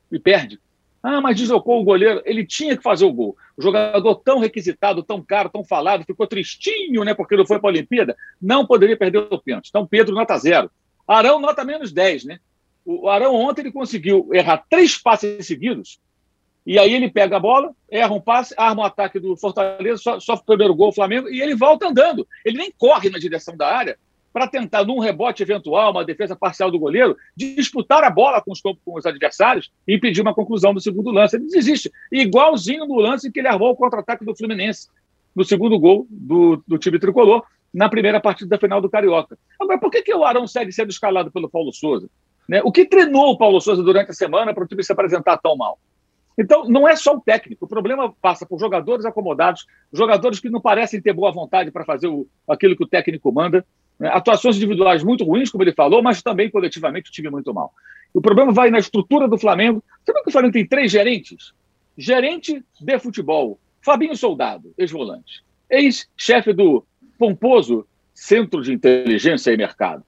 e 0.09 0.17
perde. 0.17 0.59
Ah, 1.03 1.19
mas 1.19 1.35
deslocou 1.35 1.81
o 1.81 1.83
goleiro. 1.83 2.21
Ele 2.25 2.45
tinha 2.45 2.77
que 2.77 2.83
fazer 2.83 3.05
o 3.05 3.13
gol. 3.13 3.35
O 3.57 3.61
jogador 3.61 4.15
tão 4.15 4.39
requisitado, 4.39 5.01
tão 5.01 5.21
caro, 5.21 5.49
tão 5.49 5.63
falado, 5.63 6.05
ficou 6.05 6.27
tristinho, 6.27 7.03
né? 7.03 7.13
Porque 7.13 7.35
não 7.35 7.45
foi 7.45 7.59
para 7.59 7.69
a 7.69 7.73
Olimpíada. 7.73 8.15
Não 8.41 8.65
poderia 8.65 8.95
perder 8.95 9.27
o 9.29 9.39
pênalti. 9.39 9.69
Então, 9.69 9.87
Pedro, 9.87 10.13
nota 10.13 10.37
zero. 10.37 10.69
Arão, 11.07 11.39
nota 11.39 11.65
menos 11.65 11.91
10, 11.91 12.25
né? 12.25 12.39
O 12.85 13.09
Arão 13.09 13.35
ontem 13.35 13.61
ele 13.61 13.71
conseguiu 13.71 14.29
errar 14.31 14.63
três 14.69 14.97
passes 14.97 15.45
seguidos, 15.45 15.99
e 16.65 16.77
aí 16.77 16.93
ele 16.93 17.09
pega 17.09 17.37
a 17.37 17.39
bola, 17.39 17.73
erra 17.89 18.13
um 18.13 18.21
passe, 18.21 18.53
arma 18.57 18.81
o 18.81 18.83
um 18.83 18.87
ataque 18.87 19.19
do 19.19 19.35
Fortaleza, 19.35 20.01
sofre 20.19 20.43
o 20.43 20.45
primeiro 20.45 20.75
gol 20.75 20.89
o 20.89 20.93
Flamengo, 20.93 21.27
e 21.29 21.41
ele 21.41 21.55
volta 21.55 21.87
andando. 21.87 22.27
Ele 22.45 22.57
nem 22.57 22.71
corre 22.71 23.09
na 23.09 23.19
direção 23.19 23.57
da 23.57 23.67
área 23.67 23.97
para 24.31 24.47
tentar, 24.47 24.83
num 24.85 24.99
rebote 24.99 25.43
eventual, 25.43 25.91
uma 25.91 26.05
defesa 26.05 26.35
parcial 26.35 26.71
do 26.71 26.79
goleiro, 26.79 27.17
disputar 27.35 28.03
a 28.03 28.09
bola 28.09 28.41
com 28.41 28.51
os, 28.51 28.61
com 28.61 28.75
os 28.85 29.05
adversários 29.05 29.71
e 29.87 29.95
impedir 29.95 30.21
uma 30.21 30.33
conclusão 30.33 30.73
do 30.73 30.79
segundo 30.79 31.11
lance. 31.11 31.35
Ele 31.35 31.47
desiste. 31.47 31.91
Igualzinho 32.11 32.85
no 32.85 32.95
lance 32.95 33.31
que 33.31 33.39
ele 33.39 33.47
armou 33.47 33.71
o 33.71 33.75
contra-ataque 33.75 34.23
do 34.23 34.35
Fluminense, 34.35 34.87
no 35.35 35.43
segundo 35.43 35.77
gol 35.79 36.07
do, 36.09 36.63
do 36.67 36.77
time 36.77 36.99
tricolor, 36.99 37.43
na 37.73 37.89
primeira 37.89 38.19
partida 38.19 38.49
da 38.49 38.57
final 38.57 38.81
do 38.81 38.89
Carioca. 38.89 39.37
Agora, 39.59 39.79
por 39.79 39.89
que, 39.89 40.01
que 40.01 40.13
o 40.13 40.25
Arão 40.25 40.45
segue 40.47 40.71
sendo 40.71 40.89
escalado 40.89 41.31
pelo 41.31 41.49
Paulo 41.49 41.73
Souza? 41.73 42.09
Né? 42.47 42.61
O 42.63 42.71
que 42.71 42.85
treinou 42.85 43.31
o 43.31 43.37
Paulo 43.37 43.61
Souza 43.61 43.81
durante 43.83 44.11
a 44.11 44.13
semana 44.13 44.53
para 44.53 44.63
o 44.63 44.67
time 44.67 44.83
se 44.83 44.91
apresentar 44.91 45.37
tão 45.37 45.55
mal? 45.55 45.79
Então, 46.37 46.65
não 46.65 46.87
é 46.87 46.95
só 46.95 47.15
o 47.15 47.21
técnico. 47.21 47.65
O 47.65 47.67
problema 47.67 48.13
passa 48.21 48.45
por 48.45 48.59
jogadores 48.59 49.05
acomodados, 49.05 49.65
jogadores 49.91 50.39
que 50.39 50.49
não 50.49 50.61
parecem 50.61 51.01
ter 51.01 51.13
boa 51.13 51.31
vontade 51.31 51.71
para 51.71 51.85
fazer 51.85 52.07
o, 52.07 52.27
aquilo 52.47 52.75
que 52.75 52.83
o 52.83 52.87
técnico 52.87 53.31
manda. 53.31 53.65
Né? 54.01 54.09
Atuações 54.09 54.57
individuais 54.57 55.03
muito 55.03 55.23
ruins, 55.23 55.49
como 55.49 55.63
ele 55.63 55.73
falou, 55.73 56.03
mas 56.03 56.21
também 56.21 56.49
coletivamente 56.49 57.09
o 57.09 57.13
time 57.13 57.29
muito 57.29 57.53
mal. 57.53 57.71
O 58.13 58.19
problema 58.19 58.51
vai 58.51 58.69
na 58.69 58.79
estrutura 58.79 59.27
do 59.27 59.37
Flamengo. 59.37 59.81
Sabe 60.05 60.23
que 60.23 60.29
o 60.29 60.31
Flamengo 60.31 60.53
tem 60.53 60.67
três 60.67 60.91
gerentes? 60.91 61.53
Gerente 61.97 62.61
de 62.81 62.99
futebol, 62.99 63.59
Fabinho 63.81 64.15
Soldado, 64.17 64.73
ex-volante. 64.77 65.43
Ex-chefe 65.69 66.51
do 66.51 66.83
pomposo 67.17 67.87
Centro 68.13 68.61
de 68.61 68.73
Inteligência 68.73 69.51
e 69.51 69.57
Mercado 69.57 70.03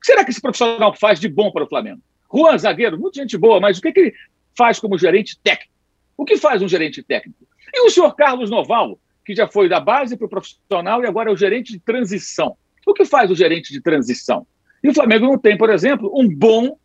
que 0.00 0.12
será 0.12 0.24
que 0.24 0.30
esse 0.30 0.40
profissional 0.40 0.94
faz 0.94 1.18
de 1.18 1.28
bom 1.28 1.50
para 1.50 1.64
o 1.64 1.68
Flamengo? 1.68 2.00
Juan, 2.32 2.56
zagueiro, 2.56 2.96
muita 2.98 3.20
gente 3.20 3.36
boa, 3.36 3.58
mas 3.58 3.78
o 3.78 3.82
que, 3.82 3.92
que 3.92 4.00
ele 4.00 4.14
faz 4.56 4.78
como 4.78 4.96
gerente 4.96 5.36
técnico? 5.42 5.72
O 6.16 6.24
que 6.24 6.36
faz 6.36 6.62
um 6.62 6.68
gerente 6.68 7.02
técnico? 7.02 7.44
E 7.74 7.80
o 7.84 7.90
senhor 7.90 8.14
Carlos 8.14 8.48
Noval, 8.48 9.00
que 9.24 9.34
já 9.34 9.48
foi 9.48 9.68
da 9.68 9.80
base 9.80 10.16
para 10.16 10.26
o 10.26 10.30
profissional 10.30 11.02
e 11.02 11.06
agora 11.06 11.28
é 11.28 11.32
o 11.32 11.36
gerente 11.36 11.72
de 11.72 11.80
transição. 11.80 12.56
O 12.86 12.94
que 12.94 13.04
faz 13.04 13.30
o 13.30 13.34
gerente 13.34 13.72
de 13.72 13.80
transição? 13.80 14.46
E 14.82 14.88
o 14.88 14.94
Flamengo 14.94 15.26
não 15.26 15.36
tem, 15.36 15.58
por 15.58 15.68
exemplo, 15.68 16.08
um 16.14 16.28
bom 16.28 16.78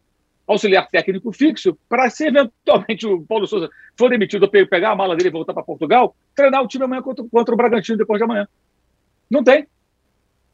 auxiliar 0.48 0.90
técnico 0.90 1.32
fixo 1.32 1.78
para 1.88 2.10
se 2.10 2.28
eventualmente 2.28 3.06
o 3.06 3.22
Paulo 3.22 3.46
Souza 3.48 3.70
for 3.96 4.10
demitido, 4.10 4.50
pegar 4.50 4.92
a 4.92 4.96
mala 4.96 5.16
dele 5.16 5.30
e 5.30 5.32
voltar 5.32 5.54
para 5.54 5.64
Portugal, 5.64 6.16
treinar 6.36 6.64
o 6.64 6.68
time 6.68 6.84
amanhã 6.84 7.02
contra, 7.02 7.24
contra 7.26 7.54
o 7.54 7.58
Bragantino 7.58 7.98
depois 7.98 8.18
de 8.18 8.24
amanhã. 8.24 8.48
Não 9.30 9.44
tem. 9.44 9.68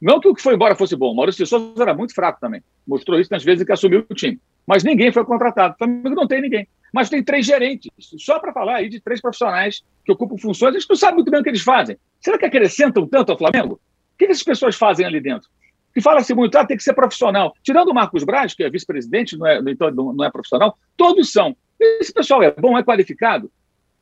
Não 0.00 0.20
que 0.20 0.28
o 0.28 0.34
que 0.34 0.42
foi 0.42 0.54
embora 0.54 0.76
fosse 0.76 0.94
bom. 0.94 1.14
Maurício 1.14 1.44
de 1.44 1.48
Souza 1.48 1.82
era 1.82 1.94
muito 1.94 2.14
fraco 2.14 2.38
também. 2.40 2.62
Mostrou 2.86 3.18
isso 3.18 3.32
nas 3.32 3.42
vezes 3.42 3.64
que 3.64 3.72
assumiu 3.72 4.06
o 4.08 4.14
time. 4.14 4.38
Mas 4.66 4.84
ninguém 4.84 5.10
foi 5.10 5.24
contratado. 5.24 5.74
O 5.74 5.78
Flamengo 5.78 6.14
não 6.14 6.28
tem 6.28 6.40
ninguém. 6.40 6.68
Mas 6.92 7.08
tem 7.08 7.22
três 7.22 7.44
gerentes. 7.44 7.90
Só 8.18 8.38
para 8.38 8.52
falar 8.52 8.76
aí 8.76 8.88
de 8.88 9.00
três 9.00 9.20
profissionais 9.20 9.82
que 10.04 10.12
ocupam 10.12 10.36
funções, 10.36 10.76
a 10.76 10.78
gente 10.78 10.88
não 10.88 10.96
sabe 10.96 11.16
muito 11.16 11.30
bem 11.30 11.40
o 11.40 11.42
que 11.42 11.48
eles 11.48 11.62
fazem. 11.62 11.96
Será 12.20 12.38
que 12.38 12.46
acrescentam 12.46 13.06
tanto 13.06 13.32
ao 13.32 13.38
Flamengo? 13.38 13.80
O 14.18 14.24
que 14.24 14.24
essas 14.24 14.42
pessoas 14.42 14.74
fazem 14.74 15.06
ali 15.06 15.20
dentro? 15.20 15.48
Que 15.94 16.00
fala-se 16.00 16.34
muito, 16.34 16.56
ah, 16.58 16.66
tem 16.66 16.76
que 16.76 16.82
ser 16.82 16.92
profissional. 16.92 17.54
Tirando 17.62 17.90
o 17.90 17.94
Marcos 17.94 18.24
Braz, 18.24 18.52
que 18.52 18.64
é 18.64 18.68
vice-presidente, 18.68 19.36
não 19.38 19.46
é, 19.46 19.60
então 19.68 19.92
não 19.92 20.24
é 20.24 20.30
profissional, 20.30 20.76
todos 20.96 21.30
são. 21.30 21.56
Esse 21.78 22.12
pessoal 22.12 22.42
é 22.42 22.50
bom, 22.50 22.76
é 22.76 22.82
qualificado. 22.82 23.48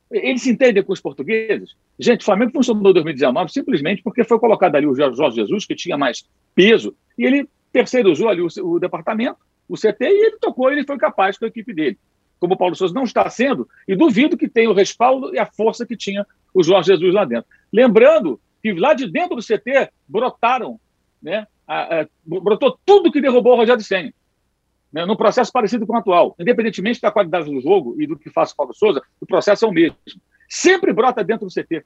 Eles 0.09 0.41
se 0.41 0.49
entendem 0.49 0.81
com 0.81 0.91
os 0.91 0.99
portugueses? 0.99 1.75
Gente, 1.99 2.21
o 2.21 2.25
Flamengo 2.25 2.51
funcionou 2.51 2.89
em 2.89 2.93
2019 2.93 3.51
simplesmente 3.51 4.01
porque 4.01 4.23
foi 4.23 4.39
colocado 4.39 4.75
ali 4.75 4.87
o 4.87 4.95
Jorge 4.95 5.35
Jesus, 5.35 5.65
que 5.65 5.75
tinha 5.75 5.97
mais 5.97 6.25
peso, 6.55 6.95
e 7.15 7.23
ele 7.23 7.47
terceirizou 7.71 8.27
ali 8.27 8.41
o, 8.41 8.47
o 8.63 8.79
departamento, 8.79 9.37
o 9.69 9.75
CT, 9.75 9.97
e 10.01 10.25
ele 10.25 10.37
tocou, 10.39 10.71
ele 10.71 10.83
foi 10.83 10.97
capaz 10.97 11.37
com 11.37 11.45
a 11.45 11.47
equipe 11.47 11.73
dele. 11.73 11.99
Como 12.39 12.55
o 12.55 12.57
Paulo 12.57 12.75
Souza 12.75 12.93
não 12.93 13.03
está 13.03 13.29
sendo, 13.29 13.67
e 13.87 13.95
duvido 13.95 14.37
que 14.37 14.47
tenha 14.47 14.69
o 14.69 14.73
respaldo 14.73 15.35
e 15.35 15.37
a 15.37 15.45
força 15.45 15.85
que 15.85 15.95
tinha 15.95 16.25
o 16.53 16.63
Jorge 16.63 16.87
Jesus 16.87 17.13
lá 17.13 17.23
dentro. 17.23 17.47
Lembrando 17.71 18.39
que 18.61 18.73
lá 18.73 18.93
de 18.93 19.09
dentro 19.09 19.35
do 19.35 19.41
CT 19.41 19.89
brotaram, 20.07 20.79
né, 21.21 21.47
a, 21.67 22.01
a, 22.01 22.07
brotou 22.25 22.77
tudo 22.85 23.11
que 23.11 23.21
derrubou 23.21 23.53
o 23.53 23.55
Rogério 23.57 23.83
Senna. 23.83 24.13
né, 24.91 25.05
num 25.05 25.15
processo 25.15 25.51
parecido 25.51 25.85
com 25.85 25.93
o 25.93 25.97
atual. 25.97 26.35
Independentemente 26.39 27.01
da 27.01 27.11
qualidade 27.11 27.51
do 27.51 27.61
jogo 27.61 28.01
e 28.01 28.07
do 28.07 28.17
que 28.17 28.29
faz 28.29 28.51
o 28.51 28.55
Paulo 28.55 28.73
Souza, 28.73 29.01
o 29.19 29.25
processo 29.25 29.65
é 29.65 29.67
o 29.67 29.71
mesmo. 29.71 29.97
Sempre 30.49 30.93
brota 30.93 31.23
dentro 31.23 31.45
do 31.45 31.53
CT. 31.53 31.83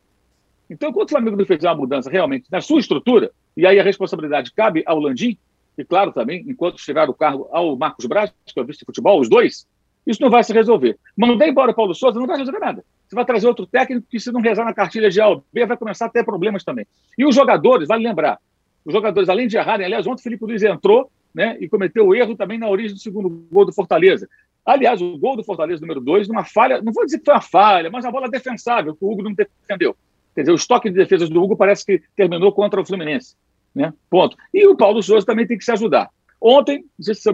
Então, 0.69 0.89
enquanto 0.89 1.09
o 1.09 1.11
Flamengo 1.11 1.36
não 1.36 1.45
fez 1.45 1.63
uma 1.63 1.76
mudança 1.76 2.09
realmente 2.09 2.45
na 2.49 2.61
sua 2.61 2.80
estrutura, 2.80 3.32
e 3.57 3.65
aí 3.67 3.80
a 3.80 3.84
responsabilidade 3.84 4.53
cabe 4.53 4.84
ao 4.86 4.99
Landim, 4.99 5.38
e 5.78 5.84
claro 5.84 6.11
também, 6.13 6.45
enquanto 6.47 6.78
estiver 6.78 7.09
o 7.09 7.13
cargo 7.13 7.49
ao 7.51 7.76
Marcos 7.76 8.05
Braz, 8.05 8.32
que 8.45 8.59
é 8.59 8.63
o 8.63 8.65
vice-futebol, 8.65 9.19
os 9.19 9.28
dois, 9.28 9.67
isso 10.05 10.22
não 10.22 10.30
vai 10.30 10.43
se 10.43 10.53
resolver. 10.53 10.97
Mandar 11.17 11.47
embora 11.47 11.72
o 11.72 11.74
Paulo 11.74 11.93
Souza 11.93 12.19
não 12.19 12.28
vai 12.28 12.38
resolver 12.38 12.59
nada. 12.59 12.86
Você 13.12 13.16
vai 13.16 13.26
trazer 13.26 13.45
outro 13.45 13.66
técnico 13.66 14.07
que, 14.09 14.22
se 14.22 14.32
não 14.32 14.39
rezar 14.39 14.64
na 14.64 14.74
cartilha 14.74 15.09
de 15.09 15.20
A 15.20 15.28
ou 15.28 15.43
B, 15.51 15.66
vai 15.66 15.76
começar 15.76 16.05
a 16.05 16.09
ter 16.09 16.24
problemas 16.24 16.64
também. 16.64 16.88
E 17.18 17.26
os 17.26 17.36
jogadores, 17.36 17.86
vale 17.86 18.07
lembrar, 18.07 18.39
os 18.86 18.93
jogadores, 18.93 19.28
além 19.28 19.49
de 19.49 19.57
errarem, 19.57 19.86
aliás, 19.86 20.07
ontem 20.07 20.22
o 20.22 20.24
Felipe 20.24 20.45
Luiz 20.45 20.64
entrou 20.64 21.12
né, 21.36 21.57
e 21.59 21.68
cometeu 21.68 22.07
o 22.07 22.16
erro 22.16 22.38
também 22.38 22.57
na 22.57 22.70
origem 22.70 22.93
do 22.93 23.01
segundo 23.01 23.45
gol 23.51 23.66
do 23.66 23.74
Fortaleza. 23.74 24.30
Aliás, 24.66 25.01
o 25.01 25.18
gol 25.18 25.36
do 25.36 25.43
Fortaleza 25.43 25.82
número 25.82 25.99
2, 25.99 26.30
numa 26.30 26.45
falha, 26.45 26.82
não 26.82 26.93
vou 26.93 27.03
dizer 27.03 27.20
que 27.20 27.26
foi 27.26 27.34
uma 27.34 27.41
falha, 27.41 27.89
mas 27.91 28.05
uma 28.05 28.14
bola 28.14 28.30
defensável, 28.30 28.95
que 28.95 29.03
o 29.03 29.12
Hugo 29.12 29.24
não 29.24 29.34
defendeu. 29.34 29.93
Quer 30.34 30.43
dizer, 30.43 30.53
o 30.53 30.55
estoque 30.55 30.89
de 30.89 30.95
defesas 30.95 31.30
do 31.30 31.43
Hugo 31.43 31.57
parece 31.57 31.86
que 31.86 32.01
terminou 32.16 32.53
contra 32.53 32.80
o 32.80 32.86
Fluminense. 32.86 33.36
Né? 33.76 33.93
Ponto. 34.09 34.38
E 34.53 34.66
o 34.66 34.78
Paulo 34.78 35.03
Souza 35.03 35.26
também 35.26 35.45
tem 35.45 35.57
que 35.57 35.66
se 35.66 35.72
ajudar. 35.74 36.09
Ontem, 36.39 36.86
não 36.97 37.03
sei 37.03 37.14
se 37.14 37.30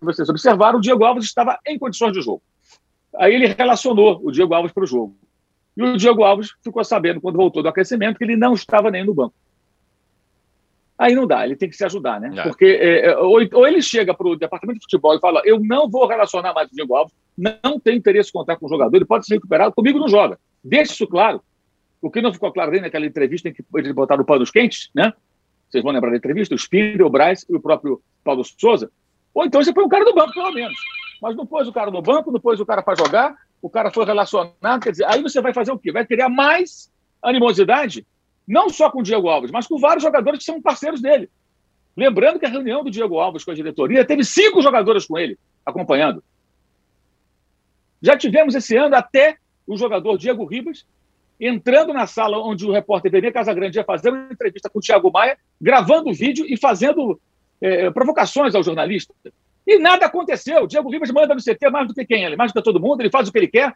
vocês 0.00 0.28
observaram, 0.28 0.80
o 0.80 0.82
Diego 0.82 1.04
Alves 1.04 1.24
estava 1.24 1.56
em 1.64 1.78
condições 1.78 2.14
de 2.14 2.20
jogo. 2.20 2.42
Aí 3.16 3.34
ele 3.34 3.46
relacionou 3.46 4.20
o 4.22 4.30
Diego 4.30 4.54
Alves 4.54 4.72
para 4.72 4.84
o 4.84 4.86
jogo. 4.86 5.16
E 5.76 5.82
o 5.82 5.96
Diego 5.96 6.22
Alves 6.22 6.54
ficou 6.62 6.84
sabendo, 6.84 7.20
quando 7.20 7.36
voltou 7.36 7.62
do 7.62 7.68
aquecimento, 7.68 8.18
que 8.18 8.24
ele 8.24 8.36
não 8.36 8.54
estava 8.54 8.90
nem 8.90 9.04
no 9.04 9.14
banco. 9.14 9.34
Aí 10.98 11.14
não 11.14 11.26
dá, 11.26 11.46
ele 11.46 11.56
tem 11.56 11.70
que 11.70 11.76
se 11.76 11.84
ajudar, 11.84 12.20
né? 12.20 12.30
É. 12.36 12.42
Porque 12.42 12.66
é, 12.66 13.06
é 13.06 13.16
ou, 13.16 13.40
ou, 13.54 13.66
ele 13.66 13.80
chega 13.80 14.12
para 14.12 14.28
o 14.28 14.36
departamento 14.36 14.80
de 14.80 14.84
futebol 14.84 15.16
e 15.16 15.20
fala: 15.20 15.40
Eu 15.46 15.58
não 15.58 15.88
vou 15.88 16.06
relacionar 16.06 16.52
mais 16.52 16.70
o 16.70 16.74
Diego 16.74 16.94
Alves, 16.94 17.14
não 17.38 17.80
tem 17.80 17.96
interesse 17.96 18.28
em 18.28 18.32
contar 18.32 18.56
com 18.56 18.66
o 18.66 18.68
jogador, 18.68 18.94
ele 18.94 19.06
pode 19.06 19.24
ser 19.24 19.36
recuperado, 19.36 19.74
comigo 19.74 19.98
não 19.98 20.08
joga. 20.08 20.38
Deixe 20.62 20.92
isso 20.92 21.06
claro. 21.06 21.42
O 22.02 22.10
que 22.10 22.20
não 22.20 22.34
ficou 22.34 22.52
claro 22.52 22.70
nem 22.70 22.82
naquela 22.82 23.06
entrevista 23.06 23.48
em 23.48 23.52
que 23.52 23.64
eles 23.76 23.92
botaram 23.92 24.24
panos 24.24 24.50
quentes, 24.50 24.90
né? 24.94 25.10
Vocês 25.70 25.82
vão 25.82 25.92
lembrar 25.92 26.10
da 26.10 26.16
entrevista? 26.16 26.54
O 26.54 26.58
Spindle, 26.58 27.06
o 27.06 27.10
Braz 27.10 27.46
e 27.48 27.56
o 27.56 27.60
próprio 27.60 28.02
Paulo 28.22 28.44
Souza. 28.44 28.90
Ou 29.32 29.46
então 29.46 29.62
você 29.62 29.72
põe 29.72 29.84
o 29.84 29.88
cara 29.88 30.04
no 30.04 30.14
banco, 30.14 30.34
pelo 30.34 30.52
menos. 30.52 30.76
Mas 31.20 31.36
não 31.36 31.46
pôs 31.46 31.68
o 31.68 31.72
cara 31.72 31.90
no 31.90 32.00
banco, 32.00 32.32
não 32.32 32.40
pôs 32.40 32.58
o 32.60 32.66
cara 32.66 32.82
para 32.82 32.96
jogar, 32.96 33.36
o 33.60 33.68
cara 33.68 33.90
foi 33.90 34.04
relacionado. 34.04 34.82
Quer 34.82 34.90
dizer, 34.92 35.04
aí 35.06 35.22
você 35.22 35.40
vai 35.40 35.52
fazer 35.52 35.72
o 35.72 35.78
quê? 35.78 35.92
Vai 35.92 36.06
criar 36.06 36.28
mais 36.28 36.90
animosidade, 37.22 38.06
não 38.46 38.68
só 38.70 38.90
com 38.90 39.00
o 39.00 39.02
Diego 39.02 39.28
Alves, 39.28 39.50
mas 39.50 39.66
com 39.66 39.78
vários 39.78 40.02
jogadores 40.02 40.38
que 40.38 40.44
são 40.44 40.60
parceiros 40.60 41.00
dele. 41.00 41.28
Lembrando 41.96 42.38
que 42.38 42.46
a 42.46 42.48
reunião 42.48 42.82
do 42.82 42.90
Diego 42.90 43.18
Alves 43.18 43.44
com 43.44 43.50
a 43.50 43.54
diretoria 43.54 44.04
teve 44.04 44.24
cinco 44.24 44.62
jogadores 44.62 45.06
com 45.06 45.18
ele 45.18 45.38
acompanhando. 45.64 46.22
Já 48.00 48.16
tivemos 48.16 48.54
esse 48.54 48.76
ano 48.76 48.96
até 48.96 49.36
o 49.66 49.76
jogador 49.76 50.16
Diego 50.16 50.44
Ribas 50.44 50.86
entrando 51.38 51.92
na 51.92 52.06
sala 52.06 52.38
onde 52.38 52.66
o 52.66 52.72
repórter 52.72 53.10
Benê 53.10 53.32
Casagrande 53.32 53.78
ia 53.78 53.84
fazer 53.84 54.10
uma 54.10 54.28
entrevista 54.30 54.68
com 54.68 54.78
o 54.78 54.82
Thiago 54.82 55.10
Maia, 55.10 55.38
gravando 55.60 56.10
o 56.10 56.14
vídeo 56.14 56.44
e 56.46 56.56
fazendo 56.56 57.18
é, 57.60 57.90
provocações 57.90 58.54
ao 58.54 58.62
jornalista. 58.62 59.14
E 59.70 59.78
nada 59.78 60.06
aconteceu. 60.06 60.64
O 60.64 60.66
Diego 60.66 60.90
Ribas 60.90 61.12
manda 61.12 61.32
no 61.32 61.40
CT 61.40 61.70
mais 61.70 61.86
do 61.86 61.94
que 61.94 62.04
quem 62.04 62.24
ele, 62.24 62.34
mais 62.34 62.50
do 62.50 62.56
que 62.56 62.64
todo 62.64 62.80
mundo, 62.80 63.02
ele 63.02 63.08
faz 63.08 63.28
o 63.28 63.32
que 63.32 63.38
ele 63.38 63.46
quer. 63.46 63.72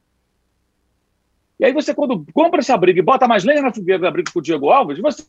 E 1.61 1.65
aí 1.65 1.73
você, 1.73 1.95
quando 1.95 2.27
compra 2.35 2.59
essa 2.59 2.77
briga 2.77 2.99
e 2.99 3.03
bota 3.03 3.29
mais 3.29 3.45
lenha 3.45 3.63
na 3.63 3.73
fogueira 3.73 4.03
da 4.03 4.11
briga 4.11 4.33
com 4.33 4.41
o 4.41 4.43
Diego 4.43 4.71
Alves, 4.71 4.99
você 4.99 5.25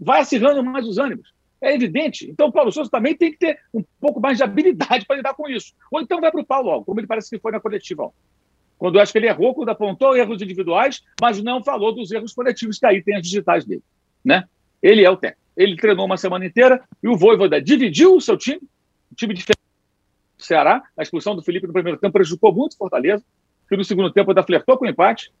vai 0.00 0.22
acirrando 0.22 0.64
mais 0.64 0.88
os 0.88 0.96
ânimos. 0.96 1.34
É 1.60 1.74
evidente. 1.74 2.26
Então 2.30 2.48
o 2.48 2.52
Paulo 2.52 2.72
Souza 2.72 2.90
também 2.90 3.14
tem 3.14 3.32
que 3.32 3.36
ter 3.36 3.58
um 3.74 3.84
pouco 4.00 4.18
mais 4.18 4.38
de 4.38 4.44
habilidade 4.44 5.04
para 5.04 5.16
lidar 5.16 5.34
com 5.34 5.46
isso. 5.46 5.74
Ou 5.92 6.00
então 6.00 6.22
vai 6.22 6.30
para 6.30 6.40
o 6.40 6.46
Paulo, 6.46 6.82
como 6.86 6.98
ele 7.00 7.06
parece 7.06 7.28
que 7.28 7.38
foi 7.38 7.52
na 7.52 7.60
coletiva. 7.60 8.10
Quando 8.78 8.94
eu 8.94 9.02
acho 9.02 9.12
que 9.12 9.18
ele 9.18 9.28
errou, 9.28 9.54
quando 9.54 9.68
apontou 9.68 10.16
erros 10.16 10.40
individuais, 10.40 11.02
mas 11.20 11.42
não 11.42 11.62
falou 11.62 11.94
dos 11.94 12.10
erros 12.10 12.32
coletivos, 12.32 12.78
que 12.78 12.86
aí 12.86 13.02
tem 13.02 13.16
as 13.16 13.22
digitais 13.22 13.66
dele. 13.66 13.82
Né? 14.24 14.44
Ele 14.82 15.04
é 15.04 15.10
o 15.10 15.18
técnico. 15.18 15.42
Ele 15.54 15.76
treinou 15.76 16.06
uma 16.06 16.16
semana 16.16 16.46
inteira 16.46 16.82
e 17.02 17.08
o 17.08 17.16
Voivoda 17.18 17.60
dividiu 17.60 18.14
o 18.14 18.20
seu 18.22 18.38
time, 18.38 18.62
o 19.12 19.14
time 19.14 19.34
de 19.34 19.44
Ceará. 20.38 20.82
A 20.96 21.02
expulsão 21.02 21.34
do 21.34 21.42
Felipe 21.42 21.66
no 21.66 21.72
primeiro 21.72 21.98
tempo 21.98 22.12
prejudicou 22.12 22.52
muito 22.52 22.72
o 22.74 22.76
Fortaleza, 22.76 23.24
que 23.68 23.76
no 23.76 23.84
segundo 23.84 24.10
tempo 24.10 24.30
ainda 24.30 24.42
flertou 24.42 24.76
com 24.78 24.84
o 24.84 24.88
empate, 24.88 25.32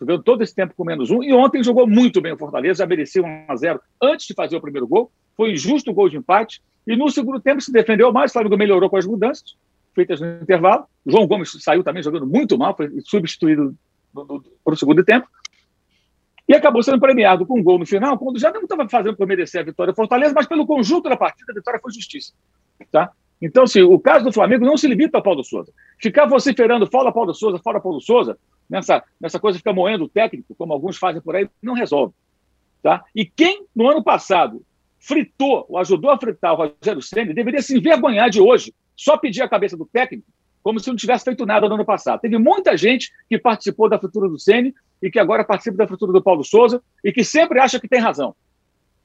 jogando 0.00 0.22
todo 0.22 0.42
esse 0.42 0.54
tempo 0.54 0.74
com 0.76 0.84
menos 0.84 1.10
um. 1.10 1.22
E 1.22 1.32
ontem 1.32 1.62
jogou 1.62 1.86
muito 1.86 2.20
bem 2.20 2.32
o 2.32 2.38
Fortaleza, 2.38 2.78
já 2.78 2.86
merecia 2.86 3.22
1 3.22 3.44
a 3.48 3.56
0 3.56 3.80
antes 4.02 4.26
de 4.26 4.34
fazer 4.34 4.56
o 4.56 4.60
primeiro 4.60 4.86
gol. 4.86 5.10
Foi 5.36 5.52
injusto 5.52 5.90
o 5.90 5.94
gol 5.94 6.08
de 6.08 6.16
empate. 6.16 6.62
E 6.86 6.96
no 6.96 7.08
segundo 7.08 7.40
tempo 7.40 7.60
se 7.60 7.72
defendeu 7.72 8.12
mais, 8.12 8.30
o 8.30 8.34
Flamengo 8.34 8.56
melhorou 8.56 8.90
com 8.90 8.96
as 8.96 9.06
mudanças 9.06 9.56
feitas 9.94 10.20
no 10.20 10.26
intervalo. 10.42 10.84
O 11.04 11.10
João 11.10 11.26
Gomes 11.26 11.52
saiu 11.60 11.82
também 11.82 12.02
jogando 12.02 12.26
muito 12.26 12.58
mal, 12.58 12.76
foi 12.76 12.90
substituído 13.04 13.74
para 14.12 14.74
o 14.74 14.76
segundo 14.76 15.04
tempo. 15.04 15.28
E 16.48 16.54
acabou 16.54 16.82
sendo 16.82 17.00
premiado 17.00 17.46
com 17.46 17.58
um 17.58 17.62
gol 17.62 17.78
no 17.78 17.86
final, 17.86 18.18
quando 18.18 18.38
já 18.38 18.50
não 18.50 18.62
estava 18.62 18.88
fazendo 18.88 19.16
para 19.16 19.26
merecer 19.26 19.60
a 19.60 19.64
vitória 19.64 19.94
Fortaleza, 19.94 20.34
mas 20.34 20.46
pelo 20.46 20.66
conjunto 20.66 21.08
da 21.08 21.16
partida, 21.16 21.52
a 21.52 21.54
vitória 21.54 21.80
foi 21.80 21.92
justiça. 21.92 22.32
Tá? 22.90 23.12
Então, 23.42 23.64
assim, 23.64 23.82
o 23.82 23.98
caso 23.98 24.24
do 24.24 24.32
Flamengo 24.32 24.64
não 24.64 24.76
se 24.76 24.86
limita 24.86 25.18
ao 25.18 25.22
Paulo 25.22 25.42
Souza. 25.42 25.72
Ficar 26.00 26.26
vociferando 26.26 26.86
fora 26.86 27.10
Paulo 27.10 27.34
Souza, 27.34 27.58
fora 27.58 27.80
Paulo 27.80 28.00
Souza, 28.00 28.38
nessa, 28.70 29.02
nessa 29.20 29.40
coisa 29.40 29.56
de 29.56 29.58
ficar 29.58 29.72
moendo 29.72 30.04
o 30.04 30.08
técnico, 30.08 30.54
como 30.54 30.72
alguns 30.72 30.96
fazem 30.96 31.20
por 31.20 31.34
aí, 31.34 31.48
não 31.60 31.74
resolve. 31.74 32.14
Tá? 32.80 33.02
E 33.14 33.24
quem, 33.24 33.66
no 33.74 33.90
ano 33.90 34.02
passado, 34.02 34.62
fritou, 35.00 35.66
ou 35.68 35.76
ajudou 35.78 36.12
a 36.12 36.18
fritar 36.18 36.52
o 36.52 36.56
Rogério 36.56 37.02
Senna, 37.02 37.34
deveria 37.34 37.60
se 37.60 37.76
envergonhar 37.76 38.30
de 38.30 38.40
hoje 38.40 38.72
só 38.96 39.16
pedir 39.16 39.42
a 39.42 39.48
cabeça 39.48 39.76
do 39.76 39.86
técnico 39.86 40.24
como 40.62 40.78
se 40.78 40.88
não 40.88 40.94
tivesse 40.94 41.24
feito 41.24 41.44
nada 41.44 41.68
no 41.68 41.74
ano 41.74 41.84
passado. 41.84 42.20
Teve 42.20 42.38
muita 42.38 42.76
gente 42.76 43.12
que 43.28 43.36
participou 43.36 43.88
da 43.88 43.98
fritura 43.98 44.28
do 44.28 44.38
Ceni 44.38 44.72
e 45.02 45.10
que 45.10 45.18
agora 45.18 45.44
participa 45.44 45.76
da 45.76 45.88
fritura 45.88 46.12
do 46.12 46.22
Paulo 46.22 46.44
Souza 46.44 46.80
e 47.02 47.12
que 47.12 47.24
sempre 47.24 47.58
acha 47.58 47.80
que 47.80 47.88
tem 47.88 47.98
razão. 47.98 48.34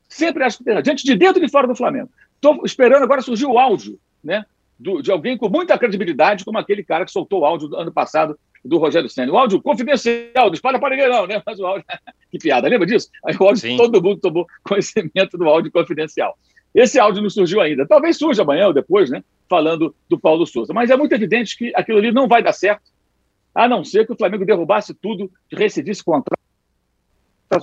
Sempre 0.08 0.44
acha 0.44 0.60
que 0.60 0.64
tem 0.64 0.74
razão. 0.74 0.84
Diante 0.84 1.04
de 1.04 1.16
dentro 1.16 1.42
e 1.42 1.46
de 1.46 1.52
fora 1.52 1.68
do 1.68 1.76
Flamengo. 1.76 2.10
Estou 2.36 2.64
esperando 2.64 3.02
agora 3.02 3.22
surgir 3.22 3.48
o 3.48 3.58
áudio 3.58 4.00
né, 4.28 4.46
do, 4.78 5.02
de 5.02 5.12
alguém 5.12 5.38
com 5.38 5.50
muita 5.50 5.78
credibilidade, 5.78 6.46
como 6.46 6.60
aquele 6.60 6.84
cara 6.84 7.06
que 7.06 7.12
soltou 7.12 7.42
o 7.42 7.46
áudio 7.46 7.70
do 7.70 7.78
ano 7.78 7.92
passado 7.92 8.38
do 8.64 8.78
Rogério 8.78 9.10
Senna. 9.10 9.32
O 9.32 9.38
áudio 9.38 9.62
confidencial, 9.62 10.52
espalha 10.54 10.80
para 10.80 10.96
ninguém 10.96 11.10
não, 11.10 11.26
né? 11.26 11.42
Mas 11.46 11.60
o 11.60 11.66
áudio... 11.66 11.86
que 12.30 12.38
piada, 12.38 12.68
lembra 12.68 12.86
disso? 12.86 13.10
Aí 13.26 13.36
o 13.40 13.44
áudio, 13.44 13.62
Sim. 13.62 13.78
todo 13.78 14.04
mundo 14.04 14.20
tomou 14.20 14.46
conhecimento 14.64 15.38
do 15.38 15.46
áudio 15.46 15.72
confidencial. 15.72 16.38
Esse 16.76 17.00
áudio 17.00 17.24
não 17.24 17.30
surgiu 17.30 17.62
ainda. 17.62 17.88
Talvez 17.88 18.18
surja 18.18 18.44
amanhã 18.44 18.68
ou 18.68 18.74
depois, 18.74 19.10
né? 19.10 19.24
falando 19.50 19.96
do 20.10 20.20
Paulo 20.20 20.46
Souza. 20.46 20.74
Mas 20.74 20.90
é 20.90 20.98
muito 20.98 21.14
evidente 21.14 21.58
que 21.58 21.72
aquilo 21.76 21.98
ali 21.98 22.12
não 22.12 22.28
vai 22.28 22.44
dar 22.44 22.54
certo, 22.54 22.92
a 23.56 23.68
não 23.68 23.84
ser 23.84 24.06
que 24.06 24.14
o 24.14 24.18
Flamengo 24.18 24.46
derrubasse 24.46 24.94
tudo, 24.94 25.32
rescindisse 25.52 26.04
contrato, 26.04 26.38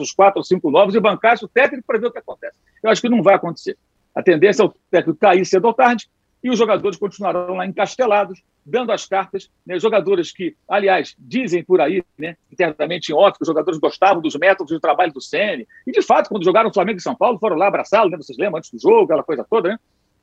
os 0.01 0.13
quatro 0.13 0.39
ou 0.39 0.45
cinco 0.45 0.71
novos 0.71 0.95
e 0.95 1.01
bancasse 1.01 1.45
o 1.45 1.49
técnico 1.49 1.87
para 1.87 1.99
ver 1.99 2.07
o 2.07 2.11
que 2.11 2.19
acontece. 2.19 2.59
Eu 2.83 2.91
acho 2.91 3.01
que 3.01 3.09
não 3.09 3.23
vai 3.23 3.35
acontecer. 3.35 3.77
A 4.15 4.23
tendência 4.23 4.63
é 4.63 4.67
o 4.67 4.75
técnico 4.91 5.19
cair 5.21 5.45
cedo 5.45 5.67
ou 5.67 5.75
tarde 5.75 6.09
e 6.45 6.51
os 6.51 6.59
jogadores 6.59 6.99
continuarão 6.99 7.55
lá 7.55 7.67
encastelados, 7.67 8.43
dando 8.67 8.93
as 8.93 9.07
cartas. 9.07 9.51
Né? 9.67 9.79
Jogadores 9.79 10.31
que, 10.31 10.55
aliás, 10.69 11.17
dizem 11.19 11.65
por 11.65 11.81
aí, 11.81 12.05
né, 12.19 12.37
internamente 12.53 13.13
em 13.13 13.17
que 13.17 13.39
os 13.41 13.49
jogadores 13.49 13.81
gostavam 13.81 14.21
dos 14.21 14.37
métodos 14.37 14.75
de 14.75 14.79
trabalho 14.79 15.11
do 15.11 15.23
Sene. 15.23 15.67
E, 15.87 15.91
de 15.91 16.03
fato, 16.03 16.29
quando 16.29 16.45
jogaram 16.45 16.69
o 16.69 16.75
Flamengo 16.75 16.99
e 16.99 17.03
São 17.03 17.15
Paulo, 17.15 17.39
foram 17.39 17.57
lá 17.57 17.69
abraçá-lo, 17.69 18.11
né? 18.11 18.19
vocês 18.19 18.37
lembram, 18.37 18.59
antes 18.59 18.71
do 18.71 18.79
jogo, 18.79 19.05
aquela 19.05 19.23
coisa 19.23 19.43
toda, 19.49 19.71
né? 19.71 19.79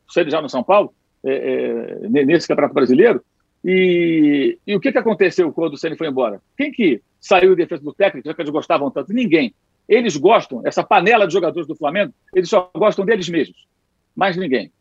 O 0.07 0.13
Sene 0.13 0.29
já 0.29 0.39
no 0.39 0.47
São 0.47 0.61
Paulo 0.61 0.93
é, 1.25 2.03
é, 2.03 2.23
nesse 2.23 2.47
Campeonato 2.47 2.75
Brasileiro. 2.75 3.23
E, 3.65 4.59
e, 4.67 4.75
o 4.75 4.79
que, 4.79 4.91
que 4.91 4.97
aconteceu 4.99 5.51
quando 5.51 5.73
o 5.73 5.77
Ceni 5.77 5.97
foi 5.97 6.07
embora? 6.07 6.39
Quem 6.55 6.71
que 6.71 7.01
saiu 7.19 7.53
em 7.53 7.55
defesa 7.55 7.81
do 7.81 7.93
técnico, 7.93 8.27
já 8.27 8.35
que 8.35 8.41
eles 8.43 8.51
gostavam 8.51 8.91
tanto? 8.91 9.11
Ninguém. 9.11 9.55
Eles 9.89 10.15
gostam, 10.17 10.61
essa 10.63 10.83
panela 10.83 11.25
de 11.25 11.33
jogadores 11.33 11.67
do 11.67 11.75
Flamengo, 11.75 12.13
eles 12.35 12.47
só 12.47 12.69
gostam 12.75 13.05
deles 13.05 13.27
mesmos. 13.27 13.67
Mais 14.15 14.37
ninguém. 14.37 14.71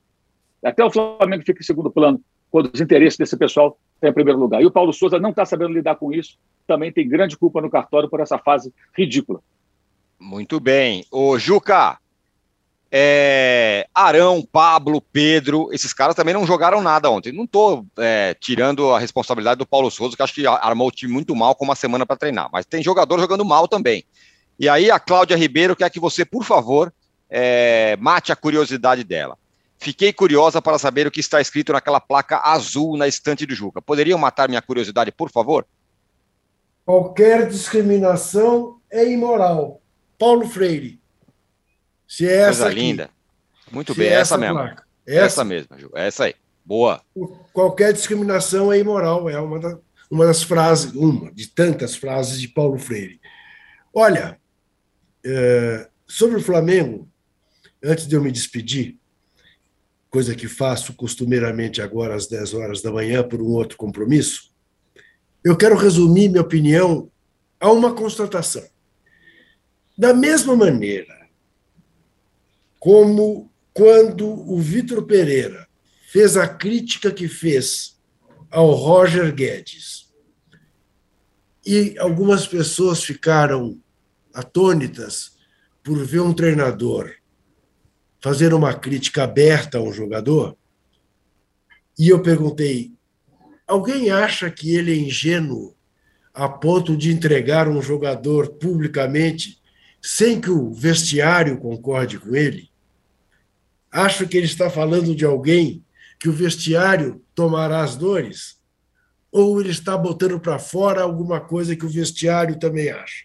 Até 0.63 0.85
o 0.85 0.91
Flamengo 0.91 1.45
fica 1.45 1.61
em 1.61 1.65
segundo 1.65 1.91
plano 1.91 2.21
quando 2.51 2.71
os 2.73 2.81
interesses 2.81 3.17
desse 3.17 3.37
pessoal 3.37 3.79
estão 3.95 4.11
em 4.11 4.15
primeiro 4.15 4.39
lugar. 4.39 4.61
E 4.61 4.67
o 4.67 4.71
Paulo 4.71 4.93
Souza 4.93 5.19
não 5.19 5.31
está 5.31 5.45
sabendo 5.45 5.73
lidar 5.73 5.97
com 5.97 6.13
isso. 6.13 6.37
Também 6.67 6.93
tem 6.93 7.09
grande 7.09 7.37
culpa 7.37 7.61
no 7.61 7.71
cartório 7.71 8.09
por 8.09 8.21
essa 8.21 8.39
fase 8.39 8.73
ridícula. 8.97 9.41
Muito 10.19 10.61
bem. 10.61 11.05
Ô, 11.11 11.39
Juca, 11.39 11.99
é, 12.93 13.87
Arão, 13.95 14.43
Pablo, 14.43 15.01
Pedro, 15.01 15.69
esses 15.73 15.93
caras 15.93 16.17
também 16.17 16.35
não 16.35 16.45
jogaram 16.45 16.83
nada 16.83 17.09
ontem. 17.09 17.33
Não 17.33 17.45
estou 17.45 17.87
é, 17.97 18.35
tirando 18.41 18.91
a 18.91 18.99
responsabilidade 18.99 19.59
do 19.59 19.67
Paulo 19.67 19.91
Souza, 19.91 20.17
que 20.17 20.23
acho 20.23 20.35
que 20.35 20.47
armou 20.47 20.89
o 20.89 20.93
time 20.93 21.13
muito 21.13 21.35
mal 21.37 21.55
com 21.55 21.65
uma 21.65 21.77
semana 21.77 22.05
para 22.05 22.17
treinar, 22.17 22.51
mas 22.53 22.67
tem 22.67 22.83
jogador 22.83 23.21
jogando 23.21 23.45
mal 23.45 23.69
também. 23.69 24.05
E 24.59 24.69
aí 24.69 24.91
a 24.91 24.99
Cláudia 24.99 25.37
Ribeiro 25.37 25.77
quer 25.77 25.89
que 25.89 26.01
você, 26.01 26.25
por 26.25 26.45
favor, 26.45 26.93
é, 27.31 27.97
mate 28.01 28.33
a 28.33 28.37
curiosidade 28.37 29.05
dela. 29.05 29.39
Fiquei 29.81 30.13
curiosa 30.13 30.61
para 30.61 30.79
saber 30.79 31.07
o 31.07 31.11
que 31.11 31.21
está 31.21 31.41
escrito 31.41 31.73
naquela 31.73 31.99
placa 31.99 32.39
azul 32.45 32.99
na 32.99 33.09
estante 33.09 33.47
do 33.47 33.55
Juca. 33.55 33.81
Poderiam 33.81 34.19
matar 34.19 34.47
minha 34.47 34.61
curiosidade, 34.61 35.11
por 35.11 35.31
favor? 35.31 35.67
Qualquer 36.85 37.49
discriminação 37.49 38.79
é 38.91 39.11
imoral. 39.11 39.81
Paulo 40.19 40.47
Freire. 40.47 41.01
Se 42.07 42.29
é 42.29 42.41
essa 42.41 42.47
Coisa 42.65 42.67
aqui. 42.67 42.75
linda. 42.75 43.11
Muito 43.73 43.95
Se 43.95 44.01
bem, 44.01 44.09
é 44.09 44.13
essa, 44.13 44.35
essa 44.35 44.39
mesmo. 44.39 44.59
Essa? 44.61 44.85
essa 45.07 45.45
mesmo, 45.45 45.79
Ju. 45.79 45.91
É 45.95 46.07
essa 46.07 46.25
aí. 46.25 46.35
Boa. 46.63 47.01
Qualquer 47.55 47.95
discriminação 47.95 48.71
é 48.71 48.79
imoral, 48.79 49.31
é 49.31 49.41
uma, 49.41 49.59
da, 49.59 49.79
uma 50.11 50.27
das 50.27 50.43
frases, 50.43 50.93
uma 50.93 51.33
de 51.33 51.47
tantas 51.49 51.97
frases 51.97 52.39
de 52.39 52.49
Paulo 52.49 52.79
Freire. 52.79 53.19
Olha, 53.95 54.39
é, 55.25 55.89
sobre 56.07 56.37
o 56.37 56.43
Flamengo, 56.43 57.09
antes 57.83 58.07
de 58.07 58.15
eu 58.15 58.23
me 58.23 58.31
despedir, 58.31 58.99
coisa 60.11 60.35
que 60.35 60.49
faço 60.49 60.93
costumeiramente 60.95 61.81
agora 61.81 62.17
às 62.17 62.27
10 62.27 62.55
horas 62.55 62.83
da 62.83 62.91
manhã 62.91 63.23
por 63.23 63.41
um 63.41 63.47
outro 63.47 63.79
compromisso, 63.79 64.51
eu 65.43 65.57
quero 65.57 65.77
resumir 65.77 66.29
minha 66.29 66.43
opinião 66.43 67.11
a 67.61 67.71
uma 67.71 67.95
constatação. 67.95 68.67
Da 69.97 70.13
mesma 70.13 70.57
maneira 70.57 71.21
como 72.79 73.53
quando 73.73 74.27
o 74.27 74.59
Vitor 74.59 75.05
Pereira 75.05 75.69
fez 76.09 76.37
a 76.37 76.49
crítica 76.49 77.13
que 77.13 77.29
fez 77.29 78.01
ao 78.51 78.73
Roger 78.73 79.33
Guedes 79.33 80.11
e 81.65 81.97
algumas 81.99 82.49
pessoas 82.49 83.05
ficaram 83.05 83.81
atônitas 84.35 85.37
por 85.85 86.05
ver 86.05 86.21
um 86.21 86.33
treinador 86.33 87.20
fazer 88.21 88.53
uma 88.53 88.75
crítica 88.75 89.25
aberta 89.25 89.79
a 89.79 89.83
um 89.83 89.93
jogador, 89.93 90.57
e 91.99 92.09
eu 92.09 92.23
perguntei: 92.23 92.93
alguém 93.67 94.11
acha 94.11 94.51
que 94.51 94.75
ele 94.75 94.93
é 94.93 94.97
ingênuo 94.97 95.75
a 96.33 96.49
ponto 96.49 96.97
de 96.97 97.11
entregar 97.11 97.69
um 97.69 97.83
jogador 97.83 98.51
publicamente 98.55 99.61
sem 100.01 100.41
que 100.41 100.51
o 100.51 100.73
vestiário 100.73 101.59
concorde 101.59 102.19
com 102.19 102.35
ele? 102.35 102.71
Acho 103.91 104.27
que 104.27 104.37
ele 104.37 104.47
está 104.47 104.71
falando 104.71 105.15
de 105.15 105.25
alguém 105.25 105.85
que 106.19 106.29
o 106.29 106.33
vestiário 106.33 107.23
tomará 107.35 107.83
as 107.83 107.97
dores? 107.97 108.59
Ou 109.33 109.61
ele 109.61 109.71
está 109.71 109.97
botando 109.97 110.41
para 110.41 110.59
fora 110.59 111.03
alguma 111.03 111.41
coisa 111.41 111.77
que 111.77 111.85
o 111.85 111.91
vestiário 111.91 112.59
também 112.59 112.91
acha? 112.91 113.25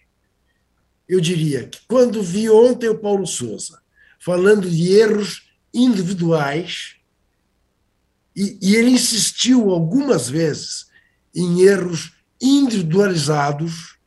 Eu 1.07 1.21
diria 1.21 1.67
que 1.67 1.79
quando 1.87 2.21
vi 2.21 2.49
ontem 2.49 2.89
o 2.89 2.97
Paulo 2.97 3.25
Souza 3.25 3.84
falando 4.25 4.67
de 4.67 4.91
erros 4.91 5.47
individuais, 5.71 6.95
e, 8.35 8.57
e 8.59 8.75
ele 8.75 8.89
insistiu 8.89 9.69
algumas 9.69 10.27
vezes 10.27 10.87
em 11.35 11.61
erros 11.61 12.17
individualizados, 12.41 13.99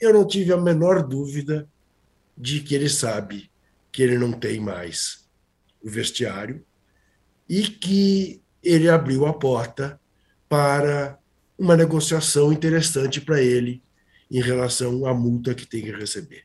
eu 0.00 0.12
não 0.12 0.26
tive 0.26 0.52
a 0.52 0.56
menor 0.56 1.06
dúvida 1.06 1.70
de 2.36 2.58
que 2.58 2.74
ele 2.74 2.88
sabe 2.88 3.48
que 3.92 4.02
ele 4.02 4.18
não 4.18 4.32
tem 4.32 4.58
mais 4.58 5.24
o 5.80 5.88
vestiário 5.88 6.66
e 7.48 7.68
que 7.68 8.42
ele 8.64 8.88
abriu 8.88 9.26
a 9.26 9.32
porta 9.32 10.00
para 10.48 11.16
uma 11.56 11.76
negociação 11.76 12.52
interessante 12.52 13.20
para 13.20 13.40
ele 13.40 13.80
em 14.28 14.42
relação 14.42 15.06
à 15.06 15.14
multa 15.14 15.54
que 15.54 15.64
tem 15.64 15.82
que 15.82 15.92
receber. 15.92 16.44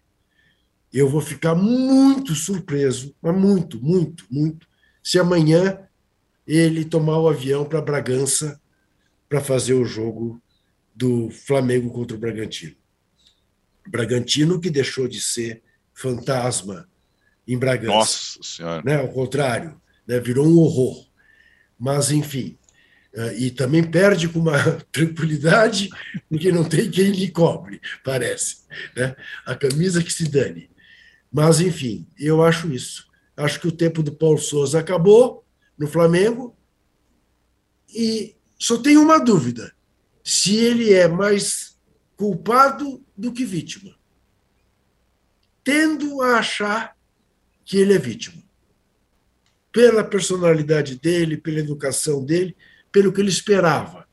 Eu 0.92 1.08
vou 1.08 1.22
ficar 1.22 1.56
muito 1.56 2.34
surpreso, 2.34 3.16
mas 3.22 3.36
muito, 3.36 3.84
muito, 3.84 4.26
muito, 4.30 4.68
se 5.04 5.20
amanhã 5.20 5.80
ele 6.48 6.84
tomar 6.84 7.20
o 7.20 7.30
avião 7.30 7.64
para 7.64 7.82
Bragança 7.82 8.60
para 9.28 9.40
fazer 9.40 9.74
o 9.74 9.86
jogo 9.86 10.42
do 10.96 11.30
Flamengo 11.30 11.92
contra 11.92 12.18
o 12.18 12.20
Bragantino. 12.20 12.76
Bragantino 13.88 14.60
que 14.60 14.70
deixou 14.70 15.08
de 15.08 15.22
ser 15.22 15.62
fantasma 15.94 16.90
em 17.48 17.58
Bragança. 17.58 17.94
Nossa 17.94 18.40
Senhora. 18.42 18.82
Né? 18.84 18.96
Ao 18.96 19.08
contrário, 19.10 19.80
né? 20.08 20.20
virou 20.20 20.48
um 20.48 20.58
horror. 20.58 21.08
Mas, 21.78 22.12
enfim, 22.12 22.58
eh, 23.14 23.36
e 23.38 23.52
também 23.52 23.84
perde 23.84 24.28
com 24.28 24.40
uma 24.40 24.58
tranquilidade, 24.92 25.90
porque 26.30 26.52
não 26.52 26.64
tem 26.64 26.90
quem 26.90 27.12
lhe 27.12 27.30
cobre, 27.32 27.80
parece. 28.04 28.64
Né? 28.96 29.16
A 29.46 29.56
camisa 29.56 30.04
que 30.04 30.12
se 30.12 30.28
dane. 30.28 30.70
Mas, 31.32 31.60
enfim, 31.60 32.08
eu 32.18 32.44
acho 32.44 32.72
isso. 32.72 33.08
Acho 33.38 33.60
que 33.60 33.68
o 33.68 33.72
tempo 33.72 34.04
do 34.04 34.12
Paulo 34.12 34.40
Souza 34.40 34.80
acabou 34.80 35.46
no 35.78 35.88
Flamengo. 35.88 36.56
E 37.94 38.36
só 38.58 38.78
tenho 38.78 39.02
uma 39.02 39.20
dúvida: 39.20 39.74
se 40.24 40.58
ele 40.58 40.94
é 40.94 41.08
mais 41.08 41.78
culpado 42.18 43.02
do 43.16 43.32
que 43.32 43.46
vítima. 43.46 43.96
Tendo 45.64 46.22
a 46.22 46.40
achar 46.40 46.98
que 47.64 47.78
ele 47.78 47.94
é 47.94 47.98
vítima. 47.98 48.44
Pela 49.72 50.04
personalidade 50.04 51.00
dele, 51.00 51.38
pela 51.38 51.60
educação 51.60 52.26
dele, 52.26 52.58
pelo 52.92 53.14
que 53.14 53.22
ele 53.22 53.30
esperava. 53.30 54.08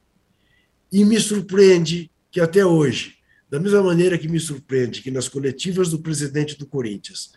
E 0.93 1.05
me 1.05 1.19
surpreende 1.19 2.11
que 2.31 2.41
até 2.41 2.65
hoje, 2.65 3.16
da 3.49 3.61
mesma 3.61 3.83
maneira 3.83 4.19
que 4.19 4.29
me 4.29 4.41
surpreende 4.41 5.03
que 5.03 5.11
nas 5.11 5.29
coletivas 5.29 5.91
do 5.91 6.01
presidente 6.01 6.59
do 6.59 6.67
Corinthians 6.67 7.33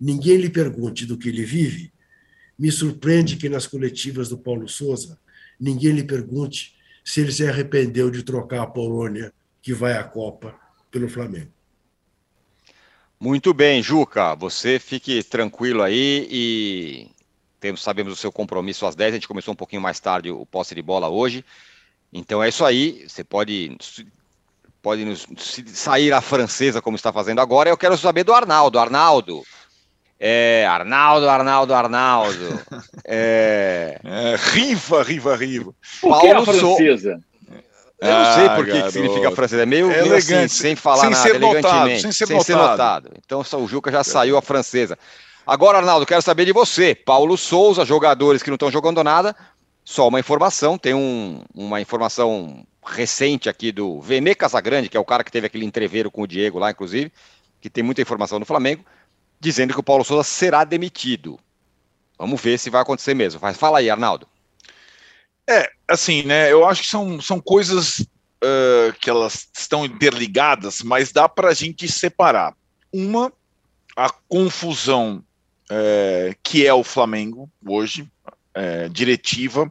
ninguém 0.00 0.36
lhe 0.36 0.50
pergunte 0.50 1.06
do 1.06 1.16
que 1.16 1.28
ele 1.28 1.44
vive, 1.44 1.92
me 2.58 2.70
surpreende 2.70 3.36
que 3.36 3.48
nas 3.48 3.66
coletivas 3.66 4.28
do 4.28 4.38
Paulo 4.38 4.68
Souza 4.68 5.18
ninguém 5.58 5.92
lhe 5.92 6.04
pergunte 6.04 6.74
se 7.04 7.20
ele 7.20 7.32
se 7.32 7.46
arrependeu 7.46 8.10
de 8.10 8.22
trocar 8.22 8.62
a 8.62 8.66
Polônia, 8.66 9.32
que 9.60 9.72
vai 9.72 9.94
à 9.94 10.04
Copa, 10.04 10.58
pelo 10.90 11.08
Flamengo. 11.08 11.50
Muito 13.18 13.54
bem, 13.54 13.82
Juca. 13.82 14.34
Você 14.34 14.78
fique 14.78 15.22
tranquilo 15.22 15.82
aí 15.82 16.26
e 16.30 17.10
temos, 17.60 17.80
sabemos 17.80 18.12
o 18.12 18.16
seu 18.16 18.32
compromisso 18.32 18.84
às 18.84 18.96
10. 18.96 19.12
A 19.12 19.14
gente 19.14 19.28
começou 19.28 19.52
um 19.52 19.56
pouquinho 19.56 19.80
mais 19.80 20.00
tarde 20.00 20.30
o 20.30 20.44
posse 20.44 20.74
de 20.74 20.82
bola 20.82 21.08
hoje. 21.08 21.44
Então 22.12 22.42
é 22.42 22.48
isso 22.48 22.64
aí. 22.64 23.08
Você 23.08 23.22
pode, 23.22 23.76
pode 24.82 25.04
nos, 25.04 25.26
sair 25.66 26.12
a 26.12 26.20
francesa 26.20 26.82
como 26.82 26.96
está 26.96 27.12
fazendo 27.12 27.40
agora. 27.40 27.70
Eu 27.70 27.76
quero 27.76 27.96
saber 27.96 28.24
do 28.24 28.34
Arnaldo. 28.34 28.78
Arnaldo. 28.78 29.42
É, 30.18 30.66
Arnaldo, 30.68 31.28
Arnaldo, 31.28 31.74
Arnaldo. 31.74 32.60
É... 33.04 33.98
é 34.04 34.36
riva, 34.36 35.02
riva, 35.02 35.36
riva. 35.36 35.74
Por 36.00 36.10
Paulo 36.10 36.22
que 36.22 36.30
a 36.30 36.42
francesa? 36.44 37.16
So... 37.16 37.32
Eu 38.02 38.12
não 38.12 38.34
sei 38.34 38.48
por 38.48 38.64
que, 38.64 38.82
que 38.82 38.90
significa 38.90 39.30
francês. 39.30 39.60
É 39.60 39.66
meio, 39.66 39.90
é 39.90 40.02
meio 40.02 40.16
assim, 40.16 40.48
sem 40.48 40.74
falar 40.74 41.02
sem 41.02 41.10
nada, 41.10 41.22
ser 41.22 41.34
elegantemente. 41.36 42.02
sem 42.02 42.12
ser, 42.12 42.26
sem 42.26 42.36
notado. 42.36 42.46
ser 42.46 42.56
notado. 42.56 43.10
Então 43.24 43.44
o 43.62 43.68
Juca 43.68 43.92
já 43.92 44.02
saiu 44.02 44.36
a 44.36 44.42
francesa. 44.42 44.98
Agora, 45.46 45.78
Arnaldo, 45.78 46.06
quero 46.06 46.22
saber 46.22 46.44
de 46.44 46.52
você. 46.52 46.94
Paulo 46.94 47.36
Souza, 47.36 47.84
jogadores 47.84 48.42
que 48.42 48.50
não 48.50 48.56
estão 48.56 48.70
jogando 48.70 49.02
nada. 49.04 49.36
Só 49.84 50.08
uma 50.08 50.20
informação, 50.20 50.78
tem 50.78 50.94
um, 50.94 51.42
uma 51.54 51.80
informação 51.80 52.64
recente 52.84 53.48
aqui 53.48 53.72
do 53.72 54.00
Vene 54.00 54.34
Casagrande, 54.34 54.88
que 54.88 54.96
é 54.96 55.00
o 55.00 55.04
cara 55.04 55.24
que 55.24 55.32
teve 55.32 55.46
aquele 55.46 55.64
entreveiro 55.64 56.10
com 56.10 56.22
o 56.22 56.26
Diego 56.26 56.58
lá, 56.58 56.70
inclusive, 56.70 57.12
que 57.60 57.70
tem 57.70 57.82
muita 57.82 58.02
informação 58.02 58.38
no 58.38 58.46
Flamengo, 58.46 58.84
dizendo 59.40 59.74
que 59.74 59.80
o 59.80 59.82
Paulo 59.82 60.04
Souza 60.04 60.22
será 60.22 60.64
demitido. 60.64 61.38
Vamos 62.18 62.40
ver 62.40 62.58
se 62.58 62.70
vai 62.70 62.82
acontecer 62.82 63.14
mesmo. 63.14 63.40
Fala 63.54 63.78
aí, 63.78 63.90
Arnaldo. 63.90 64.26
É, 65.48 65.68
assim, 65.88 66.22
né? 66.22 66.52
Eu 66.52 66.64
acho 66.64 66.82
que 66.82 66.88
são, 66.88 67.20
são 67.20 67.40
coisas 67.40 67.98
uh, 67.98 68.92
que 69.00 69.10
elas 69.10 69.48
estão 69.56 69.84
interligadas, 69.84 70.82
mas 70.82 71.12
dá 71.12 71.28
para 71.28 71.48
a 71.48 71.54
gente 71.54 71.90
separar. 71.90 72.54
Uma, 72.92 73.32
a 73.96 74.10
confusão 74.28 75.24
é, 75.70 76.36
que 76.42 76.66
é 76.66 76.74
o 76.74 76.84
Flamengo 76.84 77.50
hoje, 77.66 78.08
é, 78.54 78.88
diretiva, 78.88 79.70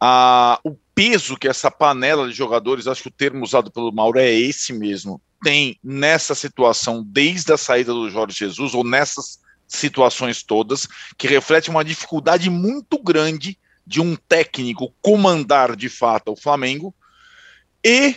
a, 0.00 0.58
o 0.64 0.76
peso 0.94 1.36
que 1.36 1.48
essa 1.48 1.70
panela 1.70 2.28
de 2.28 2.34
jogadores, 2.34 2.86
acho 2.86 3.02
que 3.02 3.08
o 3.08 3.12
termo 3.12 3.44
usado 3.44 3.70
pelo 3.70 3.92
Mauro 3.92 4.18
é 4.18 4.30
esse 4.30 4.72
mesmo, 4.72 5.20
tem 5.42 5.78
nessa 5.82 6.34
situação 6.34 7.04
desde 7.06 7.52
a 7.52 7.56
saída 7.56 7.92
do 7.92 8.10
Jorge 8.10 8.38
Jesus, 8.38 8.74
ou 8.74 8.84
nessas 8.84 9.40
situações 9.66 10.42
todas, 10.42 10.88
que 11.18 11.26
reflete 11.26 11.70
uma 11.70 11.84
dificuldade 11.84 12.48
muito 12.48 13.02
grande 13.02 13.58
de 13.86 14.00
um 14.00 14.16
técnico 14.16 14.94
comandar 15.02 15.76
de 15.76 15.88
fato 15.88 16.32
o 16.32 16.36
Flamengo. 16.36 16.94
E 17.84 18.16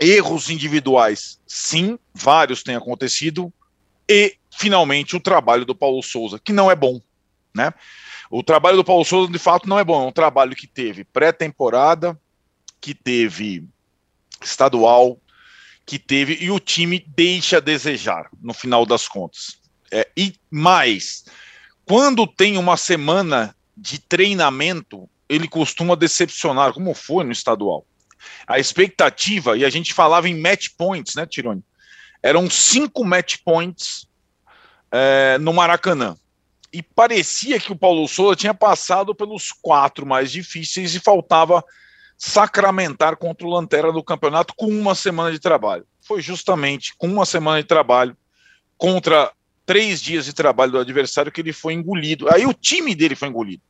erros 0.00 0.50
individuais, 0.50 1.40
sim, 1.46 1.98
vários 2.14 2.62
têm 2.62 2.76
acontecido. 2.76 3.52
E 4.08 4.36
finalmente 4.50 5.16
o 5.16 5.20
trabalho 5.20 5.64
do 5.64 5.74
Paulo 5.74 6.02
Souza, 6.02 6.38
que 6.38 6.52
não 6.52 6.70
é 6.70 6.76
bom, 6.76 7.00
né? 7.54 7.72
O 8.30 8.42
trabalho 8.42 8.76
do 8.76 8.84
Paulo 8.84 9.04
Souza 9.04 9.32
de 9.32 9.38
fato 9.38 9.68
não 9.68 9.78
é 9.78 9.84
bom, 9.84 10.04
é 10.04 10.06
um 10.06 10.12
trabalho 10.12 10.54
que 10.54 10.66
teve 10.66 11.04
pré-temporada, 11.04 12.18
que 12.80 12.94
teve 12.94 13.64
estadual, 14.42 15.18
que 15.86 15.98
teve 15.98 16.36
e 16.40 16.50
o 16.50 16.60
time 16.60 17.04
deixa 17.08 17.56
a 17.56 17.60
desejar 17.60 18.28
no 18.40 18.52
final 18.52 18.84
das 18.84 19.08
contas. 19.08 19.58
É, 19.90 20.06
e 20.16 20.34
mais, 20.50 21.24
quando 21.86 22.26
tem 22.26 22.58
uma 22.58 22.76
semana 22.76 23.56
de 23.74 23.98
treinamento, 23.98 25.08
ele 25.28 25.48
costuma 25.48 25.96
decepcionar, 25.96 26.72
como 26.72 26.92
foi 26.92 27.24
no 27.24 27.32
estadual. 27.32 27.86
A 28.46 28.58
expectativa, 28.58 29.56
e 29.56 29.64
a 29.64 29.70
gente 29.70 29.94
falava 29.94 30.28
em 30.28 30.38
match 30.38 30.68
points, 30.76 31.14
né, 31.14 31.24
Tironi? 31.24 31.62
Eram 32.22 32.50
cinco 32.50 33.04
match 33.04 33.36
points 33.44 34.06
é, 34.90 35.38
no 35.38 35.52
Maracanã. 35.52 36.16
E 36.72 36.82
parecia 36.82 37.58
que 37.58 37.72
o 37.72 37.76
Paulo 37.76 38.06
Souza 38.06 38.36
tinha 38.36 38.54
passado 38.54 39.14
pelos 39.14 39.52
quatro 39.52 40.06
mais 40.06 40.30
difíceis 40.30 40.94
e 40.94 41.00
faltava 41.00 41.64
sacramentar 42.16 43.16
contra 43.16 43.46
o 43.46 43.50
Lanterna 43.50 43.92
do 43.92 44.02
campeonato 44.02 44.52
com 44.56 44.66
uma 44.66 44.94
semana 44.94 45.30
de 45.30 45.38
trabalho. 45.38 45.86
Foi 46.00 46.20
justamente 46.20 46.94
com 46.96 47.06
uma 47.06 47.24
semana 47.24 47.62
de 47.62 47.68
trabalho 47.68 48.16
contra 48.76 49.32
três 49.64 50.02
dias 50.02 50.24
de 50.24 50.32
trabalho 50.32 50.72
do 50.72 50.78
adversário 50.78 51.30
que 51.30 51.40
ele 51.40 51.52
foi 51.52 51.74
engolido. 51.74 52.28
Aí 52.32 52.46
o 52.46 52.54
time 52.54 52.94
dele 52.94 53.14
foi 53.14 53.28
engolido. 53.28 53.62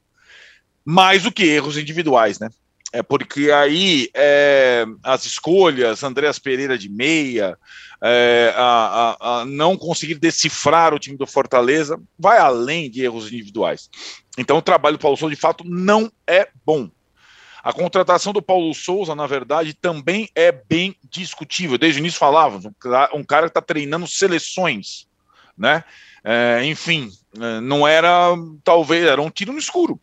Mais 0.84 1.24
do 1.24 1.32
que 1.32 1.44
erros 1.44 1.76
individuais, 1.76 2.38
né? 2.38 2.48
É 2.92 3.02
porque 3.02 3.50
aí 3.50 4.08
é, 4.14 4.86
as 5.02 5.26
escolhas, 5.26 6.02
Andréas 6.02 6.38
Pereira 6.38 6.78
de 6.78 6.88
meia, 6.88 7.58
é, 8.00 8.52
a, 8.56 9.16
a, 9.20 9.40
a, 9.40 9.44
não 9.44 9.76
conseguir 9.76 10.14
decifrar 10.14 10.94
o 10.94 10.98
time 10.98 11.16
do 11.16 11.26
Fortaleza, 11.26 12.00
vai 12.18 12.38
além 12.38 12.90
de 12.90 13.04
erros 13.04 13.26
individuais. 13.26 13.90
Então 14.38 14.56
o 14.56 14.62
trabalho 14.62 14.96
do 14.96 15.02
Paulo 15.02 15.16
Souza, 15.16 15.34
de 15.34 15.40
fato, 15.40 15.64
não 15.66 16.10
é 16.26 16.48
bom. 16.64 16.90
A 17.62 17.72
contratação 17.72 18.32
do 18.32 18.40
Paulo 18.40 18.72
Souza, 18.72 19.14
na 19.14 19.26
verdade, 19.26 19.74
também 19.74 20.30
é 20.34 20.50
bem 20.50 20.96
discutível. 21.10 21.76
Desde 21.76 22.00
o 22.00 22.02
início 22.02 22.18
falávamos, 22.18 22.64
um 23.12 23.24
cara 23.24 23.46
que 23.46 23.50
está 23.50 23.60
treinando 23.60 24.06
seleções, 24.06 25.06
né? 25.56 25.84
É, 26.24 26.64
enfim, 26.64 27.10
é, 27.38 27.60
não 27.60 27.86
era, 27.86 28.34
talvez, 28.64 29.04
era 29.04 29.20
um 29.20 29.30
tiro 29.30 29.52
no 29.52 29.58
escuro. 29.58 30.00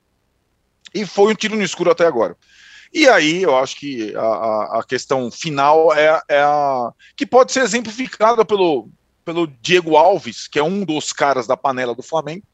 E 0.93 1.05
foi 1.05 1.31
um 1.31 1.35
tiro 1.35 1.55
no 1.55 1.63
escuro 1.63 1.89
até 1.89 2.05
agora. 2.05 2.37
E 2.95 3.09
aí 3.09 3.43
eu 3.43 3.57
acho 3.57 3.75
que 3.75 4.15
a, 4.15 4.79
a 4.79 4.83
questão 4.87 5.29
final 5.29 5.93
é, 5.93 6.21
é, 6.29 6.39
a 6.39 6.93
que 7.17 7.25
pode 7.25 7.51
ser 7.51 7.59
exemplificada 7.59 8.45
pelo, 8.45 8.89
pelo 9.25 9.47
Diego 9.47 9.97
Alves, 9.97 10.47
que 10.47 10.57
é 10.57 10.63
um 10.63 10.85
dos 10.85 11.11
caras 11.11 11.45
da 11.45 11.57
panela 11.57 11.93
do 11.93 12.01
Flamengo. 12.01 12.45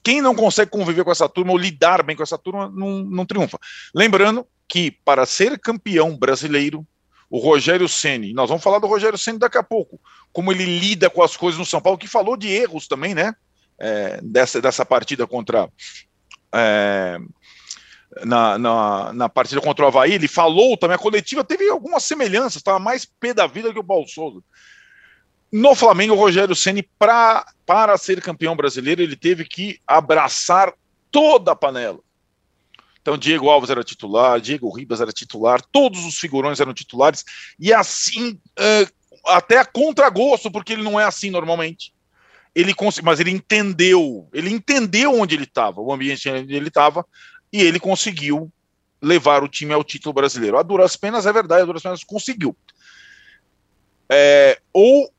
Quem 0.00 0.22
não 0.22 0.32
consegue 0.32 0.70
conviver 0.70 1.02
com 1.02 1.10
essa 1.10 1.28
turma 1.28 1.50
ou 1.50 1.58
lidar 1.58 2.04
bem 2.04 2.14
com 2.14 2.22
essa 2.22 2.38
turma 2.38 2.70
não, 2.72 3.02
não 3.02 3.26
triunfa. 3.26 3.58
Lembrando 3.92 4.46
que 4.68 4.92
para 4.92 5.26
ser 5.26 5.58
campeão 5.58 6.16
brasileiro, 6.16 6.86
o 7.28 7.40
Rogério 7.40 7.88
Ceni, 7.88 8.32
nós 8.32 8.48
vamos 8.48 8.62
falar 8.62 8.78
do 8.78 8.86
Rogério 8.86 9.18
Ceni 9.18 9.40
daqui 9.40 9.58
a 9.58 9.62
pouco, 9.64 10.00
como 10.32 10.52
ele 10.52 10.78
lida 10.78 11.10
com 11.10 11.20
as 11.20 11.36
coisas 11.36 11.58
no 11.58 11.66
São 11.66 11.80
Paulo, 11.80 11.98
que 11.98 12.06
falou 12.06 12.36
de 12.36 12.46
erros 12.46 12.86
também, 12.86 13.12
né? 13.12 13.34
É, 13.76 14.20
dessa, 14.22 14.62
dessa 14.62 14.86
partida 14.86 15.26
contra 15.26 15.68
é, 16.54 17.18
na, 18.24 18.58
na, 18.58 19.12
na, 19.12 19.28
partida 19.28 19.60
contra 19.60 19.84
o 19.84 19.88
Havaí, 19.88 20.12
ele 20.12 20.28
falou 20.28 20.76
também, 20.76 20.94
a 20.94 20.98
coletiva 20.98 21.42
teve 21.42 21.68
algumas 21.68 22.04
semelhanças, 22.04 22.56
estava 22.56 22.78
mais 22.78 23.04
pé 23.04 23.32
da 23.32 23.46
vida 23.46 23.72
que 23.72 23.78
o 23.78 24.06
Souza. 24.06 24.40
No 25.50 25.74
Flamengo, 25.74 26.14
o 26.14 26.18
Rogério 26.18 26.54
Ceni 26.54 26.82
para 26.98 27.44
ser 27.98 28.20
campeão 28.20 28.56
brasileiro, 28.56 29.02
ele 29.02 29.16
teve 29.16 29.44
que 29.44 29.78
abraçar 29.86 30.72
toda 31.10 31.52
a 31.52 31.56
panela. 31.56 32.00
Então, 33.00 33.18
Diego 33.18 33.50
Alves 33.50 33.68
era 33.68 33.82
titular, 33.82 34.40
Diego 34.40 34.70
Ribas 34.70 35.00
era 35.00 35.10
titular, 35.10 35.60
todos 35.72 36.04
os 36.04 36.18
figurões 36.18 36.60
eram 36.60 36.72
titulares, 36.72 37.24
e 37.58 37.72
assim, 37.72 38.38
até 39.26 39.58
a 39.58 39.64
contragosto, 39.64 40.50
porque 40.50 40.72
ele 40.72 40.82
não 40.82 40.98
é 40.98 41.04
assim 41.04 41.30
normalmente. 41.30 41.92
Ele 42.54 42.74
mas 43.02 43.18
ele 43.18 43.30
entendeu, 43.30 44.28
ele 44.32 44.50
entendeu 44.50 45.18
onde 45.18 45.34
ele 45.34 45.44
estava, 45.44 45.80
o 45.80 45.92
ambiente 45.92 46.28
onde 46.28 46.54
ele 46.54 46.68
estava, 46.68 47.04
e 47.52 47.60
ele 47.60 47.78
conseguiu 47.78 48.50
levar 49.00 49.42
o 49.42 49.48
time 49.48 49.72
ao 49.72 49.84
título 49.84 50.12
brasileiro. 50.12 50.56
A 50.56 50.62
duras 50.62 50.96
penas, 50.96 51.26
é 51.26 51.32
verdade, 51.32 51.62
a 51.62 51.66
duras 51.66 51.82
penas 51.82 52.04
conseguiu. 52.04 52.56
É, 54.08 54.60
ou 54.72 55.12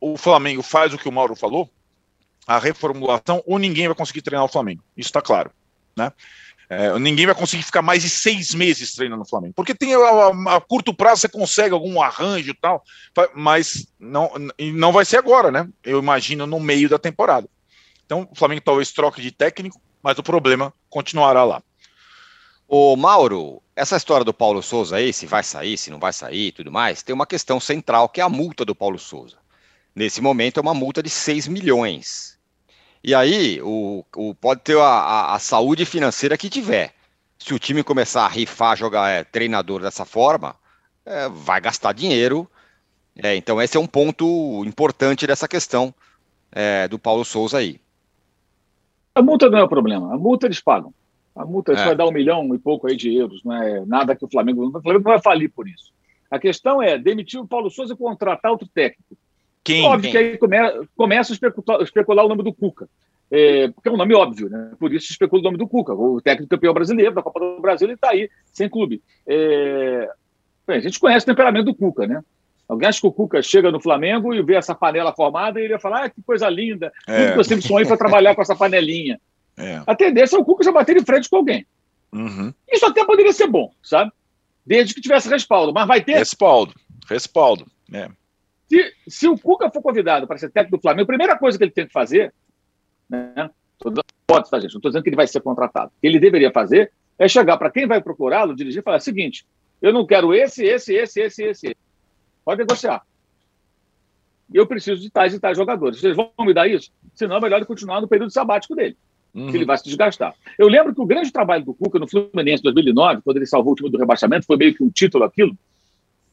o 0.00 0.16
Flamengo 0.16 0.62
faz 0.62 0.92
o 0.92 0.98
que 0.98 1.08
o 1.08 1.12
Mauro 1.12 1.36
falou, 1.36 1.70
a 2.46 2.58
reformulação, 2.58 3.42
ou 3.46 3.58
ninguém 3.58 3.86
vai 3.86 3.94
conseguir 3.94 4.22
treinar 4.22 4.44
o 4.44 4.48
Flamengo. 4.48 4.82
Isso 4.96 5.08
está 5.08 5.22
claro. 5.22 5.52
Né? 5.96 6.12
É, 6.68 6.98
ninguém 6.98 7.26
vai 7.26 7.34
conseguir 7.34 7.62
ficar 7.62 7.82
mais 7.82 8.02
de 8.02 8.08
seis 8.08 8.54
meses 8.54 8.94
treinando 8.94 9.22
o 9.22 9.28
Flamengo. 9.28 9.54
Porque 9.54 9.74
tem 9.74 9.94
a, 9.94 9.98
a, 9.98 10.56
a, 10.56 10.60
curto 10.60 10.94
prazo 10.94 11.20
você 11.20 11.28
consegue 11.28 11.74
algum 11.74 12.00
arranjo 12.00 12.50
e 12.50 12.54
tal, 12.54 12.82
mas 13.34 13.86
não, 14.00 14.32
não 14.58 14.90
vai 14.90 15.04
ser 15.04 15.18
agora, 15.18 15.50
né? 15.50 15.68
Eu 15.84 15.98
imagino 15.98 16.46
no 16.46 16.58
meio 16.58 16.88
da 16.88 16.98
temporada. 16.98 17.46
Então 18.06 18.26
o 18.30 18.34
Flamengo 18.34 18.62
talvez 18.64 18.90
troque 18.90 19.20
de 19.20 19.30
técnico, 19.30 19.80
mas 20.02 20.18
o 20.18 20.22
problema 20.22 20.72
continuará 20.90 21.44
lá. 21.44 21.62
Ô 22.66 22.96
Mauro, 22.96 23.62
essa 23.76 23.96
história 23.96 24.24
do 24.24 24.34
Paulo 24.34 24.62
Souza 24.62 24.96
aí, 24.96 25.12
se 25.12 25.26
vai 25.26 25.42
sair, 25.42 25.76
se 25.76 25.90
não 25.90 25.98
vai 25.98 26.12
sair 26.12 26.48
e 26.48 26.52
tudo 26.52 26.72
mais, 26.72 27.02
tem 27.02 27.14
uma 27.14 27.26
questão 27.26 27.60
central 27.60 28.08
que 28.08 28.20
é 28.20 28.24
a 28.24 28.28
multa 28.28 28.64
do 28.64 28.74
Paulo 28.74 28.98
Souza. 28.98 29.36
Nesse 29.94 30.20
momento 30.20 30.58
é 30.58 30.60
uma 30.62 30.72
multa 30.74 31.02
de 31.02 31.10
6 31.10 31.48
milhões. 31.48 32.38
E 33.04 33.14
aí, 33.14 33.60
o, 33.62 34.04
o 34.16 34.34
pode 34.34 34.62
ter 34.62 34.78
a, 34.78 34.84
a, 34.84 35.34
a, 35.34 35.38
saúde 35.38 35.84
financeira 35.84 36.38
que 36.38 36.48
tiver. 36.48 36.94
Se 37.38 37.52
o 37.52 37.58
time 37.58 37.82
começar 37.82 38.24
a 38.24 38.28
rifar, 38.28 38.76
jogar 38.76 39.10
é, 39.10 39.24
treinador 39.24 39.82
dessa 39.82 40.04
forma, 40.04 40.54
é, 41.04 41.28
vai 41.28 41.60
gastar 41.60 41.92
dinheiro. 41.92 42.48
É, 43.22 43.34
então, 43.36 43.60
esse 43.60 43.76
é 43.76 43.80
um 43.80 43.86
ponto 43.86 44.64
importante 44.64 45.26
dessa 45.26 45.48
questão 45.48 45.92
é, 46.52 46.86
do 46.88 46.98
Paulo 46.98 47.24
Souza 47.24 47.58
aí. 47.58 47.81
A 49.14 49.22
multa 49.22 49.50
não 49.50 49.58
é 49.58 49.62
o 49.62 49.68
problema, 49.68 50.14
a 50.14 50.18
multa 50.18 50.46
eles 50.46 50.60
pagam. 50.60 50.92
A 51.34 51.46
multa 51.46 51.72
é. 51.72 51.76
vai 51.76 51.96
dar 51.96 52.06
um 52.06 52.12
milhão 52.12 52.54
e 52.54 52.58
pouco 52.58 52.86
aí 52.86 52.96
de 52.96 53.14
euros, 53.14 53.42
não 53.44 53.54
é 53.54 53.84
nada 53.86 54.14
que 54.14 54.24
o 54.24 54.28
Flamengo. 54.28 54.66
O 54.66 54.82
Flamengo 54.82 55.04
não 55.04 55.12
vai 55.12 55.20
falir 55.20 55.50
por 55.50 55.66
isso. 55.66 55.92
A 56.30 56.38
questão 56.38 56.82
é 56.82 56.98
demitir 56.98 57.40
o 57.40 57.46
Paulo 57.46 57.70
Souza 57.70 57.94
e 57.94 57.96
contratar 57.96 58.50
outro 58.50 58.68
técnico. 58.68 59.16
Quem? 59.64 59.84
Óbvio 59.84 60.10
quem? 60.10 60.12
que 60.12 60.18
aí 60.18 60.38
come, 60.38 60.56
começa 60.96 61.32
a 61.32 61.34
especular, 61.34 61.82
especular, 61.82 62.24
o 62.24 62.28
nome 62.28 62.42
do 62.42 62.52
Cuca. 62.52 62.88
É, 63.30 63.68
porque 63.68 63.88
é 63.88 63.92
um 63.92 63.96
nome 63.96 64.14
óbvio, 64.14 64.50
né? 64.50 64.72
Por 64.78 64.92
isso 64.92 65.06
se 65.06 65.12
especula 65.12 65.40
o 65.40 65.44
nome 65.44 65.56
do 65.56 65.66
Cuca, 65.66 65.94
o 65.94 66.20
técnico 66.20 66.50
campeão 66.50 66.74
brasileiro 66.74 67.14
da 67.14 67.22
Copa 67.22 67.40
do 67.40 67.60
Brasil, 67.60 67.86
ele 67.86 67.94
está 67.94 68.10
aí, 68.10 68.28
sem 68.52 68.68
clube. 68.68 69.02
É, 69.26 70.10
bem, 70.66 70.76
a 70.76 70.80
gente 70.80 71.00
conhece 71.00 71.24
o 71.24 71.30
temperamento 71.30 71.66
do 71.66 71.74
Cuca, 71.74 72.06
né? 72.06 72.22
Alguém 72.68 72.88
acha 72.88 73.00
que 73.00 73.06
o 73.06 73.12
Cuca 73.12 73.42
chega 73.42 73.70
no 73.70 73.80
Flamengo 73.80 74.32
e 74.32 74.42
vê 74.42 74.54
essa 74.54 74.74
panela 74.74 75.12
formada 75.12 75.60
e 75.60 75.64
ele 75.64 75.74
ia 75.74 75.80
falar: 75.80 76.04
ah, 76.04 76.10
que 76.10 76.22
coisa 76.22 76.48
linda, 76.48 76.92
é. 77.06 77.24
tudo 77.24 77.32
que 77.34 77.38
eu 77.40 77.44
sempre 77.44 77.66
sonhei 77.66 77.86
para 77.86 77.96
trabalhar 77.96 78.34
com 78.34 78.42
essa 78.42 78.56
panelinha. 78.56 79.20
É. 79.56 79.82
A 79.86 79.94
tendência 79.94 80.36
é 80.36 80.38
o 80.38 80.44
Cuca 80.44 80.64
já 80.64 80.72
bater 80.72 80.98
de 80.98 81.04
frente 81.04 81.28
com 81.28 81.36
alguém. 81.36 81.66
Uhum. 82.12 82.52
Isso 82.70 82.86
até 82.86 83.04
poderia 83.04 83.32
ser 83.32 83.46
bom, 83.46 83.72
sabe? 83.82 84.10
Desde 84.64 84.94
que 84.94 85.00
tivesse 85.00 85.28
respaldo. 85.28 85.72
Mas 85.72 85.86
vai 85.86 86.02
ter. 86.02 86.16
Respaldo. 86.16 86.72
Respaldo. 87.08 87.66
É. 87.92 88.08
Se, 88.68 88.94
se 89.06 89.28
o 89.28 89.38
Cuca 89.38 89.70
for 89.70 89.82
convidado 89.82 90.26
para 90.26 90.38
ser 90.38 90.50
técnico 90.50 90.78
do 90.78 90.80
Flamengo, 90.80 91.04
a 91.04 91.06
primeira 91.06 91.38
coisa 91.38 91.58
que 91.58 91.64
ele 91.64 91.70
tem 91.70 91.86
que 91.86 91.92
fazer, 91.92 92.32
né? 93.08 93.50
Pode, 94.26 94.48
tá, 94.48 94.60
gente? 94.60 94.72
Não 94.72 94.78
estou 94.78 94.90
dizendo 94.90 95.02
que 95.02 95.10
ele 95.10 95.16
vai 95.16 95.26
ser 95.26 95.40
contratado. 95.40 95.88
O 95.88 96.00
que 96.00 96.06
ele 96.06 96.18
deveria 96.18 96.52
fazer 96.52 96.92
é 97.18 97.28
chegar 97.28 97.56
para 97.58 97.70
quem 97.70 97.86
vai 97.86 98.00
procurá-lo, 98.00 98.54
dirigir 98.54 98.80
e 98.80 98.82
falar: 98.82 99.00
seguinte, 99.00 99.44
eu 99.80 99.92
não 99.92 100.06
quero 100.06 100.32
esse, 100.32 100.64
esse, 100.64 100.94
esse, 100.94 101.20
esse, 101.20 101.44
esse. 101.44 101.76
Pode 102.44 102.58
negociar. 102.58 103.02
Eu 104.52 104.66
preciso 104.66 105.00
de 105.00 105.10
tais 105.10 105.32
e 105.34 105.40
tais 105.40 105.56
jogadores. 105.56 106.00
Vocês 106.00 106.16
vão 106.16 106.30
me 106.40 106.52
dar 106.52 106.68
isso? 106.68 106.90
Senão 107.14 107.36
é 107.36 107.40
melhor 107.40 107.56
ele 107.56 107.64
continuar 107.64 108.00
no 108.00 108.08
período 108.08 108.30
sabático 108.30 108.74
dele. 108.74 108.96
Uhum. 109.34 109.50
Que 109.50 109.56
ele 109.56 109.64
vai 109.64 109.78
se 109.78 109.84
desgastar. 109.84 110.34
Eu 110.58 110.68
lembro 110.68 110.94
que 110.94 111.00
o 111.00 111.06
grande 111.06 111.32
trabalho 111.32 111.64
do 111.64 111.72
Cuca 111.72 111.98
no 111.98 112.06
Fluminense 112.06 112.60
em 112.60 112.64
2009, 112.64 113.22
quando 113.22 113.38
ele 113.38 113.46
salvou 113.46 113.72
o 113.72 113.76
time 113.76 113.90
do 113.90 113.98
rebaixamento, 113.98 114.46
foi 114.46 114.56
meio 114.56 114.74
que 114.74 114.82
um 114.82 114.90
título 114.90 115.24
aquilo. 115.24 115.56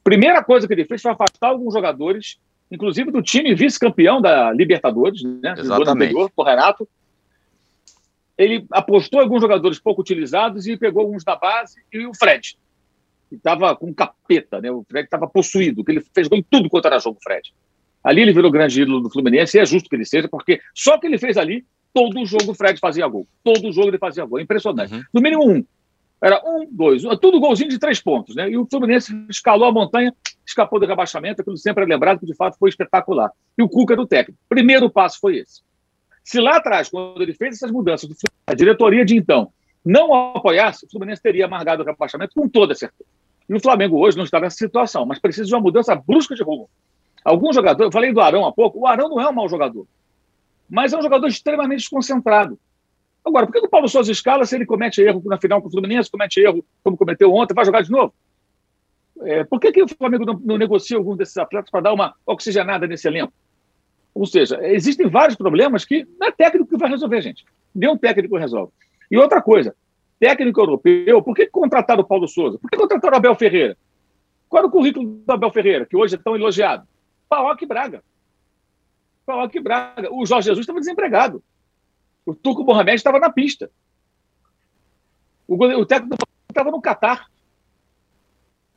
Primeira 0.04 0.44
coisa 0.44 0.68
que 0.68 0.74
ele 0.74 0.86
fez 0.86 1.02
foi 1.02 1.12
afastar 1.12 1.48
alguns 1.48 1.74
jogadores, 1.74 2.38
inclusive 2.70 3.10
do 3.10 3.22
time 3.22 3.56
vice-campeão 3.56 4.20
da 4.22 4.52
Libertadores, 4.52 5.24
né? 5.24 5.56
Exatamente. 5.58 6.12
Anterior, 6.12 6.32
o 6.36 6.44
Renato. 6.44 6.90
Ele 8.38 8.66
apostou 8.72 9.20
alguns 9.20 9.42
jogadores 9.42 9.80
pouco 9.80 10.02
utilizados 10.02 10.66
e 10.68 10.76
pegou 10.76 11.02
alguns 11.02 11.24
da 11.24 11.36
base 11.36 11.82
e 11.92 12.06
o 12.06 12.14
Fred 12.14 12.58
que 13.30 13.36
estava 13.36 13.76
com 13.76 13.94
capeta, 13.94 14.60
né? 14.60 14.72
O 14.72 14.84
Fred 14.84 15.06
estava 15.06 15.28
possuído, 15.28 15.84
que 15.84 15.92
ele 15.92 16.02
fez 16.14 16.28
gol 16.28 16.40
em 16.40 16.44
tudo 16.44 16.70
quanto 16.70 16.88
era 16.88 17.00
jogo, 17.00 17.20
Fred. 17.24 17.54
Ali 18.04 18.22
ele 18.22 18.34
virou 18.34 18.50
grande 18.50 18.82
ídolo 18.82 19.02
do 19.02 19.10
Fluminense, 19.10 19.58
e 19.58 19.60
é 19.62 19.66
justo 19.66 19.90
que 19.90 19.96
ele 19.96 20.06
seja, 20.06 20.28
porque 20.28 20.60
só 20.74 20.98
que 20.98 21.06
ele 21.06 21.18
fez 21.18 21.38
ali, 21.38 21.66
todo 21.94 22.20
o 22.20 22.26
jogo 22.26 22.52
o 22.52 22.56
Fred 22.56 22.80
fazia 22.80 23.08
gol. 23.08 23.28
Todo 23.44 23.70
o 23.70 23.72
jogo 23.72 23.90
ele 23.90 23.98
fazia 23.98 24.26
gol. 24.26 24.40
Impressionante. 24.40 24.94
Uhum. 24.94 25.04
No 25.14 25.22
mínimo 25.22 25.50
um. 25.50 25.64
Era 26.22 26.42
um, 26.44 26.68
dois, 26.70 27.04
tudo 27.22 27.40
golzinho 27.40 27.70
de 27.70 27.80
três 27.80 28.02
pontos, 28.02 28.36
né? 28.36 28.50
E 28.50 28.58
o 28.58 28.66
Fluminense 28.66 29.16
escalou 29.30 29.70
a 29.70 29.72
montanha, 29.72 30.14
escapou 30.46 30.78
do 30.78 30.86
rebaixamento, 30.86 31.42
aquilo 31.42 31.56
sempre 31.56 31.86
é 31.86 31.88
lembrado 31.88 32.20
que 32.20 32.26
de 32.26 32.36
fato 32.36 32.58
foi 32.58 32.70
espetacular. 32.70 33.32
E 33.58 33.64
o 33.64 33.70
Cuca 33.70 33.94
era 33.94 34.02
o 34.02 34.08
técnico. 34.08 34.38
Primeiro 34.50 34.90
passo 34.90 35.20
foi 35.20 35.38
esse. 35.38 35.62
Se 36.24 36.42
lá 36.42 36.58
atrás, 36.58 36.90
quando 36.90 37.22
ele 37.22 37.34
fez 37.34 37.56
essas 37.56 37.72
mudanças, 37.72 38.10
a 38.46 38.54
diretoria 38.54 39.06
de 39.06 39.16
então 39.16 39.52
não 39.84 40.14
apoiasse, 40.14 40.86
o 40.86 40.90
Fluminense 40.90 41.22
teria 41.22 41.46
amargado 41.46 41.82
o 41.82 41.86
rebaixamento 41.86 42.34
com 42.36 42.50
toda 42.50 42.76
certeza. 42.76 43.10
E 43.50 43.56
o 43.56 43.60
Flamengo 43.60 43.98
hoje 43.98 44.16
não 44.16 44.24
está 44.24 44.40
nessa 44.40 44.58
situação, 44.58 45.06
mas 45.06 45.18
precisa 45.18 45.48
de 45.48 45.54
uma 45.56 45.62
mudança 45.62 45.96
brusca 45.96 46.36
de 46.36 46.44
rumo. 46.44 46.70
Alguns 47.26 47.56
jogadores, 47.56 47.88
eu 47.88 47.92
falei 47.92 48.14
do 48.14 48.22
Arão 48.22 48.46
há 48.46 48.52
pouco, 48.52 48.80
o 48.80 48.88
Arão 48.88 49.10
não 49.10 49.20
é 49.20 49.28
um 49.28 49.34
mau 49.34 49.50
jogador, 49.50 49.88
mas 50.70 50.94
é 50.94 50.98
um 50.98 51.02
jogador 51.02 51.28
extremamente 51.28 51.80
desconcentrado. 51.80 52.58
Agora, 53.26 53.46
por 53.46 53.54
que 53.54 53.60
o 53.60 53.70
Paulo 53.70 53.90
Souza 53.90 54.12
escala 54.12 54.46
se 54.46 54.56
ele 54.56 54.66
comete 54.66 55.02
erro 55.02 55.22
na 55.26 55.38
final 55.38 55.62
com 55.62 55.68
o 55.68 55.72
Fluminense, 55.72 56.10
comete 56.10 56.40
erro 56.40 56.64
como 56.84 56.96
cometeu 56.96 57.34
ontem, 57.34 57.54
vai 57.54 57.66
jogar 57.66 57.82
de 57.82 57.92
novo? 57.92 58.14
É, 59.22 59.44
por 59.44 59.60
que, 59.60 59.72
que 59.72 59.84
o 59.84 59.88
Flamengo 59.88 60.26
não, 60.26 60.40
não 60.40 60.58
negocia 60.58 60.96
algum 60.96 61.16
desses 61.16 61.36
atletas 61.38 61.70
para 61.70 61.82
dar 61.82 61.94
uma 61.94 62.16
oxigenada 62.26 62.88
nesse 62.88 63.08
elenco? 63.08 63.34
Ou 64.14 64.26
seja, 64.26 64.60
existem 64.64 65.08
vários 65.08 65.36
problemas 65.36 65.84
que 65.84 66.08
não 66.20 66.28
é 66.28 66.32
técnico 66.32 66.70
que 66.70 66.78
vai 66.78 66.90
resolver, 66.90 67.22
gente. 67.22 67.46
Nenhum 67.76 67.98
técnico 67.98 68.38
resolve. 68.38 68.72
E 69.12 69.18
outra 69.18 69.42
coisa, 69.42 69.76
técnico 70.20 70.60
europeu, 70.60 71.24
por 71.24 71.36
que 71.36 71.48
contrataram 71.48 72.02
o 72.02 72.06
Paulo 72.06 72.28
Souza? 72.28 72.60
Por 72.60 72.70
que 72.70 72.78
contrataram 72.78 73.16
o 73.16 73.18
Abel 73.18 73.36
Ferreira? 73.36 73.78
Qual 74.50 74.60
era 74.60 74.68
o 74.68 74.72
currículo 74.72 75.06
do 75.26 75.32
Abel 75.32 75.52
Ferreira, 75.52 75.86
que 75.86 75.96
hoje 75.96 76.16
é 76.16 76.18
tão 76.18 76.36
elogiado? 76.36 76.88
Paok 77.30 77.66
Braga. 77.66 78.04
Paok 79.26 79.60
Braga. 79.60 80.12
O 80.12 80.26
Jorge 80.26 80.48
Jesus 80.48 80.64
estava 80.64 80.80
desempregado. 80.80 81.44
O 82.26 82.36
Turco 82.36 82.64
Mohamed 82.64 82.96
estava 82.96 83.20
na 83.20 83.32
pista. 83.32 83.72
O, 85.48 85.56
o 85.56 85.86
técnico 85.86 86.18
estava 86.50 86.72
no 86.72 86.82
Catar. 86.82 87.28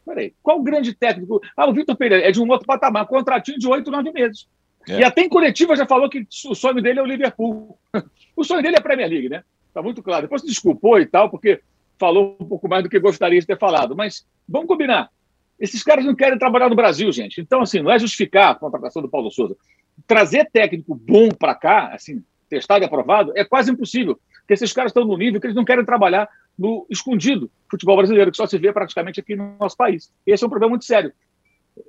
Peraí, 0.05 0.35
qual 0.43 0.59
o 0.59 0.63
grande 0.63 0.95
técnico? 0.95 1.41
Ah, 1.57 1.69
o 1.69 1.73
Vitor 1.73 1.97
Pereira 1.97 2.27
é 2.27 2.33
de 2.33 2.41
um 2.41 2.49
outro 2.49 2.67
patamar, 2.67 3.07
contratinho 3.07 3.59
de 3.59 3.67
oito, 3.69 3.91
nove 3.91 4.13
meses. 4.13 4.49
É. 4.89 5.01
E 5.01 5.05
até 5.05 5.23
em 5.23 5.29
coletiva 5.29 5.77
já 5.77 5.87
falou 5.87 6.11
que 6.11 6.27
o 6.47 6.55
sonho 6.55 6.83
dele 6.83 6.99
é 6.99 7.03
o 7.03 7.07
Liverpool. 7.07 7.79
o 8.37 8.45
sonho 8.45 8.63
dele 8.63 8.77
é 8.77 8.79
a 8.79 8.83
Premier 8.83 9.09
League, 9.09 9.29
né? 9.29 9.45
Está 9.73 9.83
muito 9.83 10.03
claro. 10.03 10.23
Depois 10.23 10.43
se 10.43 10.47
desculpou 10.47 11.01
e 11.01 11.07
tal, 11.07 11.31
porque 11.31 11.63
falou 11.99 12.37
um 12.39 12.45
pouco 12.45 12.69
mais 12.69 12.83
do 12.83 12.91
que 12.91 13.01
gostaria 13.01 13.41
de 13.41 13.47
ter 13.47 13.59
falado. 13.59 13.97
Mas 13.97 14.27
vamos 14.47 14.69
combinar. 14.69 15.11
Esses 15.59 15.83
caras 15.83 16.05
não 16.05 16.15
querem 16.15 16.39
trabalhar 16.39 16.69
no 16.69 16.77
Brasil, 16.77 17.11
gente. 17.11 17.41
Então, 17.41 17.63
assim, 17.63 17.81
não 17.81 17.91
é 17.91 17.99
justificar 17.99 18.51
a 18.51 18.55
contratação 18.55 19.01
do 19.01 19.09
Paulo 19.09 19.31
Souza. 19.31 19.57
Trazer 20.07 20.51
técnico 20.53 20.95
bom 20.95 21.31
para 21.31 21.55
cá, 21.55 21.89
assim, 21.95 22.23
testado 22.51 22.85
e 22.85 22.87
aprovado, 22.87 23.33
é 23.35 23.45
quase 23.45 23.71
impossível. 23.71 24.21
Porque 24.41 24.53
esses 24.53 24.73
caras 24.75 24.91
estão 24.91 25.07
no 25.07 25.17
nível 25.17 25.41
que 25.41 25.47
eles 25.47 25.57
não 25.57 25.65
querem 25.65 25.85
trabalhar 25.85 26.29
no 26.59 26.87
escondido 26.91 27.51
futebol 27.71 27.97
brasileiro, 27.97 28.31
que 28.31 28.37
só 28.37 28.47
se 28.47 28.59
vê 28.59 28.73
praticamente 28.73 29.21
aqui 29.21 29.35
no 29.35 29.57
nosso 29.59 29.77
país. 29.77 30.13
Esse 30.27 30.45
é 30.45 30.47
um 30.47 30.51
problema 30.51 30.71
muito 30.71 30.85
sério. 30.85 31.13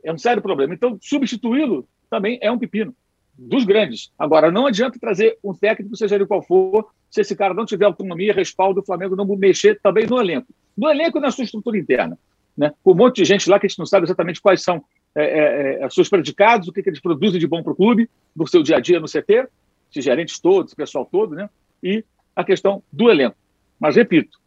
É 0.06 0.14
um 0.14 0.18
sério 0.18 0.42
problema. 0.42 0.74
Então, 0.74 0.98
substituí-lo 1.02 1.86
também 2.10 2.40
é 2.42 2.50
um 2.50 2.58
pepino 2.58 2.96
dos 3.38 3.66
grandes. 3.66 4.12
Agora, 4.18 4.52
não 4.52 4.68
adianta 4.68 5.00
trazer 5.00 5.38
um 5.44 5.54
técnico, 5.54 5.96
seja 5.96 6.16
ele 6.16 6.26
qual 6.26 6.42
for, 6.42 6.88
se 7.10 7.22
esse 7.22 7.36
cara 7.36 7.54
não 7.54 7.66
tiver 7.66 7.86
autonomia, 7.86 8.34
respaldo, 8.34 8.82
o 8.82 8.86
Flamengo 8.86 9.16
não 9.16 9.26
mexer 9.26 9.80
também 9.82 10.06
no 10.06 10.20
elenco. 10.20 10.48
No 10.78 10.90
elenco 10.90 11.18
e 11.18 11.22
na 11.22 11.32
sua 11.32 11.44
estrutura 11.44 11.78
interna. 11.78 12.18
Né? 12.56 12.72
Com 12.84 12.92
um 12.92 12.96
monte 12.96 13.18
de 13.18 13.26
gente 13.26 13.50
lá 13.50 13.60
que 13.60 13.66
a 13.66 13.70
gente 13.70 13.80
não 13.80 13.86
sabe 13.86 14.06
exatamente 14.06 14.42
quais 14.42 14.62
são 14.62 14.84
é, 15.16 15.24
é, 15.24 15.82
é, 15.82 15.88
os 15.88 15.94
seus 15.94 16.10
predicados, 16.10 16.68
o 16.68 16.74
que, 16.74 16.82
que 16.82 16.90
eles 16.90 17.02
produzem 17.02 17.40
de 17.40 17.48
bom 17.48 17.64
para 17.64 17.74
o 17.74 17.76
clube, 17.76 18.10
no 18.36 18.48
seu 18.48 18.64
dia 18.64 18.78
a 18.78 18.80
dia 18.80 19.00
no 19.00 19.08
CT, 19.08 19.48
esses 19.92 20.04
gerentes 20.04 20.40
todos, 20.40 20.70
esse 20.70 20.76
pessoal 20.76 21.06
todo, 21.06 21.36
né? 21.36 21.50
e 21.82 22.04
a 22.36 22.44
questão 22.44 22.82
do 22.92 23.10
elenco. 23.10 23.36
Mas, 23.80 23.96
repito, 23.96 24.40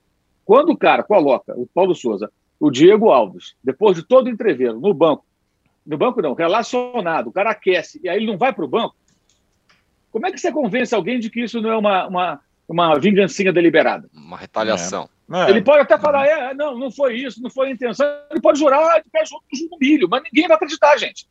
quando 0.45 0.70
o 0.70 0.76
cara 0.76 1.03
coloca 1.03 1.53
o 1.59 1.66
Paulo 1.66 1.95
Souza, 1.95 2.30
o 2.59 2.70
Diego 2.70 3.11
Alves, 3.11 3.55
depois 3.62 3.97
de 3.97 4.03
todo 4.03 4.26
o 4.26 4.30
entreveiro, 4.30 4.80
no 4.80 4.95
banco, 4.95 5.26
no 5.87 5.97
banco 5.97 6.20
não, 6.20 6.34
relacionado, 6.34 7.28
o 7.28 7.32
cara 7.32 7.51
aquece 7.51 8.01
e 8.03 8.09
aí 8.09 8.16
ele 8.16 8.26
não 8.26 8.37
vai 8.37 8.53
para 8.53 8.64
o 8.64 8.68
banco, 8.68 8.97
como 10.11 10.26
é 10.26 10.32
que 10.32 10.39
você 10.39 10.51
convence 10.51 10.95
alguém 10.95 11.20
de 11.20 11.28
que 11.28 11.43
isso 11.43 11.61
não 11.61 11.70
é 11.70 11.76
uma, 11.76 12.07
uma, 12.07 12.41
uma 12.66 12.99
vingancinha 12.99 13.53
deliberada? 13.53 14.09
Uma 14.14 14.39
retaliação. 14.39 15.09
É. 15.30 15.47
É. 15.47 15.51
Ele 15.51 15.61
pode 15.61 15.80
até 15.80 15.99
falar, 15.99 16.26
é, 16.26 16.55
não, 16.55 16.78
não 16.78 16.91
foi 16.91 17.16
isso, 17.16 17.43
não 17.43 17.51
foi 17.51 17.68
a 17.68 17.70
intenção. 17.70 18.07
Ele 18.30 18.41
pode 18.41 18.59
jurar 18.59 19.03
de 19.03 19.11
pé 19.11 19.24
junto 19.26 19.45
do 19.68 19.76
milho, 19.78 20.09
mas 20.09 20.22
ninguém 20.22 20.47
vai 20.47 20.57
acreditar, 20.57 20.97
gente. 20.97 21.26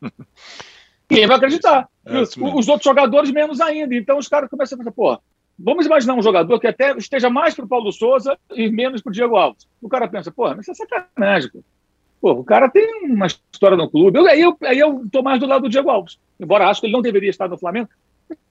ninguém 1.10 1.26
vai 1.26 1.36
acreditar. 1.36 1.88
É 2.04 2.20
os, 2.20 2.36
os, 2.36 2.68
outros 2.68 2.84
jogadores 2.84 3.30
menos 3.30 3.60
ainda. 3.60 3.94
Então 3.94 4.18
os 4.18 4.28
caras 4.28 4.50
começam 4.50 4.76
a 4.76 4.78
pensar, 4.78 4.92
pô, 4.92 5.18
vamos 5.58 5.86
imaginar 5.86 6.14
um 6.14 6.22
jogador 6.22 6.60
que 6.60 6.66
até 6.66 6.96
esteja 6.96 7.30
mais 7.30 7.54
para 7.54 7.64
o 7.64 7.68
Paulo 7.68 7.90
Souza 7.90 8.38
e 8.52 8.70
menos 8.70 9.00
para 9.00 9.10
o 9.10 9.12
Diego 9.12 9.36
Alves. 9.36 9.66
O 9.80 9.88
cara 9.88 10.06
pensa, 10.06 10.30
pô, 10.30 10.48
mas 10.54 10.68
isso 10.68 10.70
é 10.70 10.86
sacanagem, 10.86 11.50
pô. 11.50 11.64
Pô, 12.20 12.32
o 12.32 12.44
cara 12.44 12.68
tem 12.68 13.04
uma 13.04 13.26
história 13.26 13.76
no 13.76 13.88
clube. 13.88 14.18
Eu, 14.18 14.26
aí, 14.26 14.40
eu, 14.40 14.56
aí 14.62 14.78
eu 14.78 15.06
tô 15.10 15.22
mais 15.22 15.38
do 15.38 15.46
lado 15.46 15.62
do 15.62 15.68
Diego 15.68 15.90
Alves. 15.90 16.18
Embora 16.38 16.68
acho 16.68 16.80
que 16.80 16.86
ele 16.86 16.92
não 16.92 17.02
deveria 17.02 17.30
estar 17.30 17.48
no 17.48 17.58
Flamengo. 17.58 17.88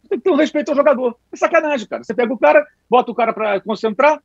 Tem 0.09 0.17
que 0.17 0.23
ter 0.23 0.31
um 0.31 0.35
respeito 0.35 0.69
ao 0.69 0.75
jogador. 0.75 1.17
É 1.31 1.35
sacanagem, 1.35 1.87
cara. 1.87 2.03
Você 2.03 2.13
pega 2.13 2.33
o 2.33 2.37
cara, 2.37 2.65
bota 2.89 3.11
o 3.11 3.15
cara 3.15 3.33
para 3.33 3.59
concentrar, 3.59 4.21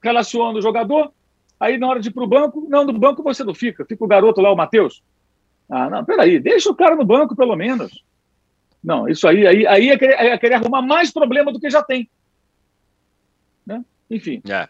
relaciona 0.00 0.58
o 0.58 0.62
jogador, 0.62 1.12
aí 1.58 1.76
na 1.78 1.88
hora 1.88 2.00
de 2.00 2.08
ir 2.08 2.12
para 2.12 2.22
o 2.22 2.28
banco, 2.28 2.64
não, 2.68 2.84
no 2.84 2.92
banco 2.92 3.22
você 3.22 3.42
não 3.42 3.54
fica. 3.54 3.84
Fica 3.84 4.04
o 4.04 4.08
garoto 4.08 4.40
lá, 4.40 4.52
o 4.52 4.56
Matheus. 4.56 5.02
Ah, 5.68 5.90
não, 5.90 6.04
peraí, 6.04 6.38
deixa 6.38 6.70
o 6.70 6.76
cara 6.76 6.94
no 6.94 7.04
banco, 7.04 7.34
pelo 7.34 7.56
menos. 7.56 8.04
Não, 8.82 9.08
isso 9.08 9.26
aí, 9.26 9.44
aí, 9.44 9.66
aí 9.66 9.90
é, 9.90 9.98
querer, 9.98 10.14
é 10.14 10.38
querer 10.38 10.54
arrumar 10.54 10.80
mais 10.80 11.10
problema 11.10 11.52
do 11.52 11.58
que 11.58 11.68
já 11.68 11.82
tem. 11.82 12.08
Né? 13.66 13.84
Enfim. 14.08 14.40
É. 14.48 14.68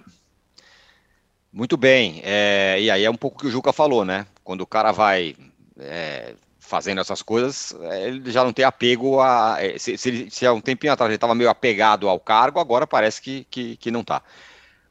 Muito 1.56 1.74
bem. 1.78 2.20
É, 2.22 2.76
e 2.78 2.90
aí 2.90 3.02
é 3.02 3.10
um 3.10 3.14
pouco 3.14 3.38
o 3.38 3.40
que 3.40 3.46
o 3.46 3.50
Juca 3.50 3.72
falou, 3.72 4.04
né? 4.04 4.26
Quando 4.44 4.60
o 4.60 4.66
cara 4.66 4.92
vai 4.92 5.34
é, 5.80 6.34
fazendo 6.60 7.00
essas 7.00 7.22
coisas, 7.22 7.74
é, 7.80 8.08
ele 8.08 8.30
já 8.30 8.44
não 8.44 8.52
tem 8.52 8.62
apego 8.62 9.22
a. 9.22 9.56
É, 9.58 9.78
se, 9.78 9.96
se, 9.96 10.28
se 10.30 10.44
há 10.44 10.52
um 10.52 10.60
tempinho 10.60 10.92
atrás 10.92 11.08
ele 11.08 11.14
estava 11.14 11.34
meio 11.34 11.48
apegado 11.48 12.10
ao 12.10 12.20
cargo, 12.20 12.60
agora 12.60 12.86
parece 12.86 13.22
que, 13.22 13.46
que, 13.50 13.74
que 13.78 13.90
não 13.90 14.02
está. 14.02 14.20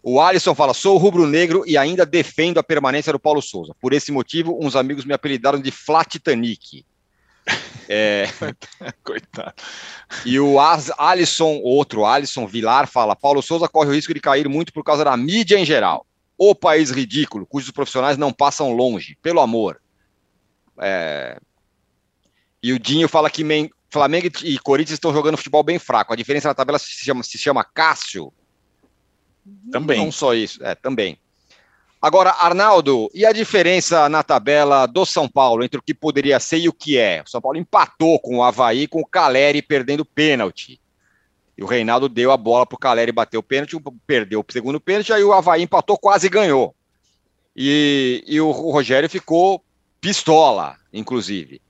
O 0.01 0.20
Alisson 0.20 0.55
fala: 0.55 0.74
sou 0.74 0.97
rubro-negro 0.97 1.63
e 1.68 1.78
ainda 1.78 2.03
defendo 2.03 2.57
a 2.57 2.63
permanência 2.63 3.13
do 3.13 3.20
Paulo 3.20 3.43
Souza. 3.43 3.76
Por 3.80 3.93
esse 3.93 4.11
motivo, 4.11 4.57
uns 4.59 4.76
amigos 4.76 5.05
me 5.05 5.13
apelidaram 5.13 5.61
de 5.61 5.70
Flat 5.70 6.09
Titanic. 6.09 6.84
É... 7.88 8.28
Coitado. 9.03 9.53
E 10.26 10.39
o 10.39 10.59
As 10.59 10.91
Alisson, 10.97 11.59
outro 11.63 12.03
Alisson 12.03 12.47
Vilar, 12.47 12.88
fala: 12.88 13.16
Paulo 13.16 13.43
Souza 13.43 13.68
corre 13.68 13.89
o 13.89 13.93
risco 13.93 14.11
de 14.11 14.20
cair 14.20 14.49
muito 14.49 14.74
por 14.74 14.84
causa 14.84 15.03
da 15.03 15.16
mídia 15.16 15.59
em 15.59 15.63
geral. 15.63 16.03
O 16.38 16.53
país 16.53 16.91
ridículo, 16.91 17.45
cujos 17.45 17.71
profissionais 17.71 18.17
não 18.17 18.33
passam 18.33 18.71
longe, 18.71 19.17
pelo 19.21 19.39
amor. 19.39 19.81
É... 20.79 21.39
E 22.61 22.73
o 22.73 22.79
Dinho 22.79 23.07
fala 23.07 23.29
que 23.29 23.43
Flamengo 23.89 24.27
e 24.43 24.59
Corinthians 24.59 24.95
estão 24.95 25.13
jogando 25.13 25.38
futebol 25.38 25.63
bem 25.63 25.79
fraco. 25.79 26.11
A 26.11 26.15
diferença 26.15 26.47
na 26.47 26.55
tabela 26.55 26.79
se 26.79 26.89
chama, 26.89 27.23
se 27.23 27.38
chama 27.38 27.63
Cássio. 27.63 28.33
Também. 29.71 29.99
Não 29.99 30.11
só 30.11 30.33
isso, 30.33 30.63
é, 30.65 30.73
também. 30.73 31.19
Agora, 32.01 32.31
Arnaldo, 32.31 33.09
e 33.13 33.25
a 33.25 33.31
diferença 33.31 34.07
na 34.09 34.21
tabela 34.21 34.86
do 34.86 35.05
São 35.05 35.27
Paulo 35.27 35.63
entre 35.63 35.79
o 35.79 35.81
que 35.81 35.93
poderia 35.93 36.39
ser 36.39 36.59
e 36.59 36.69
o 36.69 36.73
que 36.73 36.97
é? 36.97 37.23
O 37.25 37.29
São 37.29 37.41
Paulo 37.41 37.57
empatou 37.57 38.19
com 38.19 38.38
o 38.38 38.43
Havaí, 38.43 38.88
com 38.88 38.99
o 38.99 39.05
Caleri 39.05 39.61
perdendo 39.61 40.05
pênalti. 40.05 40.79
E 41.58 41.64
o 41.64 41.68
Reinaldo 41.68 42.10
deu 42.10 42.32
a 42.32 42.38
bola 42.38 42.66
para 42.66 42.76
o 42.76 42.80
Caleri 42.80 43.12
bater 43.12 43.38
o 43.38 43.43
pênalti, 43.43 43.78
perdeu 44.06 44.41
o 44.41 44.51
segundo 44.51 44.80
pênalti, 44.80 45.14
aí 45.14 45.24
o 45.24 45.34
Havaí 45.34 45.64
empatou, 45.64 45.97
quase 45.97 46.28
ganhou. 46.28 46.76
E, 47.56 48.24
e 48.28 48.41
o, 48.41 48.51
Rogério 48.51 49.10
ficou 49.10 49.64
pistola, 50.01 50.76
inclusive. 50.91 51.62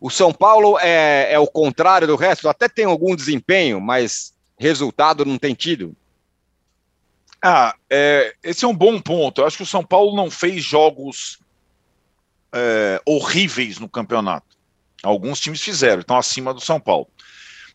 O 0.00 0.08
São 0.08 0.32
Paulo 0.32 0.78
é, 0.78 1.32
é 1.32 1.38
o 1.38 1.46
contrário 1.46 2.06
do 2.06 2.16
resto, 2.16 2.48
até 2.48 2.68
tem 2.68 2.86
algum 2.86 3.14
desempenho, 3.14 3.80
mas 3.80 4.32
resultado 4.58 5.24
não 5.24 5.38
tem 5.38 5.54
tido. 5.54 5.94
Ah, 7.42 7.74
é, 7.90 8.34
esse 8.42 8.64
é 8.64 8.68
um 8.68 8.74
bom 8.74 8.98
ponto. 8.98 9.40
Eu 9.40 9.46
acho 9.46 9.58
que 9.58 9.62
o 9.62 9.66
São 9.66 9.84
Paulo 9.84 10.16
não 10.16 10.30
fez 10.30 10.64
jogos 10.64 11.38
é, 12.50 13.02
horríveis 13.04 13.78
no 13.78 13.88
campeonato. 13.88 14.56
Alguns 15.02 15.38
times 15.40 15.60
fizeram, 15.60 16.00
estão 16.00 16.16
acima 16.16 16.54
do 16.54 16.60
São 16.60 16.80
Paulo. 16.80 17.06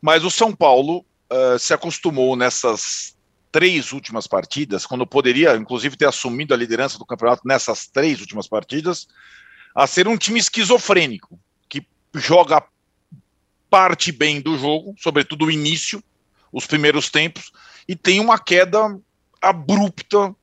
Mas 0.02 0.24
o 0.24 0.32
São 0.32 0.56
Paulo 0.56 1.06
uh, 1.32 1.58
se 1.58 1.74
acostumou 1.74 2.36
nessas 2.36 3.18
três 3.52 3.92
últimas 3.92 4.28
partidas, 4.28 4.86
quando 4.86 5.06
poderia, 5.08 5.56
inclusive, 5.56 5.98
ter 5.98 6.08
assumido 6.08 6.54
a 6.54 6.58
liderança 6.58 6.98
do 6.98 7.06
campeonato 7.06 7.42
nessas 7.46 7.88
três 7.88 8.20
últimas 8.20 8.48
partidas, 8.48 9.08
a 9.76 9.88
ser 9.88 10.08
um 10.08 10.18
time 10.18 10.40
esquizofrênico, 10.40 11.40
que 11.68 11.86
joga 12.16 12.64
parte 13.70 14.12
bem 14.12 14.42
do 14.42 14.58
jogo, 14.58 14.96
sobretudo 14.98 15.46
o 15.46 15.52
início, 15.52 16.04
os 16.52 16.66
primeiros 16.66 17.10
tempos, 17.10 17.52
e 17.88 17.96
tem 17.96 18.20
uma 18.20 18.40
queda 18.40 19.00
abrupta 19.42 20.36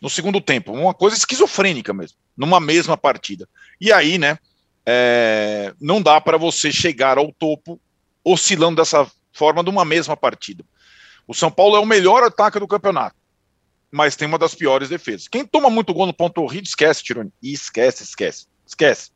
no 0.00 0.08
segundo 0.08 0.40
tempo, 0.40 0.72
uma 0.72 0.94
coisa 0.94 1.16
esquizofrênica 1.16 1.92
mesmo, 1.92 2.16
numa 2.36 2.58
mesma 2.58 2.96
partida. 2.96 3.48
E 3.80 3.92
aí, 3.92 4.18
né, 4.18 4.38
é, 4.86 5.74
não 5.80 6.00
dá 6.00 6.20
para 6.20 6.38
você 6.38 6.72
chegar 6.72 7.18
ao 7.18 7.32
topo 7.32 7.80
oscilando 8.24 8.76
dessa 8.76 9.10
forma 9.32 9.62
de 9.62 9.70
uma 9.70 9.84
mesma 9.84 10.16
partida. 10.16 10.64
O 11.26 11.34
São 11.34 11.50
Paulo 11.50 11.76
é 11.76 11.80
o 11.80 11.86
melhor 11.86 12.22
ataque 12.22 12.58
do 12.58 12.66
campeonato, 12.66 13.16
mas 13.90 14.16
tem 14.16 14.26
uma 14.26 14.38
das 14.38 14.54
piores 14.54 14.88
defesas. 14.88 15.28
Quem 15.28 15.44
toma 15.44 15.70
muito 15.70 15.94
gol 15.94 16.06
no 16.06 16.14
ponto 16.14 16.40
corrido, 16.40 16.66
esquece, 16.66 17.02
Tironi. 17.02 17.32
Esquece, 17.42 18.02
esquece, 18.02 18.46
esquece. 18.66 19.10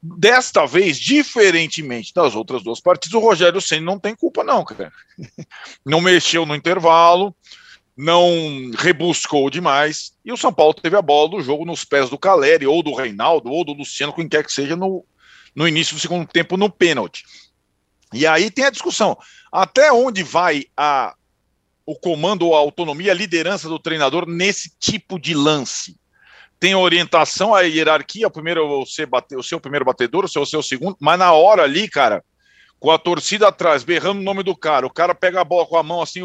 Desta 0.00 0.64
vez, 0.64 0.96
diferentemente 0.96 2.14
das 2.14 2.36
outras 2.36 2.62
duas 2.62 2.80
partidas, 2.80 3.14
o 3.14 3.18
Rogério 3.18 3.60
Senna 3.60 3.84
não 3.84 3.98
tem 3.98 4.14
culpa, 4.14 4.44
não, 4.44 4.64
cara. 4.64 4.92
Não 5.84 6.00
mexeu 6.00 6.46
no 6.46 6.54
intervalo, 6.54 7.34
não 7.98 8.70
rebuscou 8.78 9.50
demais, 9.50 10.12
e 10.24 10.30
o 10.30 10.36
São 10.36 10.52
Paulo 10.52 10.72
teve 10.72 10.96
a 10.96 11.02
bola 11.02 11.30
do 11.30 11.42
jogo 11.42 11.64
nos 11.64 11.84
pés 11.84 12.08
do 12.08 12.16
Caleri, 12.16 12.64
ou 12.64 12.80
do 12.80 12.94
Reinaldo, 12.94 13.50
ou 13.50 13.64
do 13.64 13.72
Luciano, 13.72 14.12
quem 14.12 14.28
quer 14.28 14.44
que 14.44 14.52
seja, 14.52 14.76
no, 14.76 15.04
no 15.52 15.66
início 15.66 15.96
do 15.96 16.00
segundo 16.00 16.24
tempo, 16.24 16.56
no 16.56 16.70
pênalti. 16.70 17.24
E 18.12 18.26
aí 18.26 18.50
tem 18.50 18.64
a 18.64 18.70
discussão: 18.70 19.16
até 19.52 19.92
onde 19.92 20.22
vai 20.22 20.64
a, 20.76 21.14
o 21.84 21.94
comando 21.98 22.46
ou 22.46 22.54
a 22.54 22.58
autonomia, 22.58 23.12
a 23.12 23.14
liderança 23.14 23.68
do 23.68 23.78
treinador 23.78 24.26
nesse 24.26 24.72
tipo 24.78 25.18
de 25.18 25.34
lance? 25.34 25.96
Tem 26.60 26.74
orientação, 26.74 27.54
a 27.54 27.60
hierarquia, 27.60 28.26
o 28.26 28.30
primeiro 28.30 28.66
você 28.68 29.06
bater, 29.06 29.38
o 29.38 29.42
seu 29.42 29.60
primeiro 29.60 29.84
batedor, 29.84 30.24
o 30.24 30.28
seu, 30.28 30.42
o 30.42 30.46
seu 30.46 30.62
segundo, 30.62 30.96
mas 31.00 31.18
na 31.18 31.32
hora 31.32 31.62
ali, 31.62 31.88
cara, 31.88 32.24
com 32.80 32.90
a 32.90 32.98
torcida 32.98 33.48
atrás, 33.48 33.84
berrando 33.84 34.20
o 34.20 34.24
nome 34.24 34.42
do 34.42 34.56
cara, 34.56 34.86
o 34.86 34.92
cara 34.92 35.14
pega 35.14 35.40
a 35.40 35.44
bola 35.44 35.66
com 35.66 35.76
a 35.76 35.82
mão 35.84 36.02
assim, 36.02 36.20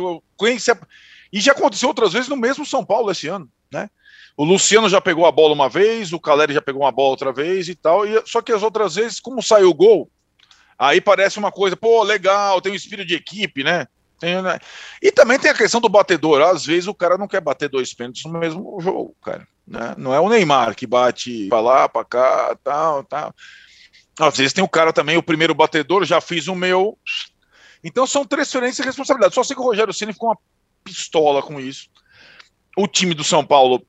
e 1.31 1.39
já 1.39 1.51
aconteceu 1.51 1.88
outras 1.88 2.13
vezes 2.13 2.29
no 2.29 2.36
mesmo 2.36 2.65
São 2.65 2.84
Paulo 2.84 3.11
esse 3.11 3.27
ano, 3.27 3.47
né? 3.71 3.89
O 4.36 4.43
Luciano 4.43 4.89
já 4.89 4.99
pegou 4.99 5.27
a 5.27 5.31
bola 5.31 5.53
uma 5.53 5.69
vez, 5.69 6.11
o 6.11 6.19
Caleri 6.19 6.53
já 6.53 6.61
pegou 6.61 6.81
uma 6.81 6.91
bola 6.91 7.09
outra 7.09 7.31
vez 7.31 7.69
e 7.69 7.75
tal, 7.75 8.03
e, 8.05 8.19
só 8.25 8.41
que 8.41 8.51
as 8.51 8.63
outras 8.63 8.95
vezes, 8.95 9.19
como 9.19 9.43
saiu 9.43 9.69
o 9.69 9.73
gol, 9.73 10.09
aí 10.88 11.01
parece 11.01 11.39
uma 11.39 11.51
coisa, 11.51 11.75
pô, 11.75 12.03
legal, 12.03 12.61
tem 12.61 12.71
um 12.71 12.75
espírito 12.75 13.07
de 13.07 13.15
equipe, 13.15 13.63
né? 13.63 13.88
Tem, 14.19 14.41
né? 14.41 14.59
E 15.01 15.11
também 15.11 15.38
tem 15.38 15.51
a 15.51 15.55
questão 15.55 15.81
do 15.81 15.89
batedor. 15.89 16.41
Às 16.41 16.65
vezes 16.65 16.88
o 16.88 16.93
cara 16.93 17.17
não 17.17 17.27
quer 17.27 17.41
bater 17.41 17.69
dois 17.69 17.93
pênaltis 17.93 18.23
no 18.25 18.39
mesmo 18.39 18.79
jogo, 18.79 19.15
cara. 19.21 19.47
Né? 19.67 19.95
Não 19.97 20.13
é 20.13 20.19
o 20.19 20.29
Neymar 20.29 20.75
que 20.75 20.88
bate 20.88 21.47
pra 21.47 21.59
lá, 21.59 21.89
pra 21.89 22.05
cá, 22.05 22.57
tal, 22.63 23.03
tal. 23.03 23.34
Às 24.19 24.38
vezes 24.38 24.53
tem 24.53 24.63
o 24.63 24.69
cara 24.69 24.93
também, 24.93 25.17
o 25.17 25.23
primeiro 25.23 25.55
batedor, 25.55 26.05
já 26.05 26.21
fiz 26.21 26.47
o 26.47 26.55
meu. 26.55 26.97
Então 27.84 28.05
são 28.07 28.25
transferências 28.25 28.79
e 28.79 28.88
responsabilidade. 28.88 29.36
Só 29.36 29.43
sei 29.43 29.55
que 29.55 29.61
o 29.61 29.65
Rogério 29.65 29.93
Ceni 29.93 30.13
ficou 30.13 30.29
uma 30.29 30.38
pistola 30.84 31.41
com 31.41 31.59
isso. 31.59 31.89
O 32.77 32.88
time 32.88 33.13
do 33.13 33.23
São 33.23 33.45
Paulo 33.45 33.86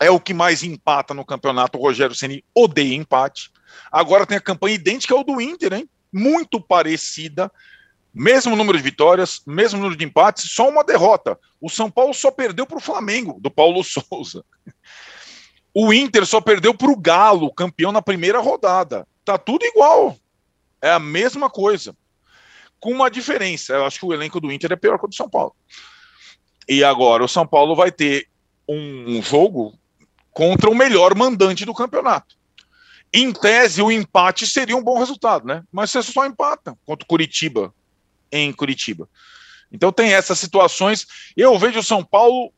é 0.00 0.10
o 0.10 0.20
que 0.20 0.32
mais 0.32 0.62
empata 0.62 1.12
no 1.12 1.24
campeonato. 1.24 1.78
O 1.78 1.82
Rogério 1.82 2.14
Ceni 2.14 2.44
odeia 2.54 2.94
empate. 2.94 3.50
Agora 3.90 4.26
tem 4.26 4.36
a 4.36 4.40
campanha 4.40 4.74
idêntica 4.74 5.14
ao 5.14 5.24
do 5.24 5.40
Inter, 5.40 5.74
hein? 5.74 5.88
Muito 6.12 6.60
parecida. 6.60 7.50
Mesmo 8.12 8.56
número 8.56 8.78
de 8.78 8.84
vitórias, 8.84 9.42
mesmo 9.46 9.78
número 9.78 9.96
de 9.96 10.04
empates, 10.04 10.50
só 10.50 10.68
uma 10.68 10.82
derrota. 10.82 11.38
O 11.60 11.68
São 11.68 11.90
Paulo 11.90 12.14
só 12.14 12.30
perdeu 12.30 12.66
para 12.66 12.78
o 12.78 12.80
Flamengo, 12.80 13.38
do 13.40 13.50
Paulo 13.50 13.84
Souza. 13.84 14.44
O 15.74 15.92
Inter 15.92 16.24
só 16.24 16.40
perdeu 16.40 16.72
para 16.72 16.90
o 16.90 16.96
Galo, 16.96 17.52
campeão 17.52 17.92
na 17.92 18.00
primeira 18.00 18.38
rodada. 18.40 19.06
Tá 19.22 19.36
tudo 19.36 19.66
igual. 19.66 20.16
É 20.80 20.90
a 20.90 20.98
mesma 20.98 21.50
coisa. 21.50 21.94
Com 22.80 22.92
uma 22.92 23.10
diferença. 23.10 23.74
Eu 23.74 23.84
acho 23.84 23.98
que 23.98 24.06
o 24.06 24.14
elenco 24.14 24.40
do 24.40 24.50
Inter 24.50 24.72
é 24.72 24.76
pior 24.76 24.98
que 24.98 25.04
o 25.04 25.08
do 25.08 25.14
São 25.14 25.28
Paulo. 25.28 25.54
E 26.66 26.82
agora 26.82 27.22
o 27.22 27.28
São 27.28 27.46
Paulo 27.46 27.76
vai 27.76 27.92
ter 27.92 28.28
um 28.66 29.20
jogo 29.22 29.78
contra 30.32 30.68
o 30.70 30.74
melhor 30.74 31.14
mandante 31.14 31.64
do 31.64 31.74
campeonato. 31.74 32.35
Em 33.12 33.32
tese, 33.32 33.80
o 33.80 33.90
empate 33.90 34.46
seria 34.46 34.76
um 34.76 34.82
bom 34.82 34.98
resultado, 34.98 35.46
né? 35.46 35.62
Mas 35.72 35.90
você 35.90 36.02
só 36.02 36.26
empata 36.26 36.76
contra 36.84 37.04
o 37.04 37.08
Curitiba 37.08 37.72
em 38.30 38.52
Curitiba. 38.52 39.08
Então 39.72 39.92
tem 39.92 40.12
essas 40.12 40.38
situações. 40.38 41.06
Eu 41.36 41.58
vejo 41.58 41.78
o 41.78 41.84
São 41.84 42.04
Paulo 42.04 42.52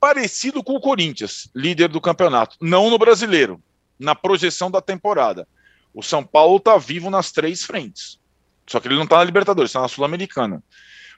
parecido 0.00 0.62
com 0.62 0.74
o 0.74 0.80
Corinthians, 0.80 1.50
líder 1.54 1.88
do 1.88 2.00
campeonato, 2.00 2.56
não 2.60 2.88
no 2.88 2.98
brasileiro, 2.98 3.60
na 3.98 4.14
projeção 4.14 4.70
da 4.70 4.80
temporada. 4.80 5.46
O 5.92 6.02
São 6.02 6.22
Paulo 6.22 6.58
está 6.58 6.76
vivo 6.78 7.10
nas 7.10 7.32
três 7.32 7.64
frentes. 7.64 8.18
Só 8.66 8.78
que 8.78 8.86
ele 8.86 8.96
não 8.96 9.04
está 9.04 9.16
na 9.16 9.24
Libertadores, 9.24 9.70
está 9.70 9.80
na 9.80 9.88
Sul-Americana. 9.88 10.62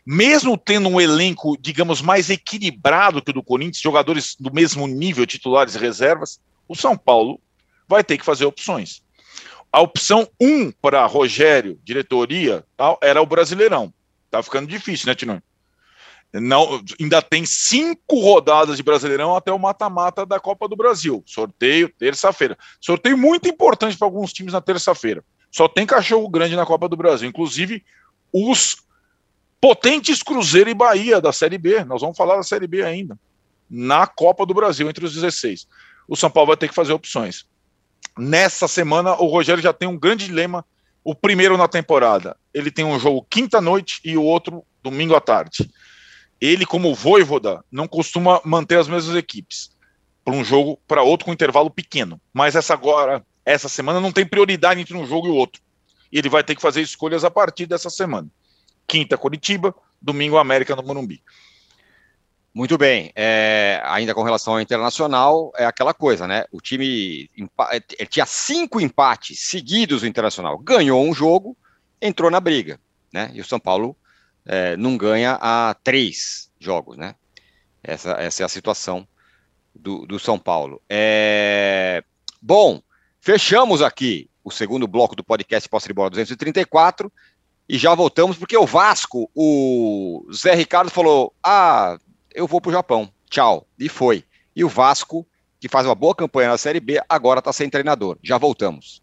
Mesmo 0.07 0.57
tendo 0.57 0.89
um 0.89 1.01
elenco, 1.01 1.57
digamos, 1.61 2.01
mais 2.01 2.31
equilibrado 2.31 3.21
que 3.21 3.31
o 3.31 3.35
do 3.35 3.43
Corinthians, 3.43 3.83
jogadores 3.83 4.35
do 4.39 4.53
mesmo 4.53 4.87
nível, 4.87 5.27
titulares 5.27 5.75
e 5.75 5.79
reservas, 5.79 6.41
o 6.67 6.75
São 6.75 6.97
Paulo 6.97 7.41
vai 7.91 8.05
ter 8.05 8.17
que 8.17 8.25
fazer 8.25 8.45
opções. 8.45 9.03
A 9.73 9.81
opção 9.81 10.29
1 10.41 10.47
um 10.47 10.71
para 10.71 11.05
Rogério, 11.07 11.79
diretoria, 11.83 12.65
tal, 12.77 12.99
era 13.03 13.21
o 13.21 13.27
Brasileirão. 13.27 13.93
Tá 14.31 14.41
ficando 14.43 14.69
difícil, 14.69 15.09
né, 15.09 15.15
Tino? 15.15 15.43
Não, 16.33 16.81
ainda 17.01 17.21
tem 17.21 17.45
cinco 17.45 18.21
rodadas 18.21 18.77
de 18.77 18.85
Brasileirão 18.85 19.35
até 19.35 19.53
o 19.53 19.59
mata-mata 19.59 20.25
da 20.25 20.39
Copa 20.39 20.69
do 20.69 20.77
Brasil. 20.77 21.25
Sorteio 21.27 21.93
terça-feira. 21.99 22.57
Sorteio 22.81 23.19
muito 23.19 23.49
importante 23.49 23.99
para 23.99 24.07
alguns 24.07 24.33
times 24.33 24.53
na 24.53 24.61
terça-feira. 24.61 25.25
Só 25.51 25.67
tem 25.67 25.85
cachorro 25.85 26.29
grande 26.29 26.55
na 26.55 26.65
Copa 26.65 26.89
do 26.89 26.97
Brasil, 26.97 27.29
inclusive 27.29 27.85
os 28.33 28.77
potentes 29.61 30.23
Cruzeiro 30.23 30.71
e 30.71 30.75
Bahia 30.75 31.21
da 31.21 31.33
Série 31.33 31.59
B. 31.59 31.85
Nós 31.85 32.01
vamos 32.01 32.17
falar 32.17 32.37
da 32.37 32.45
Série 32.45 32.69
B 32.69 32.85
ainda. 32.85 33.19
Na 33.69 34.07
Copa 34.07 34.47
do 34.47 34.55
Brasil, 34.55 34.89
entre 34.89 35.05
os 35.05 35.13
16. 35.13 35.67
O 36.07 36.17
São 36.17 36.31
Paulo 36.31 36.49
vai 36.49 36.57
ter 36.57 36.69
que 36.69 36.75
fazer 36.75 36.93
opções. 36.93 37.45
Nessa 38.19 38.69
semana, 38.69 39.15
o 39.15 39.27
Rogério 39.27 39.63
já 39.63 39.73
tem 39.73 39.89
um 39.89 39.99
grande 39.99 40.27
dilema. 40.27 40.65
O 41.03 41.15
primeiro 41.15 41.57
na 41.57 41.67
temporada, 41.67 42.37
ele 42.53 42.71
tem 42.71 42.85
um 42.85 42.99
jogo 42.99 43.27
quinta-noite 43.29 44.01
e 44.05 44.17
o 44.17 44.23
outro 44.23 44.65
domingo 44.83 45.15
à 45.15 45.21
tarde. 45.21 45.71
Ele, 46.41 46.67
como 46.67 46.95
voivoda, 46.95 47.65
não 47.71 47.89
costuma 47.89 48.41
manter 48.45 48.79
as 48.79 48.89
mesmas 48.89 49.17
equipes 49.17 49.71
para 50.25 50.35
um 50.35 50.45
jogo 50.45 50.79
para 50.87 51.03
outro 51.03 51.27
com 51.27 51.33
intervalo 51.33 51.71
pequeno. 51.71 52.21
Mas 52.33 52.55
essa 52.55 52.75
agora, 52.75 53.25
essa 53.45 53.69
semana, 53.69 54.01
não 54.01 54.13
tem 54.13 54.27
prioridade 54.27 54.81
entre 54.81 54.97
um 54.97 55.07
jogo 55.07 55.27
e 55.27 55.31
o 55.31 55.35
outro. 55.35 55.61
Ele 56.13 56.29
vai 56.29 56.45
ter 56.45 56.55
que 56.55 56.63
fazer 56.63 56.83
escolhas 56.83 57.25
a 57.25 57.31
partir 57.31 57.67
dessa 57.67 57.89
semana. 57.89 58.29
Quinta, 58.87 59.17
Curitiba, 59.17 59.75
domingo, 60.01 60.37
América 60.37 60.75
no 60.77 60.83
Morumbi. 60.83 61.23
Muito 62.53 62.77
bem. 62.77 63.13
É, 63.15 63.81
ainda 63.85 64.15
com 64.15 64.23
relação 64.23 64.55
ao 64.55 64.61
internacional, 64.61 65.53
é 65.57 65.65
aquela 65.65 65.95
coisa, 65.95 66.27
né? 66.27 66.45
O 66.51 66.61
time 66.61 67.31
ele 67.37 68.09
tinha 68.09 68.27
cinco 68.27 68.81
empates 68.81 69.39
seguidos 69.39 70.03
o 70.03 70.07
internacional. 70.07 70.59
Ganhou 70.59 71.05
um 71.05 71.15
jogo, 71.15 71.57
entrou 72.03 72.31
na 72.31 72.41
briga, 72.41 72.81
né? 73.13 73.31
E 73.35 73.41
o 73.41 73.45
São 73.45 73.61
Paulo 73.61 73.97
é, 74.45 74.77
não 74.77 74.97
ganha 74.97 75.39
há 75.41 75.77
três 75.85 76.51
jogos, 76.59 76.97
né? 76.97 77.15
Essa, 77.83 78.13
essa 78.13 78.43
é 78.43 78.47
a 78.47 78.49
situação 78.49 79.07
do, 79.75 80.05
do 80.05 80.19
São 80.19 80.39
Paulo. 80.39 80.83
É, 80.89 82.03
bom, 82.43 82.83
fechamos 83.21 83.81
aqui 83.81 84.29
o 84.43 84.51
segundo 84.51 84.89
bloco 84.89 85.15
do 85.15 85.23
podcast 85.23 85.69
Posse 85.69 85.87
de 85.87 85.95
Bola 85.95 86.11
234 86.11 87.13
e 87.69 87.79
já 87.79 87.95
voltamos 87.95 88.37
porque 88.37 88.57
o 88.57 88.67
Vasco, 88.67 89.31
o 89.35 90.27
Zé 90.35 90.55
Ricardo 90.55 90.91
falou: 90.91 91.33
ah 91.43 91.97
eu 92.35 92.47
vou 92.47 92.61
para 92.61 92.71
o 92.71 92.73
Japão, 92.73 93.13
tchau. 93.29 93.67
E 93.79 93.89
foi. 93.89 94.25
E 94.55 94.65
o 94.65 94.69
Vasco, 94.69 95.27
que 95.59 95.69
faz 95.69 95.87
uma 95.87 95.95
boa 95.95 96.15
campanha 96.15 96.49
na 96.49 96.59
Série 96.59 96.81
B, 96.81 97.01
agora 97.09 97.39
está 97.39 97.53
sem 97.53 97.69
treinador. 97.69 98.19
Já 98.23 98.39
voltamos. 98.39 99.03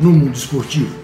no 0.00 0.10
mundo 0.10 0.36
esportivo. 0.36 1.03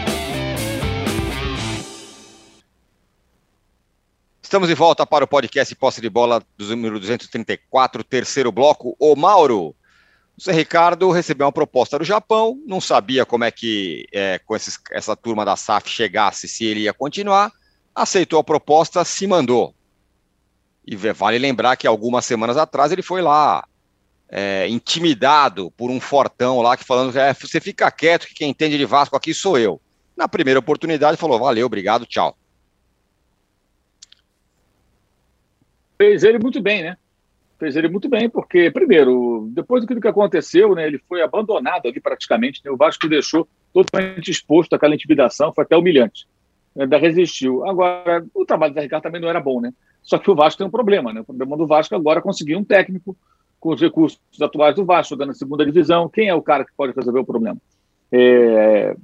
Estamos 4.51 4.67
de 4.67 4.75
volta 4.75 5.07
para 5.07 5.23
o 5.23 5.27
podcast 5.29 5.73
Posse 5.75 6.01
de 6.01 6.09
Bola 6.09 6.43
do 6.57 6.67
número 6.67 6.99
234, 6.99 8.03
terceiro 8.03 8.51
bloco. 8.51 8.97
O 8.99 9.15
Mauro, 9.15 9.73
Zé 10.43 10.51
Ricardo 10.51 11.09
recebeu 11.09 11.45
uma 11.45 11.53
proposta 11.53 11.97
do 11.97 12.03
Japão, 12.03 12.61
não 12.67 12.81
sabia 12.81 13.25
como 13.25 13.45
é 13.45 13.49
que 13.49 14.05
é, 14.11 14.39
com 14.39 14.53
esses, 14.53 14.77
essa 14.91 15.15
turma 15.15 15.45
da 15.45 15.55
SAF 15.55 15.89
chegasse, 15.89 16.49
se 16.49 16.65
ele 16.65 16.81
ia 16.81 16.93
continuar, 16.93 17.49
aceitou 17.95 18.39
a 18.39 18.43
proposta, 18.43 19.05
se 19.05 19.25
mandou. 19.25 19.73
E 20.85 20.97
vale 20.97 21.39
lembrar 21.39 21.77
que 21.77 21.87
algumas 21.87 22.25
semanas 22.25 22.57
atrás 22.57 22.91
ele 22.91 23.01
foi 23.01 23.21
lá 23.21 23.65
é, 24.27 24.67
intimidado 24.67 25.71
por 25.77 25.89
um 25.89 26.01
fortão 26.01 26.59
lá 26.59 26.75
que 26.75 26.83
falando 26.83 27.17
é, 27.17 27.33
você 27.33 27.61
fica 27.61 27.89
quieto 27.89 28.27
que 28.27 28.33
quem 28.33 28.49
entende 28.49 28.77
de 28.77 28.83
Vasco 28.83 29.15
aqui 29.15 29.33
sou 29.33 29.57
eu. 29.57 29.79
Na 30.13 30.27
primeira 30.27 30.59
oportunidade 30.59 31.15
falou 31.15 31.39
valeu, 31.39 31.67
obrigado, 31.67 32.05
tchau. 32.05 32.35
Fez 36.01 36.23
ele 36.23 36.39
muito 36.39 36.59
bem, 36.59 36.81
né? 36.81 36.97
Fez 37.59 37.75
ele 37.75 37.87
muito 37.87 38.09
bem, 38.09 38.27
porque, 38.27 38.71
primeiro, 38.71 39.47
depois 39.53 39.85
do 39.85 40.01
que 40.01 40.07
aconteceu, 40.07 40.73
né, 40.73 40.87
ele 40.87 40.97
foi 41.07 41.21
abandonado 41.21 41.87
ali 41.87 41.99
praticamente, 41.99 42.59
né, 42.65 42.71
o 42.71 42.75
Vasco 42.75 43.07
deixou 43.07 43.47
totalmente 43.71 44.31
exposto 44.31 44.73
àquela 44.73 44.95
intimidação, 44.95 45.53
foi 45.53 45.63
até 45.63 45.77
humilhante. 45.77 46.27
Ainda 46.75 46.97
resistiu. 46.97 47.63
Agora, 47.69 48.25
o 48.33 48.45
trabalho 48.45 48.73
Zé 48.73 48.81
Ricardo 48.81 49.03
também 49.03 49.21
não 49.21 49.29
era 49.29 49.39
bom, 49.39 49.61
né? 49.61 49.71
Só 50.01 50.17
que 50.17 50.31
o 50.31 50.35
Vasco 50.35 50.57
tem 50.57 50.65
um 50.65 50.71
problema, 50.71 51.13
né? 51.13 51.21
O 51.21 51.25
problema 51.25 51.55
do 51.55 51.67
Vasco 51.67 51.93
agora 51.93 52.19
é 52.19 52.23
conseguir 52.23 52.55
um 52.55 52.63
técnico 52.63 53.15
com 53.59 53.69
os 53.69 53.79
recursos 53.79 54.19
atuais 54.41 54.75
do 54.75 54.85
Vasco, 54.85 55.13
jogando 55.13 55.27
na 55.27 55.33
segunda 55.35 55.65
divisão. 55.65 56.09
Quem 56.09 56.29
é 56.29 56.33
o 56.33 56.41
cara 56.41 56.65
que 56.65 56.71
pode 56.75 56.93
resolver 56.95 57.19
o 57.19 57.25
problema? 57.25 57.57
É, 58.11 58.95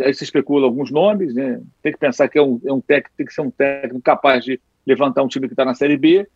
aí 0.00 0.12
se 0.12 0.24
especula 0.24 0.66
alguns 0.66 0.90
nomes, 0.90 1.34
né? 1.34 1.60
Tem 1.82 1.92
que 1.92 1.98
pensar 1.98 2.28
que 2.28 2.38
é 2.38 2.42
um, 2.42 2.60
é 2.64 2.72
um 2.72 2.80
técnico, 2.80 3.14
tem 3.16 3.26
que 3.26 3.34
ser 3.34 3.42
um 3.42 3.50
técnico 3.50 4.00
capaz 4.02 4.44
de 4.44 4.58
levantar 4.86 5.22
um 5.22 5.28
time 5.28 5.46
que 5.46 5.52
está 5.52 5.64
na 5.64 5.74
Série 5.74 5.96
B. 5.96 6.26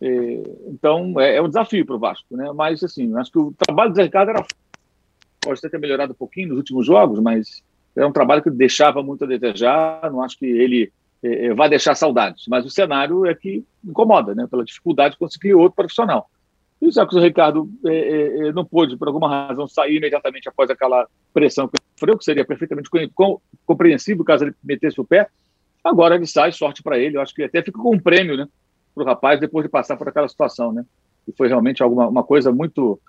É, 0.00 0.42
então, 0.68 1.18
é, 1.20 1.36
é, 1.36 1.42
um 1.42 1.48
desafio 1.48 1.84
para 1.86 1.96
o 1.96 1.98
Vasco, 1.98 2.36
né? 2.36 2.50
Mas, 2.54 2.82
assim, 2.82 3.16
acho 3.16 3.32
que 3.32 3.38
o 3.38 3.54
trabalho 3.58 3.90
do 3.90 3.96
Zé 3.96 4.04
Ricardo 4.04 4.30
era. 4.30 4.44
Pode 5.40 5.60
ter 5.60 5.78
melhorado 5.78 6.12
um 6.12 6.16
pouquinho 6.16 6.48
nos 6.48 6.58
últimos 6.58 6.86
jogos, 6.86 7.20
mas 7.20 7.62
é 7.94 8.04
um 8.04 8.12
trabalho 8.12 8.42
que 8.42 8.50
deixava 8.50 9.02
muito 9.02 9.24
a 9.24 9.28
desejar. 9.28 10.10
Não 10.10 10.20
acho 10.20 10.38
que 10.38 10.46
ele 10.46 10.92
é, 11.22 11.68
deixar 11.68 11.94
saudades, 11.94 12.44
mas 12.48 12.64
o 12.66 12.70
cenário 12.70 13.24
é 13.26 13.34
que 13.34 13.64
incomoda, 13.84 14.34
né? 14.34 14.46
Pela 14.50 14.64
dificuldade 14.64 15.14
de 15.14 15.18
conseguir 15.18 15.54
outro 15.54 15.76
profissional. 15.76 16.28
E 16.80 16.90
já 16.90 17.06
que 17.06 17.16
o 17.16 17.20
Ricardo 17.20 17.70
é, 17.86 18.48
é, 18.48 18.52
não 18.52 18.64
pôde, 18.64 18.96
por 18.96 19.08
alguma 19.08 19.28
razão, 19.28 19.66
sair 19.66 19.96
imediatamente 19.96 20.48
após 20.48 20.68
aquela 20.68 21.06
pressão 21.32 21.68
que 21.68 21.78
sofreu, 21.94 22.18
que 22.18 22.24
seria 22.24 22.44
perfeitamente 22.44 22.90
compreensível 23.64 24.24
caso 24.24 24.44
ele 24.44 24.54
metesse 24.62 25.00
o 25.00 25.04
pé, 25.04 25.28
agora 25.86 26.14
ele 26.14 26.26
sai, 26.26 26.52
sorte 26.52 26.82
para 26.82 26.98
ele. 26.98 27.16
Eu 27.16 27.20
acho 27.20 27.34
que 27.34 27.42
até 27.42 27.62
fica 27.62 27.78
com 27.78 27.94
um 27.94 27.98
prêmio 27.98 28.36
né, 28.36 28.48
para 28.94 29.04
o 29.04 29.06
rapaz 29.06 29.40
depois 29.40 29.64
de 29.64 29.70
passar 29.70 29.96
por 29.96 30.08
aquela 30.08 30.28
situação. 30.28 30.72
Né? 30.72 30.84
E 31.26 31.32
foi 31.32 31.48
realmente 31.48 31.82
alguma, 31.82 32.06
uma 32.08 32.24
coisa 32.24 32.52
muito 32.52 33.00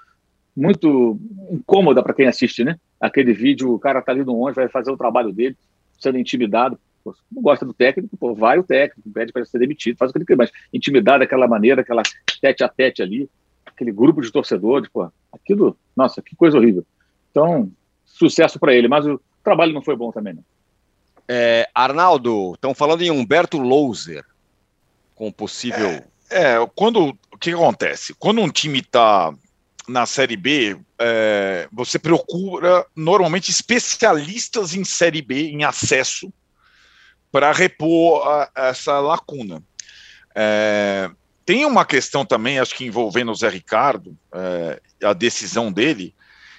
muito 0.55 1.19
incômoda 1.51 2.01
para 2.01 2.15
quem 2.15 2.25
assiste, 2.25 2.63
né? 2.63 2.79
Aquele 2.99 3.31
vídeo, 3.31 3.71
o 3.71 3.77
cara 3.77 4.01
tá 4.01 4.11
ali 4.11 4.23
no 4.23 4.41
onde 4.41 4.55
vai 4.55 4.67
fazer 4.67 4.89
o 4.89 4.97
trabalho 4.97 5.31
dele, 5.31 5.55
sendo 5.99 6.17
intimidado. 6.17 6.79
Pô, 7.03 7.13
não 7.31 7.43
gosta 7.43 7.63
do 7.63 7.75
técnico, 7.75 8.17
pô, 8.17 8.33
vai 8.33 8.57
o 8.57 8.63
técnico, 8.63 9.07
pede 9.11 9.31
para 9.31 9.45
ser 9.45 9.59
demitido, 9.59 9.97
faz 9.97 10.09
o 10.09 10.13
que 10.13 10.17
ele 10.17 10.25
quer, 10.25 10.35
mas 10.35 10.51
intimidado 10.73 11.19
daquela 11.19 11.47
maneira, 11.47 11.81
aquela 11.81 12.01
tete 12.41 12.63
a 12.63 12.67
tete 12.67 13.03
ali, 13.03 13.29
aquele 13.67 13.91
grupo 13.91 14.19
de 14.19 14.31
torcedores, 14.31 14.89
pô, 14.89 15.07
aquilo, 15.31 15.77
nossa, 15.95 16.23
que 16.23 16.35
coisa 16.35 16.57
horrível. 16.57 16.83
Então, 17.29 17.71
sucesso 18.03 18.59
para 18.59 18.73
ele, 18.73 18.87
mas 18.87 19.05
o 19.05 19.21
trabalho 19.43 19.73
não 19.73 19.83
foi 19.83 19.95
bom 19.95 20.11
também, 20.11 20.33
não. 20.33 20.43
É, 21.27 21.69
Arnaldo, 21.75 22.53
estão 22.53 22.73
falando 22.73 23.01
em 23.01 23.11
Humberto 23.11 23.57
Louser 23.57 24.23
com 25.17 25.31
possível. 25.31 26.03
É, 26.29 26.53
é, 26.53 26.69
quando 26.75 27.17
o 27.31 27.37
que 27.37 27.51
acontece? 27.51 28.13
Quando 28.13 28.39
um 28.39 28.49
time 28.49 28.79
está 28.79 29.33
na 29.87 30.05
Série 30.05 30.37
B, 30.37 30.77
é, 30.99 31.67
você 31.71 31.97
procura 31.97 32.85
normalmente 32.95 33.49
especialistas 33.49 34.73
em 34.75 34.83
Série 34.83 35.21
B, 35.21 35.49
em 35.49 35.63
acesso, 35.63 36.31
para 37.31 37.51
repor 37.51 38.27
a, 38.27 38.51
essa 38.55 38.99
lacuna. 38.99 39.63
É, 40.35 41.09
tem 41.45 41.65
uma 41.65 41.85
questão 41.85 42.25
também, 42.25 42.59
acho 42.59 42.75
que 42.75 42.85
envolvendo 42.85 43.31
o 43.31 43.35
Zé 43.35 43.49
Ricardo, 43.49 44.17
é, 44.33 44.81
a 45.03 45.13
decisão 45.13 45.71
dele, 45.71 46.13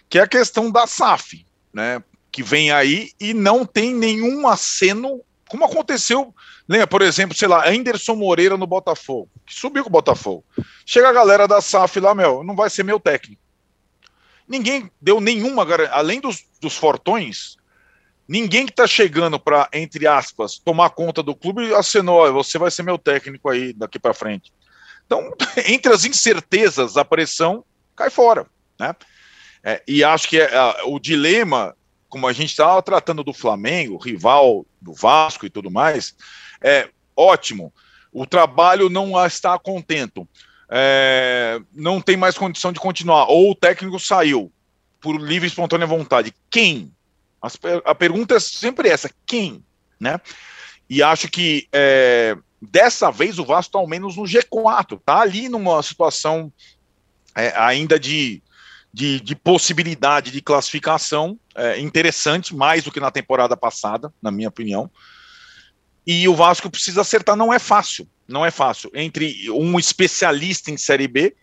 que 0.08 0.18
é 0.18 0.22
a 0.22 0.28
questão 0.28 0.70
da 0.70 0.86
SAF, 0.86 1.44
né? 1.72 2.02
Que 2.30 2.42
vem 2.42 2.70
aí 2.70 3.10
e 3.20 3.32
não 3.32 3.64
tem 3.64 3.94
nenhum 3.94 4.46
aceno, 4.46 5.22
como 5.48 5.64
aconteceu, 5.64 6.34
lembra, 6.68 6.86
por 6.86 7.02
exemplo, 7.02 7.36
sei 7.36 7.48
lá, 7.48 7.68
Anderson 7.68 8.14
Moreira 8.14 8.56
no 8.56 8.66
Botafogo, 8.66 9.30
que 9.46 9.54
subiu 9.54 9.82
com 9.82 9.88
o 9.88 9.92
Botafogo. 9.92 10.44
Chega 10.84 11.08
a 11.08 11.12
galera 11.12 11.48
da 11.48 11.60
SAF 11.60 11.98
lá, 12.00 12.14
meu, 12.14 12.44
não 12.44 12.54
vai 12.54 12.68
ser 12.68 12.82
meu 12.82 13.00
técnico. 13.00 13.40
Ninguém 14.46 14.90
deu 15.00 15.20
nenhuma, 15.20 15.66
além 15.90 16.20
dos, 16.20 16.44
dos 16.60 16.76
fortões, 16.76 17.56
ninguém 18.26 18.66
que 18.66 18.72
está 18.72 18.86
chegando 18.86 19.40
para, 19.40 19.68
entre 19.72 20.06
aspas, 20.06 20.58
tomar 20.58 20.90
conta 20.90 21.22
do 21.22 21.34
clube 21.34 21.74
acenou, 21.74 22.30
você 22.32 22.58
vai 22.58 22.70
ser 22.70 22.82
meu 22.82 22.98
técnico 22.98 23.48
aí 23.48 23.72
daqui 23.72 23.98
para 23.98 24.14
frente. 24.14 24.52
Então, 25.06 25.32
entre 25.66 25.92
as 25.92 26.04
incertezas, 26.04 26.96
a 26.96 27.04
pressão 27.04 27.64
cai 27.96 28.10
fora. 28.10 28.46
Né? 28.78 28.94
É, 29.64 29.82
e 29.88 30.04
acho 30.04 30.28
que 30.28 30.38
é, 30.38 30.50
o 30.84 30.98
dilema, 30.98 31.74
como 32.08 32.26
a 32.26 32.32
gente 32.32 32.50
estava 32.50 32.82
tratando 32.82 33.22
do 33.22 33.32
Flamengo, 33.32 33.96
rival 33.98 34.64
do 34.80 34.92
Vasco 34.92 35.46
e 35.46 35.50
tudo 35.50 35.70
mais, 35.70 36.14
é 36.62 36.88
ótimo. 37.16 37.72
O 38.12 38.26
trabalho 38.26 38.88
não 38.88 39.12
está 39.26 39.58
contento. 39.58 40.26
É, 40.70 41.60
não 41.72 42.00
tem 42.00 42.16
mais 42.16 42.36
condição 42.36 42.72
de 42.72 42.80
continuar. 42.80 43.26
Ou 43.28 43.50
o 43.50 43.54
técnico 43.54 43.98
saiu 43.98 44.52
por 45.00 45.20
livre 45.20 45.46
e 45.46 45.50
espontânea 45.50 45.86
vontade. 45.86 46.34
Quem? 46.50 46.92
As, 47.40 47.58
a 47.84 47.94
pergunta 47.94 48.34
é 48.34 48.40
sempre 48.40 48.88
essa: 48.88 49.10
quem? 49.26 49.62
Né? 50.00 50.20
E 50.88 51.02
acho 51.02 51.28
que 51.28 51.68
é, 51.72 52.36
Dessa 52.60 53.10
vez 53.10 53.38
o 53.38 53.44
Vasco 53.44 53.68
está 53.70 53.78
ao 53.78 53.86
menos 53.86 54.16
no 54.16 54.24
G4, 54.24 54.98
está 54.98 55.20
ali 55.20 55.48
numa 55.48 55.80
situação 55.80 56.52
é, 57.34 57.56
ainda 57.56 58.00
de, 58.00 58.42
de, 58.98 59.20
de, 59.20 59.36
possibilidade 59.36 60.32
de 60.32 60.42
classificação 60.42 61.38
é, 61.54 61.78
interessante, 61.78 62.52
mais 62.52 62.82
do 62.82 62.90
que 62.90 62.98
na 62.98 63.12
temporada 63.12 63.56
passada, 63.56 64.12
na 64.20 64.32
minha 64.32 64.48
opinião. 64.48 64.90
E 66.04 66.26
o 66.26 66.34
Vasco 66.34 66.68
precisa 66.68 67.02
acertar, 67.02 67.36
não 67.36 67.54
é 67.54 67.60
fácil, 67.60 68.08
não 68.26 68.44
é 68.44 68.50
fácil. 68.50 68.90
Entre 68.92 69.48
um 69.52 69.78
especialista 69.78 70.72
em 70.72 70.76
Série 70.76 71.06
B 71.06 71.36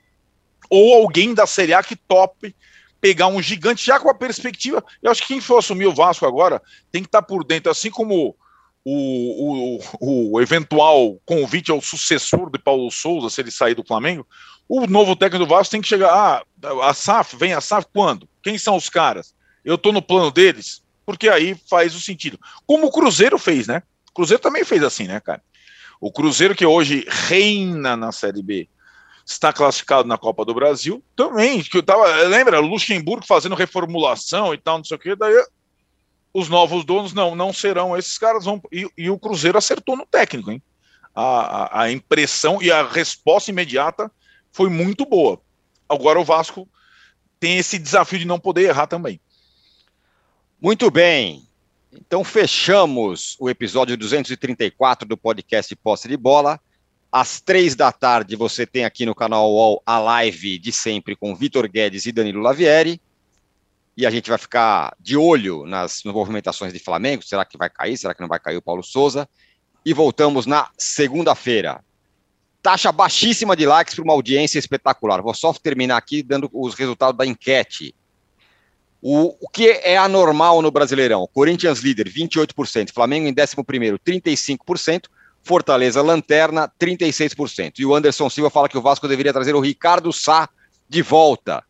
ou 0.69 0.95
alguém 0.95 1.33
da 1.33 1.47
Série 1.47 1.73
A 1.73 1.81
que 1.81 1.95
tope 1.95 2.53
pegar 2.99 3.27
um 3.27 3.41
gigante, 3.41 3.85
já 3.85 4.01
com 4.01 4.09
a 4.09 4.13
perspectiva. 4.13 4.83
Eu 5.01 5.09
acho 5.09 5.21
que 5.21 5.29
quem 5.29 5.39
for 5.39 5.59
assumir 5.59 5.85
o 5.85 5.95
Vasco 5.95 6.25
agora 6.25 6.61
tem 6.91 7.03
que 7.03 7.07
estar 7.07 7.21
por 7.21 7.45
dentro, 7.45 7.71
assim 7.71 7.89
como 7.89 8.35
o, 8.83 9.77
o, 9.77 10.33
o 10.33 10.41
eventual 10.41 11.17
convite 11.25 11.71
ao 11.71 11.79
sucessor 11.79 12.51
de 12.51 12.59
Paulo 12.59 12.91
Souza, 12.91 13.29
se 13.29 13.39
ele 13.39 13.51
sair 13.51 13.75
do 13.75 13.85
Flamengo, 13.85 14.27
o 14.67 14.87
novo 14.87 15.15
técnico 15.15 15.45
do 15.45 15.49
Vasco 15.49 15.71
tem 15.71 15.81
que 15.81 15.87
chegar. 15.87 16.11
Ah, 16.11 16.43
a 16.89 16.93
SAF, 16.93 17.35
vem 17.35 17.53
a 17.53 17.61
SAF 17.61 17.87
quando? 17.93 18.27
Quem 18.41 18.57
são 18.57 18.75
os 18.75 18.89
caras? 18.89 19.35
Eu 19.63 19.75
estou 19.75 19.91
no 19.91 20.01
plano 20.01 20.31
deles? 20.31 20.83
Porque 21.05 21.29
aí 21.29 21.55
faz 21.69 21.95
o 21.95 22.01
sentido. 22.01 22.39
Como 22.65 22.87
o 22.87 22.91
Cruzeiro 22.91 23.37
fez, 23.37 23.67
né? 23.67 23.83
O 24.09 24.13
Cruzeiro 24.13 24.41
também 24.41 24.63
fez 24.63 24.83
assim, 24.83 25.05
né, 25.05 25.19
cara? 25.19 25.41
O 26.01 26.11
Cruzeiro 26.11 26.55
que 26.55 26.65
hoje 26.65 27.05
reina 27.07 27.95
na 27.95 28.11
Série 28.11 28.41
B, 28.41 28.67
está 29.25 29.51
classificado 29.51 30.07
na 30.07 30.17
Copa 30.17 30.45
do 30.45 30.53
Brasil, 30.53 31.03
também, 31.15 31.63
que 31.63 31.77
eu 31.77 31.83
tava, 31.83 32.05
lembra, 32.27 32.59
Luxemburgo 32.59 33.25
fazendo 33.25 33.55
reformulação 33.55 34.53
e 34.53 34.57
tal, 34.57 34.77
não 34.77 34.85
sei 34.85 34.97
o 34.97 34.99
que, 34.99 35.15
daí 35.15 35.33
os 36.31 36.47
novos 36.47 36.85
donos 36.85 37.13
não, 37.13 37.33
não 37.33 37.51
serão 37.51 37.97
esses 37.97 38.17
caras. 38.17 38.45
Vão, 38.45 38.61
e, 38.71 38.87
e 38.97 39.09
o 39.09 39.17
Cruzeiro 39.17 39.57
acertou 39.57 39.95
no 39.95 40.05
técnico, 40.05 40.51
hein? 40.51 40.61
A, 41.15 41.21
a, 41.23 41.81
a, 41.83 41.91
impressão 41.91 42.61
e 42.61 42.69
a 42.69 42.85
resposta 42.85 43.49
imediata 43.49 44.11
foi 44.55 44.69
muito 44.69 45.05
boa. 45.05 45.41
Agora 45.87 46.17
o 46.17 46.23
Vasco 46.23 46.65
tem 47.41 47.57
esse 47.57 47.77
desafio 47.77 48.17
de 48.17 48.25
não 48.25 48.39
poder 48.39 48.69
errar 48.69 48.87
também. 48.87 49.19
Muito 50.61 50.89
bem. 50.89 51.45
Então 51.91 52.23
fechamos 52.23 53.35
o 53.37 53.49
episódio 53.49 53.97
234 53.97 55.05
do 55.05 55.17
podcast 55.17 55.75
Posse 55.75 56.07
de 56.07 56.15
Bola. 56.15 56.57
Às 57.11 57.41
três 57.41 57.75
da 57.75 57.91
tarde 57.91 58.37
você 58.37 58.65
tem 58.65 58.85
aqui 58.85 59.05
no 59.05 59.13
canal 59.13 59.51
UOL 59.51 59.83
a 59.85 59.99
live 59.99 60.57
de 60.57 60.71
sempre 60.71 61.17
com 61.17 61.35
Vitor 61.35 61.67
Guedes 61.67 62.05
e 62.05 62.13
Danilo 62.13 62.39
Lavieri 62.39 63.01
e 63.97 64.05
a 64.05 64.09
gente 64.09 64.29
vai 64.29 64.37
ficar 64.37 64.95
de 65.01 65.17
olho 65.17 65.65
nas, 65.65 66.01
movimentações 66.05 66.71
de 66.71 66.79
Flamengo. 66.79 67.23
Será 67.25 67.43
que 67.43 67.57
vai 67.57 67.69
cair? 67.69 67.97
Será 67.97 68.15
que 68.15 68.21
não 68.21 68.29
vai 68.29 68.39
cair 68.39 68.55
o 68.55 68.61
Paulo 68.61 68.83
Souza? 68.83 69.27
E 69.85 69.93
voltamos 69.93 70.45
na 70.45 70.69
segunda-feira. 70.77 71.83
Taxa 72.65 72.91
baixíssima 72.91 73.55
de 73.55 73.63
likes 73.63 73.93
para 73.93 74.03
uma 74.03 74.13
audiência 74.13 74.57
espetacular. 74.57 75.21
Vou 75.21 75.35
só 75.35 75.53
terminar 75.53 75.97
aqui 75.97 76.23
dando 76.23 76.49
os 76.51 76.73
resultados 76.73 77.15
da 77.15 77.23
enquete. 77.23 77.93
O, 78.99 79.35
o 79.39 79.47
que 79.47 79.67
é 79.69 79.95
anormal 79.97 80.63
no 80.63 80.71
Brasileirão? 80.71 81.29
Corinthians 81.31 81.81
líder, 81.81 82.09
28%. 82.09 82.91
Flamengo 82.91 83.27
em 83.27 83.35
11, 83.39 83.55
35%. 83.99 85.03
Fortaleza 85.43 86.01
lanterna, 86.01 86.67
36%. 86.81 87.73
E 87.77 87.85
o 87.85 87.93
Anderson 87.93 88.31
Silva 88.31 88.49
fala 88.49 88.67
que 88.67 88.79
o 88.79 88.81
Vasco 88.81 89.07
deveria 89.07 89.31
trazer 89.31 89.53
o 89.53 89.59
Ricardo 89.59 90.11
Sá 90.11 90.49
de 90.89 91.03
volta. 91.03 91.63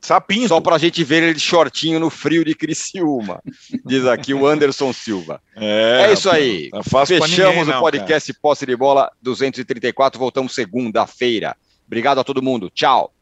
Sapinho. 0.00 0.48
Só 0.48 0.60
para 0.60 0.76
a 0.76 0.78
gente 0.78 1.02
ver 1.02 1.22
ele 1.22 1.34
de 1.34 1.40
shortinho 1.40 1.98
no 1.98 2.10
frio 2.10 2.44
de 2.44 2.54
Criciúma, 2.54 3.42
diz 3.84 4.06
aqui 4.06 4.32
o 4.32 4.46
Anderson 4.46 4.92
Silva. 4.92 5.40
É, 5.56 6.06
é 6.08 6.12
isso 6.12 6.30
aí. 6.30 6.70
Fechamos 7.06 7.66
ninguém, 7.66 7.74
o 7.74 7.80
podcast 7.80 8.32
cara. 8.32 8.40
Posse 8.40 8.66
de 8.66 8.76
Bola 8.76 9.10
234. 9.22 10.18
Voltamos 10.18 10.54
segunda-feira. 10.54 11.56
Obrigado 11.86 12.18
a 12.20 12.24
todo 12.24 12.42
mundo. 12.42 12.70
Tchau. 12.70 13.12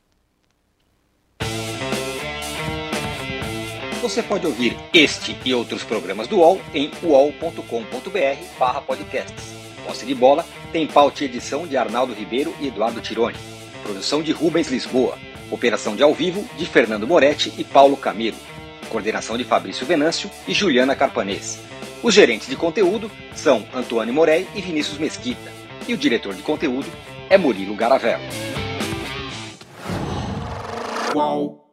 Você 4.03 4.23
pode 4.23 4.47
ouvir 4.47 4.77
este 4.93 5.37
e 5.45 5.53
outros 5.53 5.83
programas 5.83 6.29
do 6.29 6.37
UOL 6.37 6.61
em 6.73 6.91
uol.com.br 7.03 8.81
podcasts. 8.87 9.57
Posse 9.85 10.07
de 10.07 10.15
Bola 10.15 10.45
tem 10.73 10.87
pauta 10.87 11.23
e 11.23 11.27
edição 11.27 11.67
de 11.67 11.77
Arnaldo 11.77 12.13
Ribeiro 12.13 12.55
e 12.61 12.69
Eduardo 12.69 13.01
Tironi. 13.01 13.37
Produção 13.83 14.23
de 14.23 14.33
Rubens 14.33 14.69
Lisboa. 14.69 15.19
Operação 15.51 15.95
de 15.95 16.03
ao 16.03 16.13
vivo 16.13 16.45
de 16.57 16.67
Fernando 16.67 17.07
Moretti 17.07 17.53
e 17.57 17.65
Paulo 17.65 17.97
Camilo. 17.97 18.37
coordenação 18.89 19.37
de 19.37 19.45
Fabrício 19.45 19.87
Venâncio 19.87 20.31
e 20.47 20.55
Juliana 20.55 20.95
Carpanês. 20.95 21.59
Os 22.03 22.15
gerentes 22.15 22.49
de 22.49 22.57
conteúdo 22.57 23.11
são 23.35 23.67
Antônio 23.75 24.15
Morei 24.15 24.47
e 24.55 24.61
Vinícius 24.61 24.99
Mesquita. 24.99 25.51
E 25.89 25.95
o 25.95 25.97
diretor 25.97 26.35
de 26.35 26.43
conteúdo 26.43 26.87
é 27.29 27.37
Murilo 27.37 27.75
Garavello. 27.75 28.23
Qual? 31.13 31.66